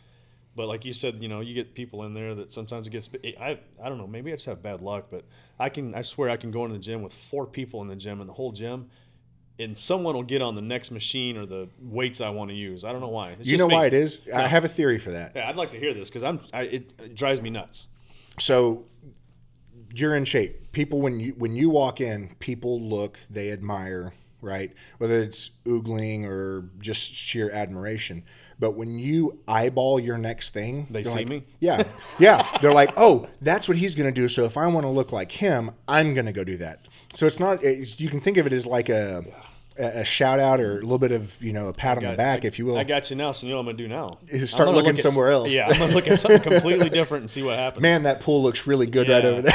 But 0.56 0.67
like 0.67 0.86
you 0.86 0.93
said, 0.93 1.21
you 1.21 1.28
know, 1.28 1.41
you 1.41 1.54
get 1.54 1.76
people 1.76 2.04
in 2.04 2.15
there 2.15 2.34
that 2.34 2.52
sometimes 2.52 2.88
it 2.88 2.89
gets. 2.89 3.08
I 3.39 3.60
I 3.84 3.89
don't 3.89 4.00
know. 4.00 4.08
Maybe 4.08 4.32
I 4.32 4.36
just 4.36 4.47
have 4.47 4.63
bad 4.63 4.82
luck, 4.82 5.06
but 5.12 5.23
I 5.60 5.69
can. 5.69 5.93
I 5.93 6.02
swear 6.02 6.32
I 6.32 6.38
can 6.38 6.50
go 6.50 6.65
into 6.65 6.78
the 6.78 6.84
gym 6.84 7.04
with 7.04 7.13
four 7.13 7.45
people 7.45 7.82
in 7.84 7.88
the 7.88 7.95
gym, 7.95 8.21
and 8.21 8.28
the 8.28 8.34
whole 8.34 8.52
gym, 8.52 8.89
and 9.59 9.77
someone 9.77 10.15
will 10.15 10.23
get 10.23 10.41
on 10.41 10.55
the 10.55 10.61
next 10.61 10.91
machine 10.91 11.37
or 11.37 11.45
the 11.45 11.67
weights 11.81 12.21
I 12.21 12.29
want 12.29 12.49
to 12.51 12.55
use. 12.55 12.83
I 12.83 12.91
don't 12.91 13.01
know 13.01 13.07
why. 13.07 13.31
It's 13.31 13.47
you 13.47 13.57
know 13.57 13.67
me. 13.67 13.75
why 13.75 13.85
it 13.87 13.93
is? 13.93 14.19
I 14.33 14.47
have 14.47 14.63
a 14.63 14.69
theory 14.69 14.99
for 14.99 15.11
that. 15.11 15.33
Yeah, 15.35 15.49
I'd 15.49 15.55
like 15.55 15.71
to 15.71 15.79
hear 15.79 15.93
this 15.93 16.09
because 16.09 16.23
I'm. 16.23 16.39
I, 16.53 16.61
it, 16.61 16.91
it 16.99 17.15
drives 17.15 17.41
me 17.41 17.49
nuts. 17.49 17.87
So 18.39 18.85
you're 19.93 20.15
in 20.15 20.25
shape. 20.25 20.71
People 20.71 21.01
when 21.01 21.19
you 21.19 21.33
when 21.37 21.55
you 21.55 21.69
walk 21.69 22.01
in, 22.01 22.35
people 22.39 22.81
look, 22.81 23.19
they 23.29 23.51
admire, 23.51 24.13
right? 24.41 24.73
Whether 24.99 25.21
it's 25.21 25.49
oogling 25.65 26.25
or 26.25 26.69
just 26.79 27.13
sheer 27.13 27.49
admiration. 27.51 28.23
But 28.59 28.71
when 28.71 28.97
you 28.97 29.39
eyeball 29.47 29.99
your 29.99 30.17
next 30.17 30.51
thing, 30.51 30.87
They 30.89 31.03
see 31.03 31.09
like, 31.11 31.29
me? 31.29 31.43
Yeah, 31.59 31.83
yeah. 32.17 32.57
They're 32.59 32.73
like, 32.73 32.91
oh, 32.97 33.27
that's 33.39 33.67
what 33.67 33.77
he's 33.77 33.93
going 33.93 34.11
to 34.11 34.21
do. 34.21 34.27
So 34.27 34.45
if 34.45 34.57
I 34.57 34.65
want 34.65 34.83
to 34.83 34.89
look 34.89 35.11
like 35.11 35.31
him, 35.31 35.71
I'm 35.87 36.15
going 36.15 36.25
to 36.25 36.31
go 36.31 36.43
do 36.43 36.57
that. 36.57 36.87
So 37.15 37.25
it's 37.25 37.39
not. 37.39 37.63
It's, 37.63 37.99
you 37.99 38.09
can 38.09 38.21
think 38.21 38.37
of 38.37 38.45
it 38.45 38.53
as 38.53 38.65
like 38.65 38.89
a 38.89 39.23
a, 39.79 40.01
a 40.01 40.05
shout 40.05 40.39
out 40.39 40.59
or 40.59 40.73
a 40.77 40.81
little 40.81 40.97
bit 40.97 41.11
of 41.11 41.41
you 41.41 41.53
know 41.53 41.67
a 41.67 41.73
pat 41.73 41.97
on 41.97 42.03
the 42.03 42.13
back, 42.15 42.43
I- 42.43 42.47
if 42.47 42.59
you 42.59 42.65
will. 42.65 42.77
I 42.77 42.83
got 42.83 43.09
you 43.09 43.15
now, 43.15 43.31
so 43.31 43.45
you 43.45 43.51
know 43.53 43.57
what 43.57 43.69
I'm 43.69 43.77
gonna 43.77 43.77
do 43.77 43.87
now. 43.87 44.19
Is 44.27 44.51
start 44.51 44.69
looking 44.69 44.83
look 44.85 44.95
at- 44.95 45.01
somewhere 45.01 45.31
else. 45.31 45.49
Yeah, 45.51 45.67
I'm 45.67 45.77
gonna 45.79 45.93
look 45.93 46.07
at 46.07 46.19
something 46.19 46.41
completely 46.41 46.89
different 46.89 47.23
and 47.23 47.31
see 47.31 47.43
what 47.43 47.55
happens. 47.57 47.81
Man, 47.81 48.03
that 48.03 48.19
pool 48.19 48.41
looks 48.43 48.65
really 48.67 48.87
good 48.87 49.09
right 49.09 49.23
over 49.25 49.41
there. 49.41 49.53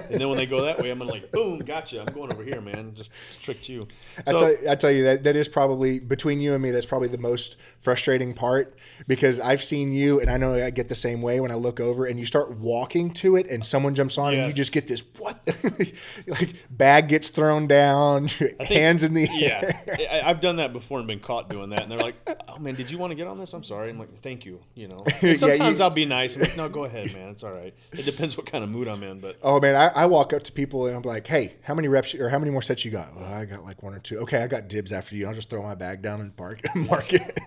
And 0.10 0.20
then 0.20 0.28
when 0.30 0.38
they 0.38 0.46
go 0.46 0.62
that 0.62 0.78
way, 0.78 0.90
I'm 0.90 0.98
gonna 0.98 1.10
like, 1.10 1.30
boom, 1.30 1.58
gotcha. 1.60 2.00
I'm 2.00 2.12
going 2.14 2.32
over 2.32 2.42
here, 2.42 2.60
man. 2.60 2.94
Just 2.94 3.10
tricked 3.42 3.68
you. 3.68 3.86
I, 4.26 4.30
So, 4.32 4.38
tell, 4.38 4.70
I 4.70 4.74
tell 4.74 4.90
you 4.90 5.04
that 5.04 5.24
that 5.24 5.36
is 5.36 5.48
probably 5.48 6.00
between 6.00 6.40
you 6.40 6.54
and 6.54 6.62
me. 6.62 6.70
That's 6.70 6.86
probably 6.86 7.08
the 7.08 7.18
most 7.18 7.56
frustrating 7.80 8.32
part 8.34 8.74
because 9.06 9.38
I've 9.38 9.62
seen 9.62 9.92
you, 9.92 10.20
and 10.20 10.30
I 10.30 10.36
know 10.38 10.54
I 10.54 10.70
get 10.70 10.88
the 10.88 10.94
same 10.94 11.20
way 11.22 11.40
when 11.40 11.50
I 11.50 11.54
look 11.54 11.78
over 11.78 12.06
and 12.06 12.18
you 12.18 12.24
start 12.26 12.56
walking 12.58 13.12
to 13.14 13.36
it, 13.36 13.48
and 13.50 13.64
someone 13.64 13.94
jumps 13.94 14.16
on, 14.18 14.34
and 14.34 14.46
you 14.46 14.52
just 14.52 14.72
get 14.72 14.88
this 14.88 15.02
what, 15.18 15.46
like 16.26 16.54
bag 16.70 17.08
gets 17.08 17.28
thrown 17.28 17.66
down, 17.66 18.28
hands 18.60 19.02
in 19.02 19.14
the 19.14 19.26
yeah. 19.38 19.80
I, 20.10 20.22
I've 20.30 20.40
done 20.40 20.56
that 20.56 20.72
before 20.72 20.98
and 20.98 21.06
been 21.06 21.20
caught 21.20 21.48
doing 21.48 21.70
that, 21.70 21.82
and 21.82 21.90
they're 21.90 21.98
like, 21.98 22.14
"Oh 22.48 22.58
man, 22.58 22.74
did 22.74 22.90
you 22.90 22.98
want 22.98 23.10
to 23.10 23.14
get 23.14 23.26
on 23.26 23.38
this? 23.38 23.52
I'm 23.52 23.64
sorry." 23.64 23.90
I'm 23.90 23.98
like, 23.98 24.18
"Thank 24.20 24.44
you." 24.44 24.60
You 24.74 24.88
know, 24.88 25.04
And 25.22 25.38
sometimes 25.38 25.78
you- 25.78 25.84
I'll 25.84 25.90
be 25.90 26.04
nice. 26.04 26.34
I'm 26.36 26.42
like, 26.42 26.56
"No, 26.56 26.68
go 26.68 26.84
ahead, 26.84 27.12
man. 27.12 27.28
It's 27.30 27.42
all 27.42 27.52
right." 27.52 27.74
It 27.92 28.04
depends 28.04 28.36
what 28.36 28.46
kind 28.46 28.62
of 28.64 28.70
mood 28.70 28.88
I'm 28.88 29.02
in, 29.02 29.20
but 29.20 29.38
Oh 29.42 29.60
man, 29.60 29.74
I, 29.76 29.88
I 30.02 30.06
walk 30.06 30.32
up 30.32 30.42
to 30.44 30.52
people 30.52 30.86
and 30.86 30.96
I'm 30.96 31.02
like, 31.02 31.26
"Hey, 31.26 31.56
how 31.62 31.74
many 31.74 31.88
reps 31.88 32.14
or 32.14 32.28
how 32.28 32.38
many 32.38 32.50
more 32.50 32.62
sets 32.62 32.84
you 32.84 32.90
got?" 32.90 33.14
Well, 33.16 33.24
I 33.24 33.44
got 33.44 33.64
like 33.64 33.82
one 33.82 33.94
or 33.94 33.98
two. 34.00 34.18
Okay, 34.20 34.42
I 34.42 34.46
got 34.46 34.68
dibs 34.68 34.92
after 34.92 35.16
you. 35.16 35.26
I'll 35.26 35.34
just 35.34 35.50
throw 35.50 35.62
my 35.62 35.74
bag 35.74 36.02
down 36.02 36.20
and 36.20 36.36
park 36.36 36.60
mark 36.74 37.12
it. 37.12 37.38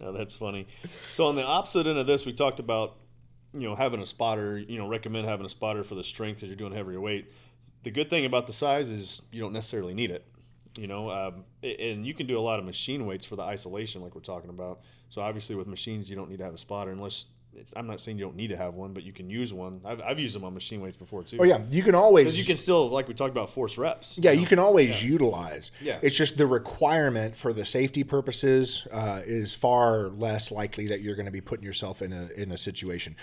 No, 0.00 0.12
that's 0.12 0.34
funny. 0.34 0.66
So 1.12 1.26
on 1.26 1.36
the 1.36 1.44
opposite 1.44 1.86
end 1.86 1.98
of 1.98 2.06
this, 2.06 2.26
we 2.26 2.32
talked 2.32 2.58
about 2.58 2.96
you 3.54 3.68
know 3.68 3.74
having 3.76 4.00
a 4.00 4.06
spotter. 4.06 4.58
You 4.58 4.78
know, 4.78 4.88
recommend 4.88 5.28
having 5.28 5.46
a 5.46 5.50
spotter 5.50 5.84
for 5.84 5.94
the 5.94 6.04
strength 6.04 6.42
as 6.42 6.48
you're 6.48 6.56
doing 6.56 6.72
heavier 6.72 7.00
weight. 7.00 7.30
The 7.84 7.90
good 7.90 8.10
thing 8.10 8.24
about 8.24 8.46
the 8.46 8.52
size 8.52 8.90
is 8.90 9.22
you 9.32 9.40
don't 9.40 9.52
necessarily 9.52 9.92
need 9.94 10.10
it. 10.12 10.24
You 10.76 10.86
know, 10.86 11.10
um, 11.10 11.44
and 11.62 12.06
you 12.06 12.14
can 12.14 12.26
do 12.26 12.38
a 12.38 12.40
lot 12.40 12.58
of 12.58 12.64
machine 12.64 13.06
weights 13.06 13.26
for 13.26 13.36
the 13.36 13.42
isolation, 13.42 14.00
like 14.02 14.14
we're 14.14 14.22
talking 14.22 14.50
about. 14.50 14.80
So 15.10 15.20
obviously, 15.20 15.54
with 15.54 15.66
machines, 15.66 16.08
you 16.08 16.16
don't 16.16 16.30
need 16.30 16.38
to 16.38 16.44
have 16.44 16.54
a 16.54 16.58
spotter 16.58 16.90
unless. 16.90 17.26
It's, 17.54 17.74
I'm 17.76 17.86
not 17.86 18.00
saying 18.00 18.16
you 18.16 18.24
don't 18.24 18.36
need 18.36 18.48
to 18.48 18.56
have 18.56 18.72
one, 18.72 18.94
but 18.94 19.02
you 19.02 19.12
can 19.12 19.28
use 19.28 19.52
one. 19.52 19.82
I've, 19.84 20.00
I've 20.00 20.18
used 20.18 20.34
them 20.34 20.42
on 20.42 20.54
machine 20.54 20.80
weights 20.80 20.96
before 20.96 21.22
too. 21.22 21.36
oh 21.38 21.44
yeah, 21.44 21.60
you 21.68 21.82
can 21.82 21.94
always 21.94 22.24
because 22.24 22.38
you 22.38 22.46
can 22.46 22.56
still, 22.56 22.88
like 22.88 23.08
we 23.08 23.12
talked 23.12 23.30
about, 23.30 23.50
force 23.50 23.76
reps. 23.76 24.16
Yeah, 24.16 24.30
you 24.30 24.46
can 24.46 24.58
always 24.58 25.04
utilize. 25.04 25.70
Yeah. 25.82 25.98
It's 26.00 26.16
just 26.16 26.38
the 26.38 26.46
requirement 26.46 27.36
for 27.36 27.52
the 27.52 27.66
safety 27.66 28.04
purposes 28.04 28.86
uh, 28.90 29.20
is 29.26 29.52
far 29.52 30.08
less 30.08 30.50
likely 30.50 30.86
that 30.86 31.02
you're 31.02 31.14
going 31.14 31.26
to 31.26 31.32
be 31.32 31.42
putting 31.42 31.66
yourself 31.66 32.00
in 32.00 32.14
a 32.14 32.30
in 32.40 32.52
a 32.52 32.56
situation, 32.56 33.16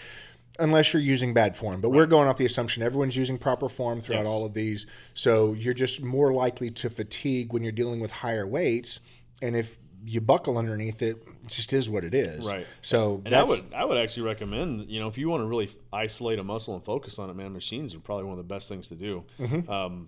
unless 0.60 0.94
you're 0.94 1.02
using 1.02 1.34
bad 1.34 1.56
form. 1.58 1.82
But 1.82 1.90
we're 1.90 2.06
going 2.06 2.28
off 2.28 2.38
the 2.38 2.46
assumption 2.46 2.84
everyone's 2.84 3.16
using 3.16 3.38
proper 3.38 3.70
form 3.70 4.02
throughout 4.02 4.20
Yes. 4.20 4.28
all 4.28 4.46
of 4.46 4.54
these, 4.54 4.86
so 5.14 5.54
you're 5.54 5.74
just 5.74 6.02
more 6.04 6.34
likely 6.34 6.70
to 6.72 6.90
fatigue 6.90 7.54
when 7.54 7.64
you're 7.64 7.72
dealing 7.72 8.00
with 8.00 8.12
higher 8.12 8.46
weights, 8.48 9.00
and 9.42 9.56
if 9.56 9.78
you 10.06 10.22
buckle 10.22 10.58
underneath 10.58 11.02
it, 11.02 11.18
it 11.28 11.48
just 11.48 11.74
is 11.74 11.90
what 11.90 12.04
it 12.06 12.14
is. 12.14 12.48
Right. 12.48 12.66
So 12.82 13.22
And 13.26 13.36
I 13.36 13.44
would 13.44 13.74
I 13.74 13.84
would 13.84 13.98
actually 13.98 14.24
recommend 14.24 14.90
you 14.90 15.00
know 15.00 15.08
if 15.08 15.18
you 15.18 15.28
want 15.30 15.42
to 15.42 15.46
really 15.48 15.70
isolate 15.92 16.40
a 16.40 16.44
muscle 16.44 16.74
and 16.74 16.84
focus 16.86 17.20
on 17.20 17.30
it, 17.30 17.36
man, 17.36 17.52
machines 17.54 17.94
are 17.94 18.00
probably 18.00 18.24
one 18.26 18.34
of 18.34 18.38
the 18.38 18.44
best 18.54 18.70
things 18.70 18.88
to 18.90 18.96
do. 18.96 19.26
Mm-hmm. 19.40 19.70
Um, 19.70 20.08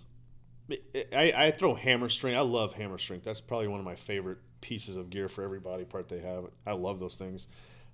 I, 1.14 1.34
I 1.36 1.52
throw 1.52 1.76
hammer 1.76 2.08
strength. 2.08 2.38
I 2.38 2.42
love 2.42 2.74
hammer 2.74 2.98
strength. 2.98 3.26
That's 3.26 3.42
probably 3.42 3.68
one 3.68 3.80
of 3.80 3.86
my 3.86 3.96
favorite 3.96 4.38
pieces 4.62 4.96
of 4.96 5.10
gear 5.10 5.28
for 5.28 5.44
every 5.44 5.60
body 5.60 5.84
part 5.84 6.08
they 6.08 6.20
have. 6.20 6.46
I 6.66 6.74
love 6.74 7.00
those 7.00 7.16
things. 7.16 7.48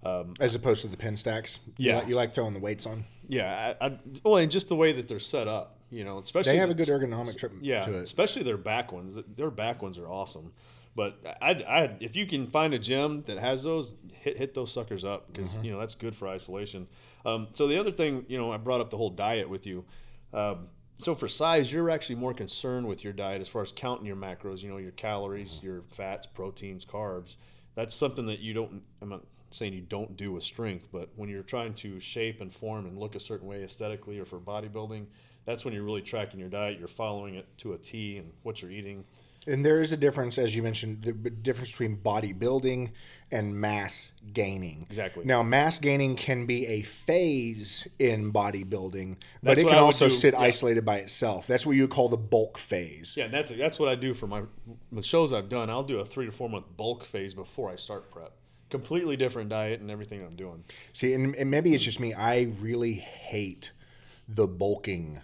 Um, 0.08 0.34
as 0.40 0.56
opposed 0.56 0.82
to 0.82 0.88
the 0.88 0.98
pin 0.98 1.18
stacks. 1.18 1.60
You 1.78 1.90
Yeah. 1.90 1.98
like, 2.00 2.08
you 2.08 2.16
like 2.16 2.34
throwing 2.34 2.54
the 2.54 2.60
weights 2.60 2.86
on. 2.86 3.06
yeah, 3.28 3.74
I, 3.82 3.86
I, 3.88 4.00
well, 4.24 4.38
and 4.38 4.50
just 4.52 4.70
the 4.70 4.76
way 4.76 4.94
that 4.94 5.08
they're 5.08 5.20
set 5.20 5.48
up, 5.48 5.78
you 5.90 6.04
know, 6.04 6.20
especially 6.20 6.54
They 6.54 6.58
have 6.60 6.70
a 6.70 6.74
good 6.74 6.88
ergonomic 6.88 7.38
trip 7.38 7.52
yeah, 7.62 7.84
to 7.86 7.94
it. 7.94 8.04
especially 8.04 8.44
their 8.44 8.58
back 8.58 8.92
ones. 8.92 9.24
Their 9.36 9.52
back 9.52 9.82
ones 9.82 9.98
are 9.98 10.08
awesome. 10.08 10.54
But 10.96 11.20
I, 11.42 11.52
I, 11.52 11.98
if 12.00 12.16
you 12.16 12.26
can 12.26 12.48
find 12.48 12.74
a 12.74 12.80
gym 12.80 13.24
that 13.28 13.38
has 13.38 13.64
those, 13.64 13.94
hit 14.14 14.38
hit 14.38 14.54
those 14.56 14.72
suckers 14.72 15.06
up 15.06 15.32
because 15.32 15.52
Mm-hmm. 15.52 15.64
you 15.66 15.72
know 15.72 15.80
that's 15.80 15.94
good 15.96 16.16
for 16.16 16.28
isolation. 16.28 16.88
Um, 17.26 17.50
so 17.54 17.68
the 17.68 17.78
other 17.78 17.92
thing, 17.92 18.26
you 18.28 18.38
know, 18.38 18.52
I 18.52 18.58
brought 18.58 18.82
up 18.82 18.90
the 18.90 18.98
whole 18.98 19.12
diet 19.12 19.48
with 19.50 19.68
you. 19.68 19.86
Um, 20.34 20.70
so 21.00 21.14
for 21.14 21.28
size, 21.28 21.72
you're 21.72 21.90
actually 21.92 22.16
more 22.16 22.34
concerned 22.34 22.88
with 22.88 23.04
your 23.04 23.14
diet 23.14 23.42
as 23.42 23.48
far 23.48 23.62
as 23.62 23.72
counting 23.72 24.08
your 24.08 24.16
macros. 24.16 24.64
You 24.64 24.70
know, 24.70 24.78
your 24.78 24.92
calories, 24.92 25.60
your 25.62 25.84
fats, 25.96 26.26
proteins, 26.26 26.84
carbs. 26.86 27.36
That's 27.76 27.94
something 27.94 28.26
that 28.28 28.40
you 28.40 28.54
don't. 28.56 28.82
I'm 29.02 29.10
not 29.10 29.22
saying 29.52 29.74
you 29.74 29.82
don't 29.82 30.18
do 30.18 30.32
with 30.34 30.44
strength, 30.44 30.88
but 30.92 31.10
when 31.16 31.30
you're 31.30 31.44
trying 31.44 31.74
to 31.76 32.00
shape 32.00 32.42
and 32.42 32.54
form 32.54 32.86
and 32.86 32.98
look 32.98 33.16
a 33.16 33.20
certain 33.20 33.48
way 33.48 33.64
aesthetically 33.64 34.20
or 34.20 34.26
for 34.26 34.40
bodybuilding, 34.40 35.06
that's 35.46 35.64
when 35.64 35.74
you're 35.74 35.84
really 35.84 36.02
tracking 36.02 36.40
your 36.40 36.50
diet. 36.50 36.78
You're 36.78 36.88
following 36.88 37.36
it 37.36 37.48
to 37.60 37.74
a 37.74 37.78
T 37.78 38.18
and 38.18 38.32
what 38.44 38.62
you're 38.62 38.72
eating. 38.72 39.06
And 39.48 39.66
there 39.66 39.82
is 39.82 39.94
a 39.94 39.98
difference, 39.98 40.38
as 40.38 40.54
you 40.56 40.62
mentioned, 40.62 41.04
the 41.04 41.14
difference 41.30 41.72
between 41.72 41.98
bodybuilding 41.98 42.92
and 43.32 43.56
mass 43.56 44.12
gaining. 44.34 44.86
Exactly. 44.90 45.24
Now, 45.24 45.42
mass 45.42 45.80
gaining 45.80 46.18
can 46.18 46.46
be 46.46 46.66
a 46.68 46.82
phase 46.82 47.88
in 47.98 48.34
bodybuilding, 48.34 49.16
but 49.42 49.56
That's 49.56 49.62
it 49.62 49.68
can 49.70 49.78
also 49.78 50.10
do, 50.10 50.14
sit 50.14 50.34
yeah. 50.34 50.42
isolated 50.42 50.84
by 50.84 50.98
itself. 50.98 51.48
That's 51.48 51.66
what 51.66 51.78
you 51.78 51.84
would 51.84 51.92
call 51.92 52.10
the 52.10 52.18
bulk 52.18 52.58
phase. 52.58 53.16
Yeah, 53.16 53.28
that's 53.28 53.52
that's 53.52 53.80
what 53.80 53.88
I 53.88 53.96
do 53.96 54.14
for 54.14 54.28
my 54.28 54.42
the 54.92 55.02
shows 55.02 55.32
I've 55.32 55.48
done. 55.48 55.70
I'll 55.70 55.84
do 55.84 56.00
a 56.00 56.06
three 56.06 56.26
to 56.26 56.32
four 56.32 56.50
month 56.50 56.66
bulk 56.76 57.06
phase 57.06 57.34
before 57.34 57.70
I 57.70 57.78
start 57.78 58.12
prep. 58.12 58.34
Completely 58.70 59.16
different 59.16 59.50
diet 59.50 59.80
and 59.80 59.90
everything 59.90 60.24
I'm 60.26 60.36
doing. 60.36 60.64
See, 60.94 61.14
and, 61.14 61.36
and 61.36 61.50
maybe 61.50 61.74
it's 61.74 61.84
just 61.84 62.00
me. 62.00 62.14
I 62.14 62.50
really 62.60 62.94
hate 62.94 63.72
the 64.28 64.48
bulking. 64.48 65.22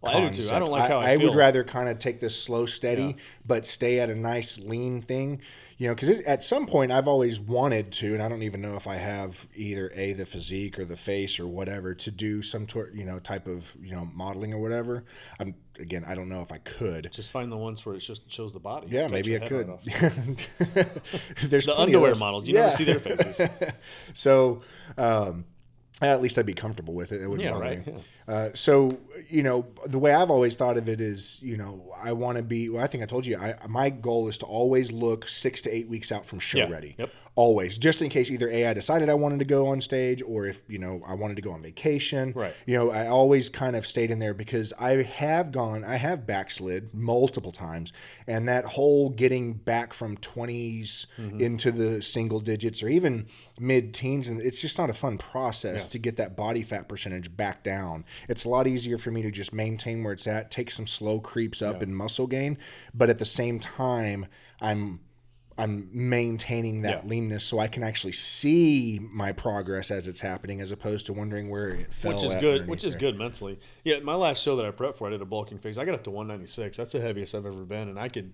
Well, 0.00 0.16
I 0.16 0.28
do 0.28 0.42
too. 0.42 0.54
I 0.54 0.58
don't 0.58 0.70
like 0.70 0.88
how 0.88 0.98
I 0.98 1.16
would 1.16 1.20
feel. 1.20 1.34
rather 1.34 1.64
kind 1.64 1.88
of 1.88 1.98
take 1.98 2.20
this 2.20 2.40
slow, 2.40 2.66
steady, 2.66 3.02
Yeah. 3.02 3.12
but 3.46 3.66
stay 3.66 4.00
at 4.00 4.10
a 4.10 4.14
nice 4.14 4.58
lean 4.58 5.02
thing. 5.02 5.40
You 5.76 5.88
know, 5.88 5.94
because 5.94 6.20
at 6.20 6.44
some 6.44 6.66
point 6.66 6.92
I've 6.92 7.08
always 7.08 7.40
wanted 7.40 7.90
to, 7.92 8.14
and 8.14 8.22
I 8.22 8.28
don't 8.28 8.42
even 8.44 8.60
know 8.60 8.76
if 8.76 8.86
I 8.86 8.94
have 8.94 9.44
either 9.56 9.90
a 9.94 10.12
the 10.12 10.24
physique 10.24 10.78
or 10.78 10.84
the 10.84 10.96
face 10.96 11.40
or 11.40 11.48
whatever 11.48 11.94
to 11.96 12.10
do 12.12 12.42
some 12.42 12.68
sort, 12.68 12.94
you 12.94 13.04
know, 13.04 13.18
type 13.18 13.48
of 13.48 13.66
you 13.82 13.90
know 13.92 14.08
modeling 14.14 14.52
or 14.54 14.58
whatever. 14.58 15.04
I'm 15.40 15.54
again, 15.78 16.04
I 16.06 16.14
don't 16.14 16.28
know 16.28 16.42
if 16.42 16.52
I 16.52 16.58
could. 16.58 17.10
Just 17.12 17.30
find 17.30 17.50
the 17.50 17.56
ones 17.56 17.84
where 17.84 17.94
it 17.94 18.00
just 18.00 18.30
shows 18.30 18.52
the 18.52 18.60
body. 18.60 18.88
Yeah, 18.90 19.02
Cut 19.02 19.10
maybe 19.12 19.36
I 19.36 19.40
could. 19.46 19.68
right. 19.68 20.48
There's 21.44 21.66
The 21.66 21.78
underwear 21.78 22.14
models, 22.14 22.46
you 22.46 22.54
never 22.54 22.76
see 22.76 22.84
their 22.84 22.98
faces. 23.00 23.48
so, 24.14 24.60
um, 24.98 25.44
at 26.00 26.20
least 26.22 26.38
I'd 26.38 26.46
be 26.46 26.54
comfortable 26.54 26.94
with 26.94 27.12
it. 27.12 27.20
It 27.22 27.28
wouldn't 27.28 27.44
Yeah, 27.44 27.52
bother 27.52 27.64
right, 27.64 27.86
me. 27.86 27.92
yeah. 27.94 27.98
Uh, 28.26 28.48
so, 28.54 28.98
you 29.28 29.42
know, 29.42 29.66
the 29.86 29.98
way 29.98 30.12
I've 30.12 30.30
always 30.30 30.54
thought 30.54 30.76
of 30.78 30.88
it 30.88 31.00
is, 31.00 31.38
you 31.42 31.56
know, 31.56 31.92
I 32.02 32.12
want 32.12 32.36
to 32.38 32.42
be. 32.42 32.68
Well, 32.70 32.82
I 32.82 32.86
think 32.86 33.02
I 33.02 33.06
told 33.06 33.26
you, 33.26 33.36
I 33.36 33.54
my 33.68 33.90
goal 33.90 34.28
is 34.28 34.38
to 34.38 34.46
always 34.46 34.90
look 34.90 35.28
six 35.28 35.60
to 35.62 35.70
eight 35.74 35.88
weeks 35.88 36.10
out 36.10 36.24
from 36.24 36.38
show 36.38 36.58
Yeah, 36.58 36.70
ready. 36.70 36.94
yep. 36.98 37.10
Always, 37.36 37.78
just 37.78 38.00
in 38.00 38.08
case 38.10 38.30
either 38.30 38.48
a 38.48 38.68
I 38.68 38.74
decided 38.74 39.08
I 39.08 39.14
wanted 39.14 39.40
to 39.40 39.44
go 39.44 39.66
on 39.66 39.80
stage, 39.80 40.22
or 40.22 40.46
if 40.46 40.62
you 40.68 40.78
know 40.78 41.02
I 41.04 41.14
wanted 41.14 41.34
to 41.34 41.42
go 41.42 41.50
on 41.50 41.62
vacation. 41.62 42.32
Right. 42.32 42.54
You 42.64 42.76
know, 42.78 42.90
I 42.92 43.08
always 43.08 43.48
kind 43.48 43.74
of 43.74 43.86
stayed 43.88 44.12
in 44.12 44.20
there 44.20 44.34
because 44.34 44.72
I 44.78 45.02
have 45.02 45.50
gone, 45.50 45.82
I 45.84 45.96
have 45.96 46.26
backslid 46.28 46.94
multiple 46.94 47.50
times, 47.50 47.92
and 48.28 48.48
that 48.48 48.64
whole 48.64 49.10
getting 49.10 49.54
back 49.54 49.92
from 49.92 50.16
20s 50.18 51.06
Mm-hmm. 51.18 51.40
into 51.40 51.72
the 51.72 52.00
single 52.02 52.40
digits 52.40 52.82
or 52.82 52.88
even 52.88 53.26
mid 53.58 53.92
teens, 53.94 54.28
and 54.28 54.40
it's 54.40 54.60
just 54.60 54.78
not 54.78 54.88
a 54.90 54.94
fun 54.94 55.18
process 55.18 55.86
Yeah. 55.86 55.90
to 55.92 55.98
get 55.98 56.16
that 56.18 56.36
body 56.36 56.62
fat 56.62 56.88
percentage 56.88 57.36
back 57.36 57.64
down. 57.64 58.04
It's 58.28 58.44
a 58.44 58.48
lot 58.48 58.66
easier 58.66 58.98
for 58.98 59.10
me 59.10 59.22
to 59.22 59.30
just 59.30 59.52
maintain 59.52 60.02
where 60.02 60.12
it's 60.12 60.26
at, 60.26 60.50
take 60.50 60.70
some 60.70 60.86
slow 60.86 61.20
creeps 61.20 61.62
up 61.62 61.82
in 61.82 61.94
muscle 61.94 62.26
gain, 62.26 62.58
but 62.94 63.10
at 63.10 63.18
the 63.18 63.24
same 63.24 63.58
time, 63.60 64.26
I'm 64.60 65.00
I'm 65.56 65.88
maintaining 65.92 66.82
that 66.82 67.04
Yeah. 67.04 67.08
leanness 67.08 67.44
so 67.44 67.60
I 67.60 67.68
can 67.68 67.84
actually 67.84 68.12
see 68.12 68.98
my 69.00 69.30
progress 69.30 69.92
as 69.92 70.08
it's 70.08 70.18
happening, 70.18 70.60
as 70.60 70.72
opposed 70.72 71.06
to 71.06 71.12
wondering 71.12 71.48
where 71.48 71.68
it 71.68 71.92
fell. 71.94 72.14
which 72.14 72.24
is 72.24 72.34
good. 72.40 72.66
Which 72.66 72.82
is 72.82 72.94
there. 72.94 73.00
good 73.00 73.16
mentally. 73.18 73.60
Yeah, 73.84 74.00
my 74.00 74.16
last 74.16 74.42
show 74.42 74.56
that 74.56 74.66
I 74.66 74.72
prepped 74.72 74.96
for, 74.96 75.06
I 75.06 75.10
did 75.10 75.22
a 75.22 75.24
bulking 75.24 75.58
phase. 75.58 75.78
I 75.78 75.84
got 75.84 75.94
up 75.94 76.02
to 76.04 76.10
196. 76.10 76.76
That's 76.76 76.90
the 76.90 77.00
heaviest 77.00 77.36
I've 77.36 77.46
ever 77.46 77.64
been, 77.64 77.88
and 77.88 78.00
I 78.00 78.08
could, 78.08 78.32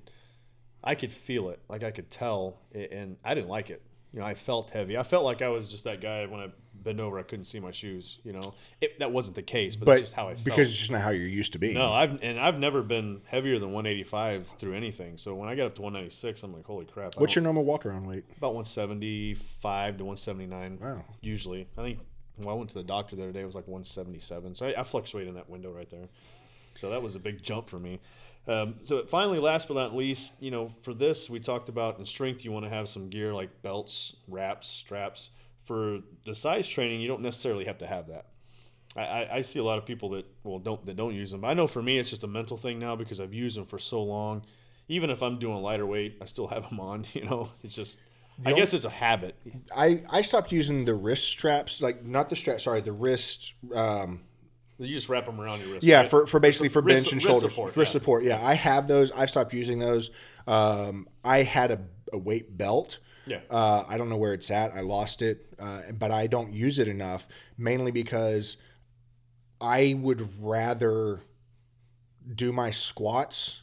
I 0.82 0.94
could 0.94 1.12
feel 1.12 1.50
it, 1.50 1.60
like 1.68 1.82
I 1.84 1.90
could 1.90 2.08
tell, 2.10 2.58
it, 2.72 2.90
and 2.90 3.18
I 3.22 3.34
didn't 3.34 3.50
like 3.50 3.68
it. 3.68 3.82
You 4.14 4.20
know, 4.20 4.24
I 4.24 4.32
felt 4.32 4.70
heavy. 4.70 4.96
I 4.96 5.02
felt 5.02 5.24
like 5.24 5.42
I 5.42 5.48
was 5.48 5.68
just 5.68 5.84
that 5.84 6.00
guy 6.00 6.24
when 6.24 6.40
I 6.40 6.46
bent 6.82 7.00
over, 7.00 7.18
I 7.18 7.22
couldn't 7.22 7.44
see 7.46 7.60
my 7.60 7.70
shoes. 7.70 8.18
You 8.24 8.32
know, 8.32 8.54
it, 8.80 8.98
that 8.98 9.12
wasn't 9.12 9.36
the 9.36 9.42
case, 9.42 9.76
but, 9.76 9.86
but 9.86 9.92
that's 9.92 10.02
just 10.02 10.12
how 10.14 10.28
I 10.28 10.34
felt. 10.34 10.44
because 10.44 10.68
it's 10.70 10.78
just 10.78 10.90
not 10.90 11.00
how 11.02 11.10
you're 11.10 11.26
used 11.28 11.52
to 11.52 11.58
being. 11.58 11.74
no, 11.74 11.90
I've 11.92 12.22
and 12.22 12.38
I've 12.38 12.58
never 12.58 12.82
been 12.82 13.20
heavier 13.26 13.58
than 13.58 13.72
185 13.72 14.46
through 14.58 14.74
anything. 14.74 15.18
So 15.18 15.34
when 15.34 15.48
I 15.48 15.54
got 15.54 15.66
up 15.66 15.74
to 15.76 15.82
196, 15.82 16.42
I'm 16.42 16.52
like, 16.54 16.64
holy 16.64 16.86
crap! 16.86 17.16
I 17.16 17.20
What's 17.20 17.34
your 17.34 17.40
don't- 17.40 17.54
normal 17.54 17.64
walk 17.64 17.86
around 17.86 18.06
weight? 18.06 18.24
about 18.36 18.54
175 18.54 19.98
to 19.98 20.04
179? 20.04 20.78
Wow. 20.80 21.04
Usually, 21.20 21.68
I 21.76 21.82
think. 21.82 21.98
Well, 22.38 22.54
I 22.54 22.58
went 22.58 22.70
to 22.70 22.74
the 22.76 22.84
doctor 22.84 23.16
the 23.16 23.22
other 23.24 23.32
day. 23.32 23.40
It 23.42 23.46
was 23.46 23.54
like 23.54 23.68
177. 23.68 24.54
So 24.54 24.66
I, 24.68 24.80
I 24.80 24.84
fluctuate 24.84 25.28
in 25.28 25.34
that 25.34 25.50
window 25.50 25.70
right 25.70 25.90
there. 25.90 26.08
So 26.76 26.88
that 26.90 27.02
was 27.02 27.14
a 27.14 27.18
big 27.18 27.42
jump 27.42 27.68
for 27.68 27.78
me. 27.78 28.00
Um, 28.48 28.76
so 28.84 29.04
finally, 29.04 29.38
last 29.38 29.68
but 29.68 29.74
not 29.74 29.94
least, 29.94 30.32
you 30.40 30.50
know, 30.50 30.72
for 30.82 30.94
this 30.94 31.28
we 31.28 31.38
talked 31.40 31.68
about 31.68 31.98
in 31.98 32.06
strength, 32.06 32.42
you 32.42 32.50
want 32.50 32.64
to 32.64 32.70
have 32.70 32.88
some 32.88 33.10
gear 33.10 33.34
like 33.34 33.60
belts, 33.60 34.16
wraps, 34.26 34.66
straps. 34.68 35.28
For 35.70 36.00
the 36.26 36.34
size 36.34 36.66
training, 36.66 37.00
you 37.00 37.06
don't 37.06 37.22
necessarily 37.22 37.64
have 37.66 37.78
to 37.78 37.86
have 37.86 38.08
that. 38.08 38.26
I, 38.96 39.00
I, 39.02 39.36
I 39.36 39.42
see 39.42 39.60
a 39.60 39.62
lot 39.62 39.78
of 39.78 39.86
people 39.86 40.08
that 40.10 40.26
well 40.42 40.58
don't 40.58 40.84
that 40.84 40.96
don't 40.96 41.14
use 41.14 41.30
them. 41.30 41.44
I 41.44 41.54
know 41.54 41.68
for 41.68 41.80
me, 41.80 41.96
it's 41.96 42.10
just 42.10 42.24
a 42.24 42.26
mental 42.26 42.56
thing 42.56 42.80
now 42.80 42.96
because 42.96 43.20
I've 43.20 43.32
used 43.32 43.56
them 43.56 43.66
for 43.66 43.78
so 43.78 44.02
long. 44.02 44.42
Even 44.88 45.10
if 45.10 45.22
I'm 45.22 45.38
doing 45.38 45.62
lighter 45.62 45.86
weight, 45.86 46.18
I 46.20 46.24
still 46.24 46.48
have 46.48 46.68
them 46.68 46.80
on. 46.80 47.06
You 47.14 47.24
know, 47.24 47.50
it's 47.62 47.76
just. 47.76 47.98
I 48.44 48.52
guess 48.52 48.74
it's 48.74 48.84
a 48.84 48.90
habit. 48.90 49.36
I, 49.76 50.02
I 50.10 50.22
stopped 50.22 50.50
using 50.50 50.84
the 50.86 50.94
wrist 50.96 51.28
straps, 51.28 51.80
like 51.80 52.04
not 52.04 52.30
the 52.30 52.34
strap, 52.34 52.60
sorry, 52.60 52.80
the 52.80 52.90
wrist. 52.90 53.52
Um, 53.72 54.22
You 54.78 54.92
just 54.92 55.08
wrap 55.08 55.26
them 55.26 55.40
around 55.40 55.60
your 55.60 55.74
wrist. 55.74 55.84
yeah, 55.84 55.98
right? 55.98 56.10
for, 56.10 56.26
for 56.26 56.40
basically 56.40 56.70
for 56.70 56.82
Wrist- 56.82 57.04
bench 57.04 57.12
and 57.12 57.18
wrist 57.22 57.28
shoulder 57.28 57.48
support, 57.48 57.76
wrist 57.76 57.94
yeah. 57.94 58.00
support. 58.00 58.24
Yeah, 58.24 58.44
I 58.44 58.54
have 58.54 58.88
those. 58.88 59.12
I've 59.12 59.30
stopped 59.30 59.54
using 59.54 59.78
those. 59.78 60.10
Um, 60.48 61.06
I 61.22 61.44
had 61.44 61.70
a, 61.70 61.80
a 62.12 62.18
weight 62.18 62.56
belt. 62.58 62.98
Yeah. 63.26 63.40
Uh, 63.50 63.84
I 63.88 63.98
don't 63.98 64.08
know 64.08 64.16
where 64.16 64.34
it's 64.34 64.50
at. 64.50 64.74
I 64.74 64.80
lost 64.80 65.22
it, 65.22 65.46
uh, 65.58 65.92
but 65.92 66.10
I 66.10 66.26
don't 66.26 66.52
use 66.52 66.78
it 66.78 66.88
enough, 66.88 67.26
mainly 67.56 67.90
because 67.90 68.56
I 69.60 69.94
would 69.98 70.28
rather 70.42 71.20
do 72.34 72.52
my 72.52 72.70
squats 72.70 73.60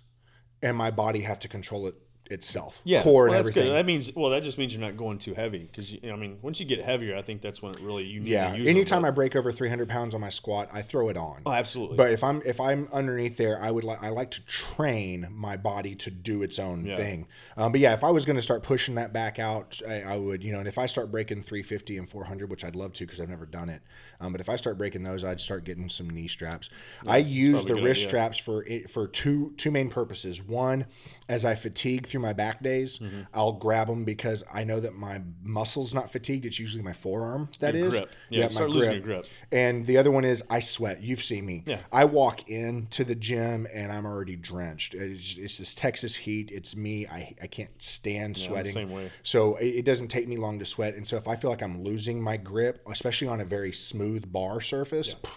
and 0.62 0.76
my 0.76 0.92
body 0.92 1.22
have 1.22 1.40
to 1.40 1.48
control 1.48 1.88
it 1.88 1.96
itself. 2.32 2.82
yeah, 2.84 3.02
core 3.04 3.14
well, 3.14 3.26
and 3.26 3.34
that's 3.34 3.40
everything. 3.42 3.64
Good. 3.70 3.76
That 3.76 3.86
means 3.86 4.16
well, 4.16 4.32
that 4.32 4.44
just 4.44 4.58
means 4.58 4.74
you're 4.74 4.82
not 4.82 4.98
going 4.98 5.18
too 5.18 5.34
heavy 5.34 5.70
because 5.72 5.92
you 5.92 6.00
know, 6.04 6.14
I 6.14 6.18
mean, 6.18 6.38
once 6.42 6.60
you 6.60 6.66
get 6.66 6.82
heavier, 6.82 7.16
I 7.18 7.22
think 7.22 7.42
that's 7.42 7.62
when 7.62 7.74
it 7.74 7.80
really 7.82 8.04
you 8.06 8.20
need 8.20 8.30
Yeah. 8.30 8.52
to 8.52 8.58
use 8.58 8.68
Anytime 8.68 9.06
I 9.06 9.12
break 9.12 9.36
over 9.36 9.52
300 9.52 9.88
pounds 9.90 10.14
on 10.16 10.22
my 10.22 10.30
squat, 10.30 10.70
I 10.72 10.82
throw 10.82 11.10
it 11.10 11.18
on. 11.18 11.42
oh, 11.46 11.52
absolutely. 11.52 11.98
But 11.98 12.12
if 12.12 12.24
I'm 12.24 12.42
if 12.46 12.60
I'm 12.60 12.88
underneath 12.92 13.38
there, 13.38 13.62
I 13.62 13.72
would 13.72 13.84
like 13.84 14.02
I 14.04 14.10
like 14.10 14.32
to 14.32 14.46
train 14.46 15.28
my 15.32 15.58
body 15.58 15.96
to 15.96 16.12
do 16.12 16.44
its 16.44 16.60
own 16.60 16.86
Yeah. 16.86 16.96
thing. 16.98 17.28
Um, 17.56 17.72
but 17.72 17.82
yeah, 17.82 17.94
if 17.94 18.04
I 18.04 18.12
was 18.12 18.26
going 18.26 18.36
to 18.36 18.42
start 18.42 18.64
pushing 18.64 18.96
that 18.96 19.14
back 19.14 19.40
out, 19.40 19.80
I, 19.88 20.02
I 20.02 20.18
would 20.18 20.44
you 20.44 20.52
know, 20.52 20.60
and 20.60 20.68
if 20.68 20.78
I 20.78 20.86
start 20.86 21.12
breaking 21.12 21.44
350 21.44 21.98
and 21.98 22.10
400, 22.10 22.50
which 22.50 22.64
I'd 22.64 22.76
love 22.76 22.94
to 22.94 23.06
because 23.06 23.20
I've 23.22 23.30
never 23.30 23.46
done 23.46 23.70
it, 23.70 23.82
um, 24.20 24.32
but 24.32 24.42
if 24.42 24.50
I 24.50 24.56
start 24.56 24.78
breaking 24.78 25.04
those, 25.04 25.24
I'd 25.24 25.42
start 25.42 25.64
getting 25.64 25.90
some 25.90 26.10
knee 26.10 26.28
straps. 26.28 26.70
I 27.06 27.18
use 27.18 27.64
the 27.66 27.76
wrist 27.76 28.02
idea. 28.02 28.10
straps 28.10 28.38
for 28.38 28.64
it- 28.66 28.90
for 28.90 29.08
two 29.08 29.54
two 29.58 29.72
main 29.72 29.90
purposes. 29.90 30.42
One, 30.42 30.86
as 31.30 31.46
I 31.46 31.56
fatigue 31.56 32.06
through 32.08 32.17
my 32.20 32.34
back 32.34 32.62
days, 32.64 33.00
Mm-hmm. 33.00 33.22
I'll 33.34 33.52
grab 33.54 33.88
them 33.88 34.04
because 34.06 34.44
I 34.52 34.64
know 34.64 34.80
that 34.80 34.94
my 34.96 35.22
muscle's 35.44 35.94
not 35.94 36.12
fatigued. 36.12 36.46
It's 36.46 36.58
usually 36.60 36.84
my 36.84 36.94
forearm 36.94 37.50
that 37.60 37.74
Your 37.76 37.88
is. 37.88 37.94
grip. 37.96 38.12
Yeah, 38.30 38.50
start 38.50 38.70
losing 38.70 38.94
your 38.94 39.02
grip. 39.02 39.28
And 39.52 39.86
the 39.86 39.98
other 39.98 40.10
one 40.12 40.26
is 40.26 40.44
I 40.50 40.60
sweat. 40.60 41.02
You've 41.02 41.24
seen 41.24 41.46
me. 41.46 41.64
Yeah. 41.66 41.80
I 41.92 42.06
walk 42.06 42.50
into 42.50 43.04
the 43.04 43.16
gym 43.16 43.68
and 43.74 43.92
I'm 43.92 44.06
already 44.06 44.36
drenched. 44.36 44.94
It's, 44.96 45.38
it's 45.38 45.58
this 45.58 45.76
Texas 45.76 46.16
heat. 46.16 46.50
It's 46.52 46.76
me. 46.76 47.08
I, 47.08 47.36
I 47.42 47.48
can't 47.48 47.82
stand 47.82 48.36
I'm 48.38 48.42
sweating. 48.42 48.72
same 48.74 48.92
way. 48.92 49.12
So 49.24 49.56
it, 49.58 49.68
it 49.68 49.86
doesn't 49.86 50.08
take 50.08 50.28
me 50.28 50.38
long 50.38 50.60
to 50.60 50.66
sweat. 50.66 50.96
And 50.96 51.06
so 51.08 51.18
if 51.18 51.28
I 51.28 51.36
feel 51.36 51.50
like 51.50 51.62
I'm 51.62 51.84
losing 51.84 52.22
my 52.22 52.38
grip, 52.38 52.82
especially 52.90 53.28
on 53.28 53.42
a 53.42 53.46
very 53.46 53.72
smooth 53.74 54.32
bar 54.32 54.60
surface, 54.62 55.16
pff, 55.16 55.30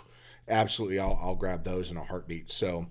absolutely, 0.48 0.98
I'll, 0.98 1.18
I'll 1.22 1.36
grab 1.36 1.64
those 1.64 1.90
in 1.90 1.96
a 1.96 2.04
heartbeat. 2.04 2.50
So. 2.50 2.86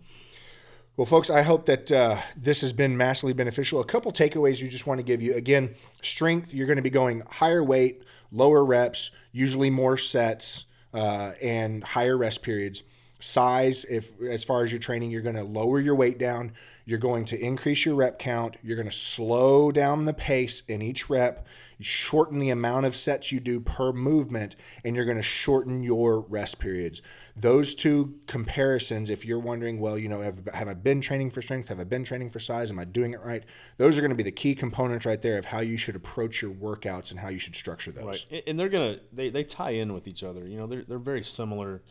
Well, 1.00 1.06
folks, 1.06 1.30
I 1.30 1.44
hope 1.44 1.66
that 1.68 1.90
uh, 1.94 2.18
this 2.36 2.60
has 2.60 2.74
been 2.74 2.98
massively 2.98 3.32
beneficial. 3.32 3.80
A 3.80 3.86
couple 3.86 4.12
takeaways 4.12 4.62
we 4.62 4.68
just 4.68 4.86
want 4.86 5.00
to 5.00 5.04
give 5.04 5.22
you. 5.22 5.34
Again, 5.34 5.74
strength, 6.02 6.54
you're 6.54 6.68
going 6.68 6.76
to 6.76 6.82
be 6.82 6.90
going 6.90 7.24
higher 7.30 7.64
weight, 7.64 8.04
lower 8.34 8.66
reps, 8.66 9.12
usually 9.32 9.70
more 9.70 9.98
sets, 9.98 10.66
uh, 10.94 11.32
and 11.42 11.86
higher 11.86 12.18
rest 12.18 12.42
periods. 12.42 12.84
Size, 13.22 13.86
if 13.86 14.12
as 14.22 14.44
far 14.44 14.66
as 14.66 14.74
your 14.74 14.80
training, 14.80 15.10
you're 15.10 15.22
going 15.22 15.38
to 15.38 15.44
lower 15.46 15.80
your 15.80 15.96
weight 15.96 16.18
down. 16.18 16.52
You're 16.89 16.97
going 16.97 17.25
to 17.25 17.39
increase 17.39 17.86
your 17.86 17.93
rep 17.93 18.17
count. 18.17 18.58
You're 18.63 18.75
going 18.75 18.89
to 18.89 18.95
slow 18.95 19.71
down 19.71 20.06
the 20.06 20.13
pace 20.13 20.63
in 20.67 20.82
each 20.82 21.08
rep, 21.08 21.45
shorten 21.80 22.39
the 22.39 22.49
amount 22.49 22.88
of 22.88 22.95
sets 22.95 23.32
you 23.32 23.39
do 23.39 23.60
per 23.60 23.93
movement, 23.93 24.56
and 24.84 24.95
you're 24.95 25.06
going 25.06 25.15
to 25.15 25.21
shorten 25.21 25.84
your 25.84 26.21
rest 26.21 26.58
periods. 26.58 27.04
Those 27.36 27.75
two 27.75 28.15
comparisons, 28.25 29.12
if 29.12 29.23
you're 29.23 29.38
wondering, 29.38 29.80
well, 29.80 29.99
you 29.99 30.10
know, 30.10 30.21
have, 30.21 30.39
have 30.52 30.67
I 30.67 30.73
been 30.73 30.99
training 30.99 31.30
for 31.30 31.43
strength? 31.43 31.67
Have 31.67 31.80
I 31.80 31.84
been 31.84 32.04
training 32.04 32.32
for 32.32 32.39
size? 32.39 32.71
Am 32.71 32.80
I 32.80 32.86
doing 32.86 33.13
it 33.13 33.21
right? 33.21 33.43
Those 33.78 33.95
are 33.95 34.02
going 34.02 34.10
to 34.10 34.15
be 34.15 34.23
the 34.23 34.32
key 34.32 34.56
components 34.56 35.06
right 35.06 35.21
there 35.21 35.38
of 35.38 35.45
how 35.45 35.60
you 35.60 35.78
should 35.78 35.95
approach 35.95 36.41
your 36.41 36.52
workouts 36.54 37.12
and 37.12 37.19
how 37.19 37.30
you 37.30 37.38
should 37.38 37.56
structure 37.56 37.91
those. 37.91 38.25
Right, 38.32 38.43
and- 38.47 38.60
they're 38.60 38.67
gonna 38.67 38.97
they, 39.13 39.30
they 39.30 39.43
tie 39.43 39.69
in 39.69 39.93
with 39.93 40.08
each 40.08 40.23
other. 40.23 40.47
You 40.47 40.58
know, 40.58 40.65
they're 40.65 40.84
they're 40.84 40.97
very 40.97 41.23
similar. 41.23 41.82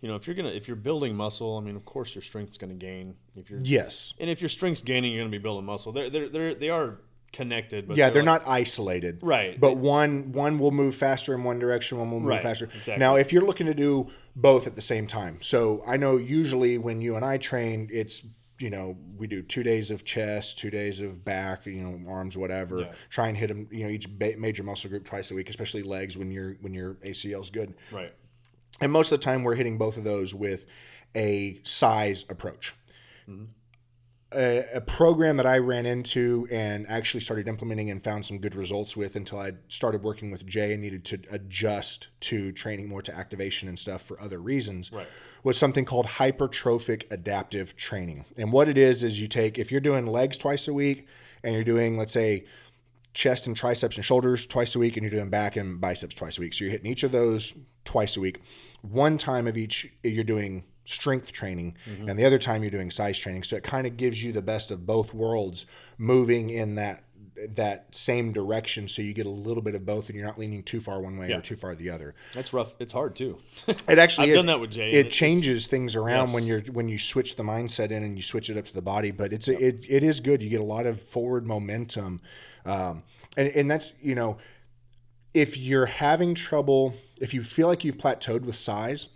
You 0.00 0.08
know, 0.08 0.14
if 0.14 0.26
you're 0.26 0.36
gonna 0.36 0.50
if 0.50 0.68
you're 0.68 0.76
building 0.76 1.14
muscle, 1.16 1.56
I 1.56 1.60
mean, 1.60 1.74
of 1.76 1.84
course 1.84 2.14
your 2.14 2.22
strength's 2.22 2.56
gonna 2.56 2.74
gain. 2.74 3.14
If 3.36 3.50
you're 3.50 3.60
Yes. 3.62 4.14
and 4.20 4.30
if 4.30 4.40
your 4.40 4.48
strength's 4.48 4.80
gaining, 4.82 5.12
you're 5.12 5.22
gonna 5.22 5.30
be 5.30 5.38
building 5.38 5.64
muscle. 5.66 5.92
They're 5.92 6.08
they're, 6.10 6.28
they're 6.28 6.54
they 6.54 6.70
are 6.70 6.98
connected. 7.32 7.86
But 7.88 7.96
yeah, 7.96 8.08
they're 8.10 8.22
like- 8.22 8.42
not 8.44 8.48
isolated. 8.50 9.18
Right. 9.22 9.58
But 9.60 9.76
one 9.76 10.32
one 10.32 10.58
will 10.58 10.70
move 10.70 10.94
faster 10.94 11.34
in 11.34 11.42
one 11.44 11.58
direction, 11.58 11.98
one 11.98 12.10
will 12.10 12.20
move 12.20 12.28
Right, 12.30 12.42
faster. 12.42 12.66
exactly. 12.66 12.96
Now, 12.98 13.16
if 13.16 13.32
you're 13.32 13.44
looking 13.44 13.66
to 13.66 13.74
do 13.74 14.10
both 14.36 14.66
at 14.66 14.76
the 14.76 14.82
same 14.82 15.06
time, 15.06 15.38
so 15.40 15.82
I 15.86 15.96
know 15.96 16.16
usually 16.16 16.78
when 16.78 17.00
you 17.00 17.16
and 17.16 17.24
I 17.24 17.36
train, 17.38 17.88
it's 17.92 18.22
you 18.60 18.70
know 18.70 18.96
we 19.16 19.26
do 19.26 19.42
two 19.42 19.62
days 19.62 19.90
of 19.90 20.04
chest, 20.04 20.58
two 20.58 20.70
days 20.70 21.00
of 21.00 21.24
back, 21.24 21.66
you 21.66 21.82
know 21.82 22.00
arms, 22.10 22.36
whatever. 22.36 22.80
Yeah. 22.80 22.92
Try 23.10 23.28
and 23.28 23.36
hit 23.36 23.48
them, 23.48 23.68
you 23.70 23.84
know, 23.84 23.90
each 23.90 24.08
ba- 24.18 24.34
major 24.38 24.62
muscle 24.62 24.90
group 24.90 25.04
twice 25.04 25.30
a 25.30 25.34
week, 25.34 25.50
especially 25.50 25.82
legs 25.82 26.16
when 26.16 26.30
your 26.30 26.56
when 26.60 26.72
your 26.72 26.94
ACL's 27.04 27.50
good. 27.50 27.74
right. 27.92 28.12
And 28.80 28.92
most 28.92 29.12
of 29.12 29.20
the 29.20 29.24
time, 29.24 29.42
we're 29.42 29.54
hitting 29.54 29.78
both 29.78 29.96
of 29.96 30.04
those 30.04 30.34
with 30.34 30.66
a 31.16 31.60
size 31.64 32.24
approach. 32.28 32.74
Mm-hmm. 33.28 33.44
A, 34.32 34.64
a 34.74 34.80
program 34.82 35.38
that 35.38 35.46
I 35.46 35.56
ran 35.56 35.86
into 35.86 36.46
and 36.50 36.86
actually 36.86 37.20
started 37.20 37.48
implementing 37.48 37.90
and 37.90 38.04
found 38.04 38.26
some 38.26 38.38
good 38.38 38.54
results 38.54 38.94
with 38.94 39.16
until 39.16 39.38
I 39.38 39.52
started 39.68 40.02
working 40.02 40.30
with 40.30 40.44
Jay 40.44 40.74
and 40.74 40.82
needed 40.82 41.02
to 41.06 41.18
adjust 41.30 42.08
to 42.20 42.52
training 42.52 42.88
more 42.88 43.00
to 43.00 43.14
activation 43.14 43.70
and 43.70 43.78
stuff 43.78 44.02
for 44.02 44.20
other 44.20 44.38
reasons 44.38 44.92
Right. 44.92 45.06
was 45.44 45.56
something 45.56 45.86
called 45.86 46.04
hypertrophic 46.04 47.10
adaptive 47.10 47.74
training. 47.74 48.26
And 48.36 48.52
what 48.52 48.68
it 48.68 48.76
is, 48.76 49.02
is 49.02 49.18
you 49.18 49.28
take, 49.28 49.58
if 49.58 49.72
you're 49.72 49.80
doing 49.80 50.06
legs 50.06 50.36
twice 50.36 50.68
a 50.68 50.74
week 50.74 51.06
and 51.42 51.54
you're 51.54 51.64
doing, 51.64 51.96
let's 51.96 52.12
say, 52.12 52.44
chest 53.14 53.46
and 53.46 53.56
triceps 53.56 53.96
and 53.96 54.04
shoulders 54.04 54.46
twice 54.46 54.74
a 54.74 54.78
week, 54.78 54.96
and 54.96 55.04
you're 55.04 55.10
doing 55.10 55.30
back 55.30 55.56
and 55.56 55.80
biceps 55.80 56.14
twice 56.14 56.38
a 56.38 56.40
week. 56.40 56.54
So 56.54 56.64
you're 56.64 56.72
hitting 56.72 56.90
each 56.90 57.02
of 57.02 57.12
those 57.12 57.54
twice 57.84 58.16
a 58.16 58.20
week. 58.20 58.40
One 58.82 59.18
time 59.18 59.46
of 59.46 59.56
each, 59.56 59.90
you're 60.02 60.24
doing 60.24 60.64
strength 60.84 61.32
training, 61.32 61.76
mm-hmm. 61.88 62.08
and 62.08 62.18
the 62.18 62.24
other 62.24 62.38
time 62.38 62.62
you're 62.62 62.70
doing 62.70 62.90
size 62.90 63.18
training. 63.18 63.42
So 63.42 63.56
it 63.56 63.62
kind 63.62 63.86
of 63.86 63.96
gives 63.96 64.22
you 64.22 64.32
the 64.32 64.42
best 64.42 64.70
of 64.70 64.86
both 64.86 65.12
worlds, 65.12 65.66
moving 65.98 66.50
in 66.50 66.76
that 66.76 67.04
that 67.54 67.86
same 67.94 68.32
direction, 68.32 68.88
so 68.88 69.00
you 69.02 69.12
get 69.12 69.26
a 69.26 69.30
little 69.30 69.62
bit 69.62 69.74
of 69.74 69.86
both, 69.86 70.08
and 70.08 70.16
you're 70.16 70.26
not 70.26 70.38
leaning 70.38 70.62
too 70.62 70.80
far 70.80 71.00
one 71.00 71.16
way 71.18 71.28
Yeah. 71.28 71.38
or 71.38 71.40
too 71.40 71.56
far 71.56 71.74
the 71.74 71.90
other. 71.90 72.14
That's 72.34 72.52
rough. 72.52 72.74
It's 72.80 72.92
hard 72.92 73.14
too. 73.14 73.38
It 73.68 73.98
actually 73.98 74.28
I've 74.28 74.30
is. 74.30 74.38
done 74.38 74.46
that 74.46 74.60
with 74.60 74.72
Jay, 74.72 74.90
It 74.90 75.10
changes 75.10 75.66
things 75.66 75.94
around 75.94 76.32
when 76.32 76.46
you're 76.46 76.60
when 76.72 76.88
you 76.88 76.98
switch 76.98 77.36
the 77.36 77.42
mindset 77.42 77.90
in 77.90 78.02
and 78.02 78.16
you 78.16 78.22
switch 78.22 78.50
it 78.50 78.56
up 78.56 78.64
to 78.66 78.74
the 78.74 78.82
body. 78.82 79.10
But 79.10 79.32
it's 79.32 79.48
it 79.48 79.84
it 79.88 80.02
is 80.02 80.20
good. 80.20 80.42
You 80.42 80.50
get 80.50 80.60
a 80.60 80.64
lot 80.64 80.86
of 80.86 81.00
forward 81.00 81.46
momentum, 81.46 82.20
um, 82.68 83.02
and 83.36 83.48
and 83.48 83.70
that's 83.70 83.94
you 84.00 84.14
know, 84.14 84.38
if 85.34 85.56
you're 85.56 85.86
having 85.86 86.34
trouble, 86.34 86.94
if 87.20 87.34
you 87.34 87.42
feel 87.42 87.68
like 87.68 87.84
you've 87.84 87.98
plateaued 87.98 88.42
with 88.42 88.56
size, 88.56 89.08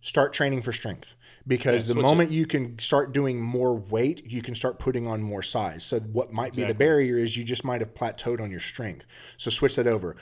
start 0.00 0.32
training 0.32 0.62
for 0.62 0.72
strength 0.72 1.14
because 1.46 1.88
Yeah, 1.88 1.94
the 1.94 2.00
moment 2.02 2.30
you 2.30 2.46
can 2.46 2.78
start 2.78 3.12
doing 3.12 3.40
more 3.40 3.74
weight, 3.74 4.24
you 4.26 4.42
can 4.42 4.54
start 4.54 4.78
putting 4.78 5.06
on 5.06 5.22
more 5.22 5.42
size. 5.42 5.84
So 5.84 5.98
what 6.00 6.32
might 6.32 6.54
be 6.54 6.64
the 6.64 6.74
barrier 6.74 7.18
is 7.18 7.36
you 7.36 7.44
just 7.44 7.64
might 7.64 7.80
have 7.80 7.94
plateaued 7.94 8.40
on 8.40 8.50
your 8.50 8.60
strength. 8.60 9.06
So 9.38 9.50
switch 9.50 9.76
that 9.76 9.86
over. 9.86 10.16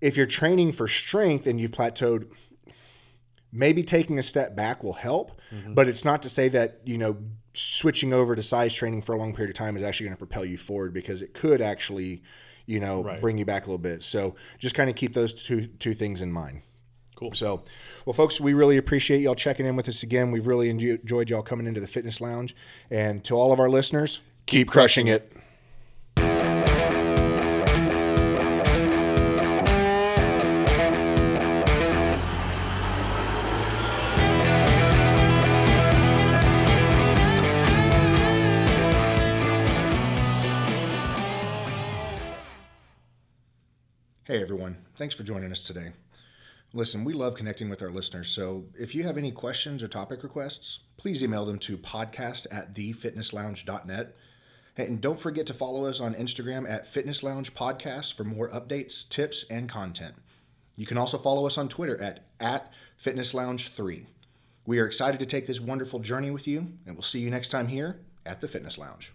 If 0.00 0.16
you're 0.16 0.26
training 0.26 0.72
for 0.72 0.88
strength 0.88 1.46
and 1.46 1.60
you've 1.60 1.70
plateaued, 1.70 2.28
maybe 3.52 3.82
taking 3.82 4.18
a 4.18 4.22
step 4.22 4.56
back 4.56 4.82
will 4.82 4.92
help, 4.94 5.32
Mm-hmm. 5.54 5.74
but 5.74 5.86
it's 5.88 6.04
not 6.04 6.22
to 6.22 6.30
say 6.30 6.48
that, 6.48 6.80
you 6.84 6.96
know, 6.96 7.16
switching 7.52 8.14
over 8.14 8.34
to 8.34 8.42
size 8.42 8.72
training 8.72 9.02
for 9.02 9.14
a 9.14 9.18
long 9.18 9.34
period 9.34 9.50
of 9.50 9.56
time 9.56 9.76
is 9.76 9.82
actually 9.82 10.06
going 10.06 10.14
to 10.16 10.18
propel 10.18 10.44
you 10.46 10.56
forward 10.56 10.94
because 10.94 11.20
it 11.20 11.34
could 11.34 11.60
actually, 11.60 12.22
you 12.64 12.80
know, 12.80 13.02
Right. 13.02 13.20
bring 13.20 13.36
you 13.36 13.44
back 13.44 13.64
a 13.64 13.66
little 13.66 13.76
bit. 13.76 14.02
So 14.02 14.34
just 14.58 14.74
kind 14.74 14.88
of 14.88 14.96
keep 14.96 15.12
those 15.12 15.34
two 15.34 15.66
two 15.66 15.92
things 15.92 16.22
in 16.22 16.32
mind. 16.32 16.62
Cool. 17.16 17.34
So, 17.34 17.62
well, 18.06 18.14
folks, 18.14 18.40
we 18.40 18.54
really 18.54 18.78
appreciate 18.78 19.20
y'all 19.20 19.34
checking 19.34 19.66
in 19.66 19.76
with 19.76 19.86
us 19.88 20.02
again. 20.02 20.30
We've 20.32 20.46
really 20.46 20.70
enjoyed 20.70 21.28
y'all 21.30 21.42
coming 21.42 21.66
into 21.66 21.80
the 21.80 21.86
fitness 21.86 22.20
lounge. 22.20 22.56
And 22.90 23.22
to 23.24 23.34
all 23.36 23.52
of 23.52 23.60
our 23.60 23.68
listeners, 23.68 24.20
keep 24.46 24.68
crushing 24.70 25.06
it. 25.08 25.30
Hey, 44.32 44.40
everyone. 44.40 44.78
Thanks 44.96 45.14
for 45.14 45.24
joining 45.24 45.52
us 45.52 45.62
today. 45.62 45.92
Listen, 46.72 47.04
we 47.04 47.12
love 47.12 47.34
connecting 47.34 47.68
with 47.68 47.82
our 47.82 47.90
listeners, 47.90 48.30
so 48.30 48.64
if 48.74 48.94
you 48.94 49.02
have 49.02 49.18
any 49.18 49.30
questions 49.30 49.82
or 49.82 49.88
topic 49.88 50.22
requests, 50.22 50.78
please 50.96 51.22
email 51.22 51.44
them 51.44 51.58
to 51.58 51.76
podcast 51.76 52.46
at 52.50 52.72
thefitnesslounge.net. 52.72 54.16
And 54.78 55.02
don't 55.02 55.20
forget 55.20 55.44
to 55.48 55.52
follow 55.52 55.84
us 55.84 56.00
on 56.00 56.14
Instagram 56.14 56.66
at 56.66 56.86
Fitness 56.86 57.22
Lounge 57.22 57.52
Podcast 57.52 58.14
for 58.14 58.24
more 58.24 58.48
updates, 58.48 59.06
tips, 59.06 59.44
and 59.50 59.68
content. 59.68 60.14
You 60.76 60.86
can 60.86 60.96
also 60.96 61.18
follow 61.18 61.46
us 61.46 61.58
on 61.58 61.68
Twitter 61.68 62.00
at, 62.00 62.24
at 62.40 62.72
Fitness 62.96 63.34
Lounge 63.34 63.68
3. 63.68 64.06
We 64.64 64.78
are 64.78 64.86
excited 64.86 65.20
to 65.20 65.26
take 65.26 65.46
this 65.46 65.60
wonderful 65.60 65.98
journey 65.98 66.30
with 66.30 66.48
you, 66.48 66.72
and 66.86 66.96
we'll 66.96 67.02
see 67.02 67.20
you 67.20 67.28
next 67.28 67.48
time 67.48 67.68
here 67.68 68.00
at 68.24 68.40
the 68.40 68.48
Fitness 68.48 68.78
Lounge. 68.78 69.12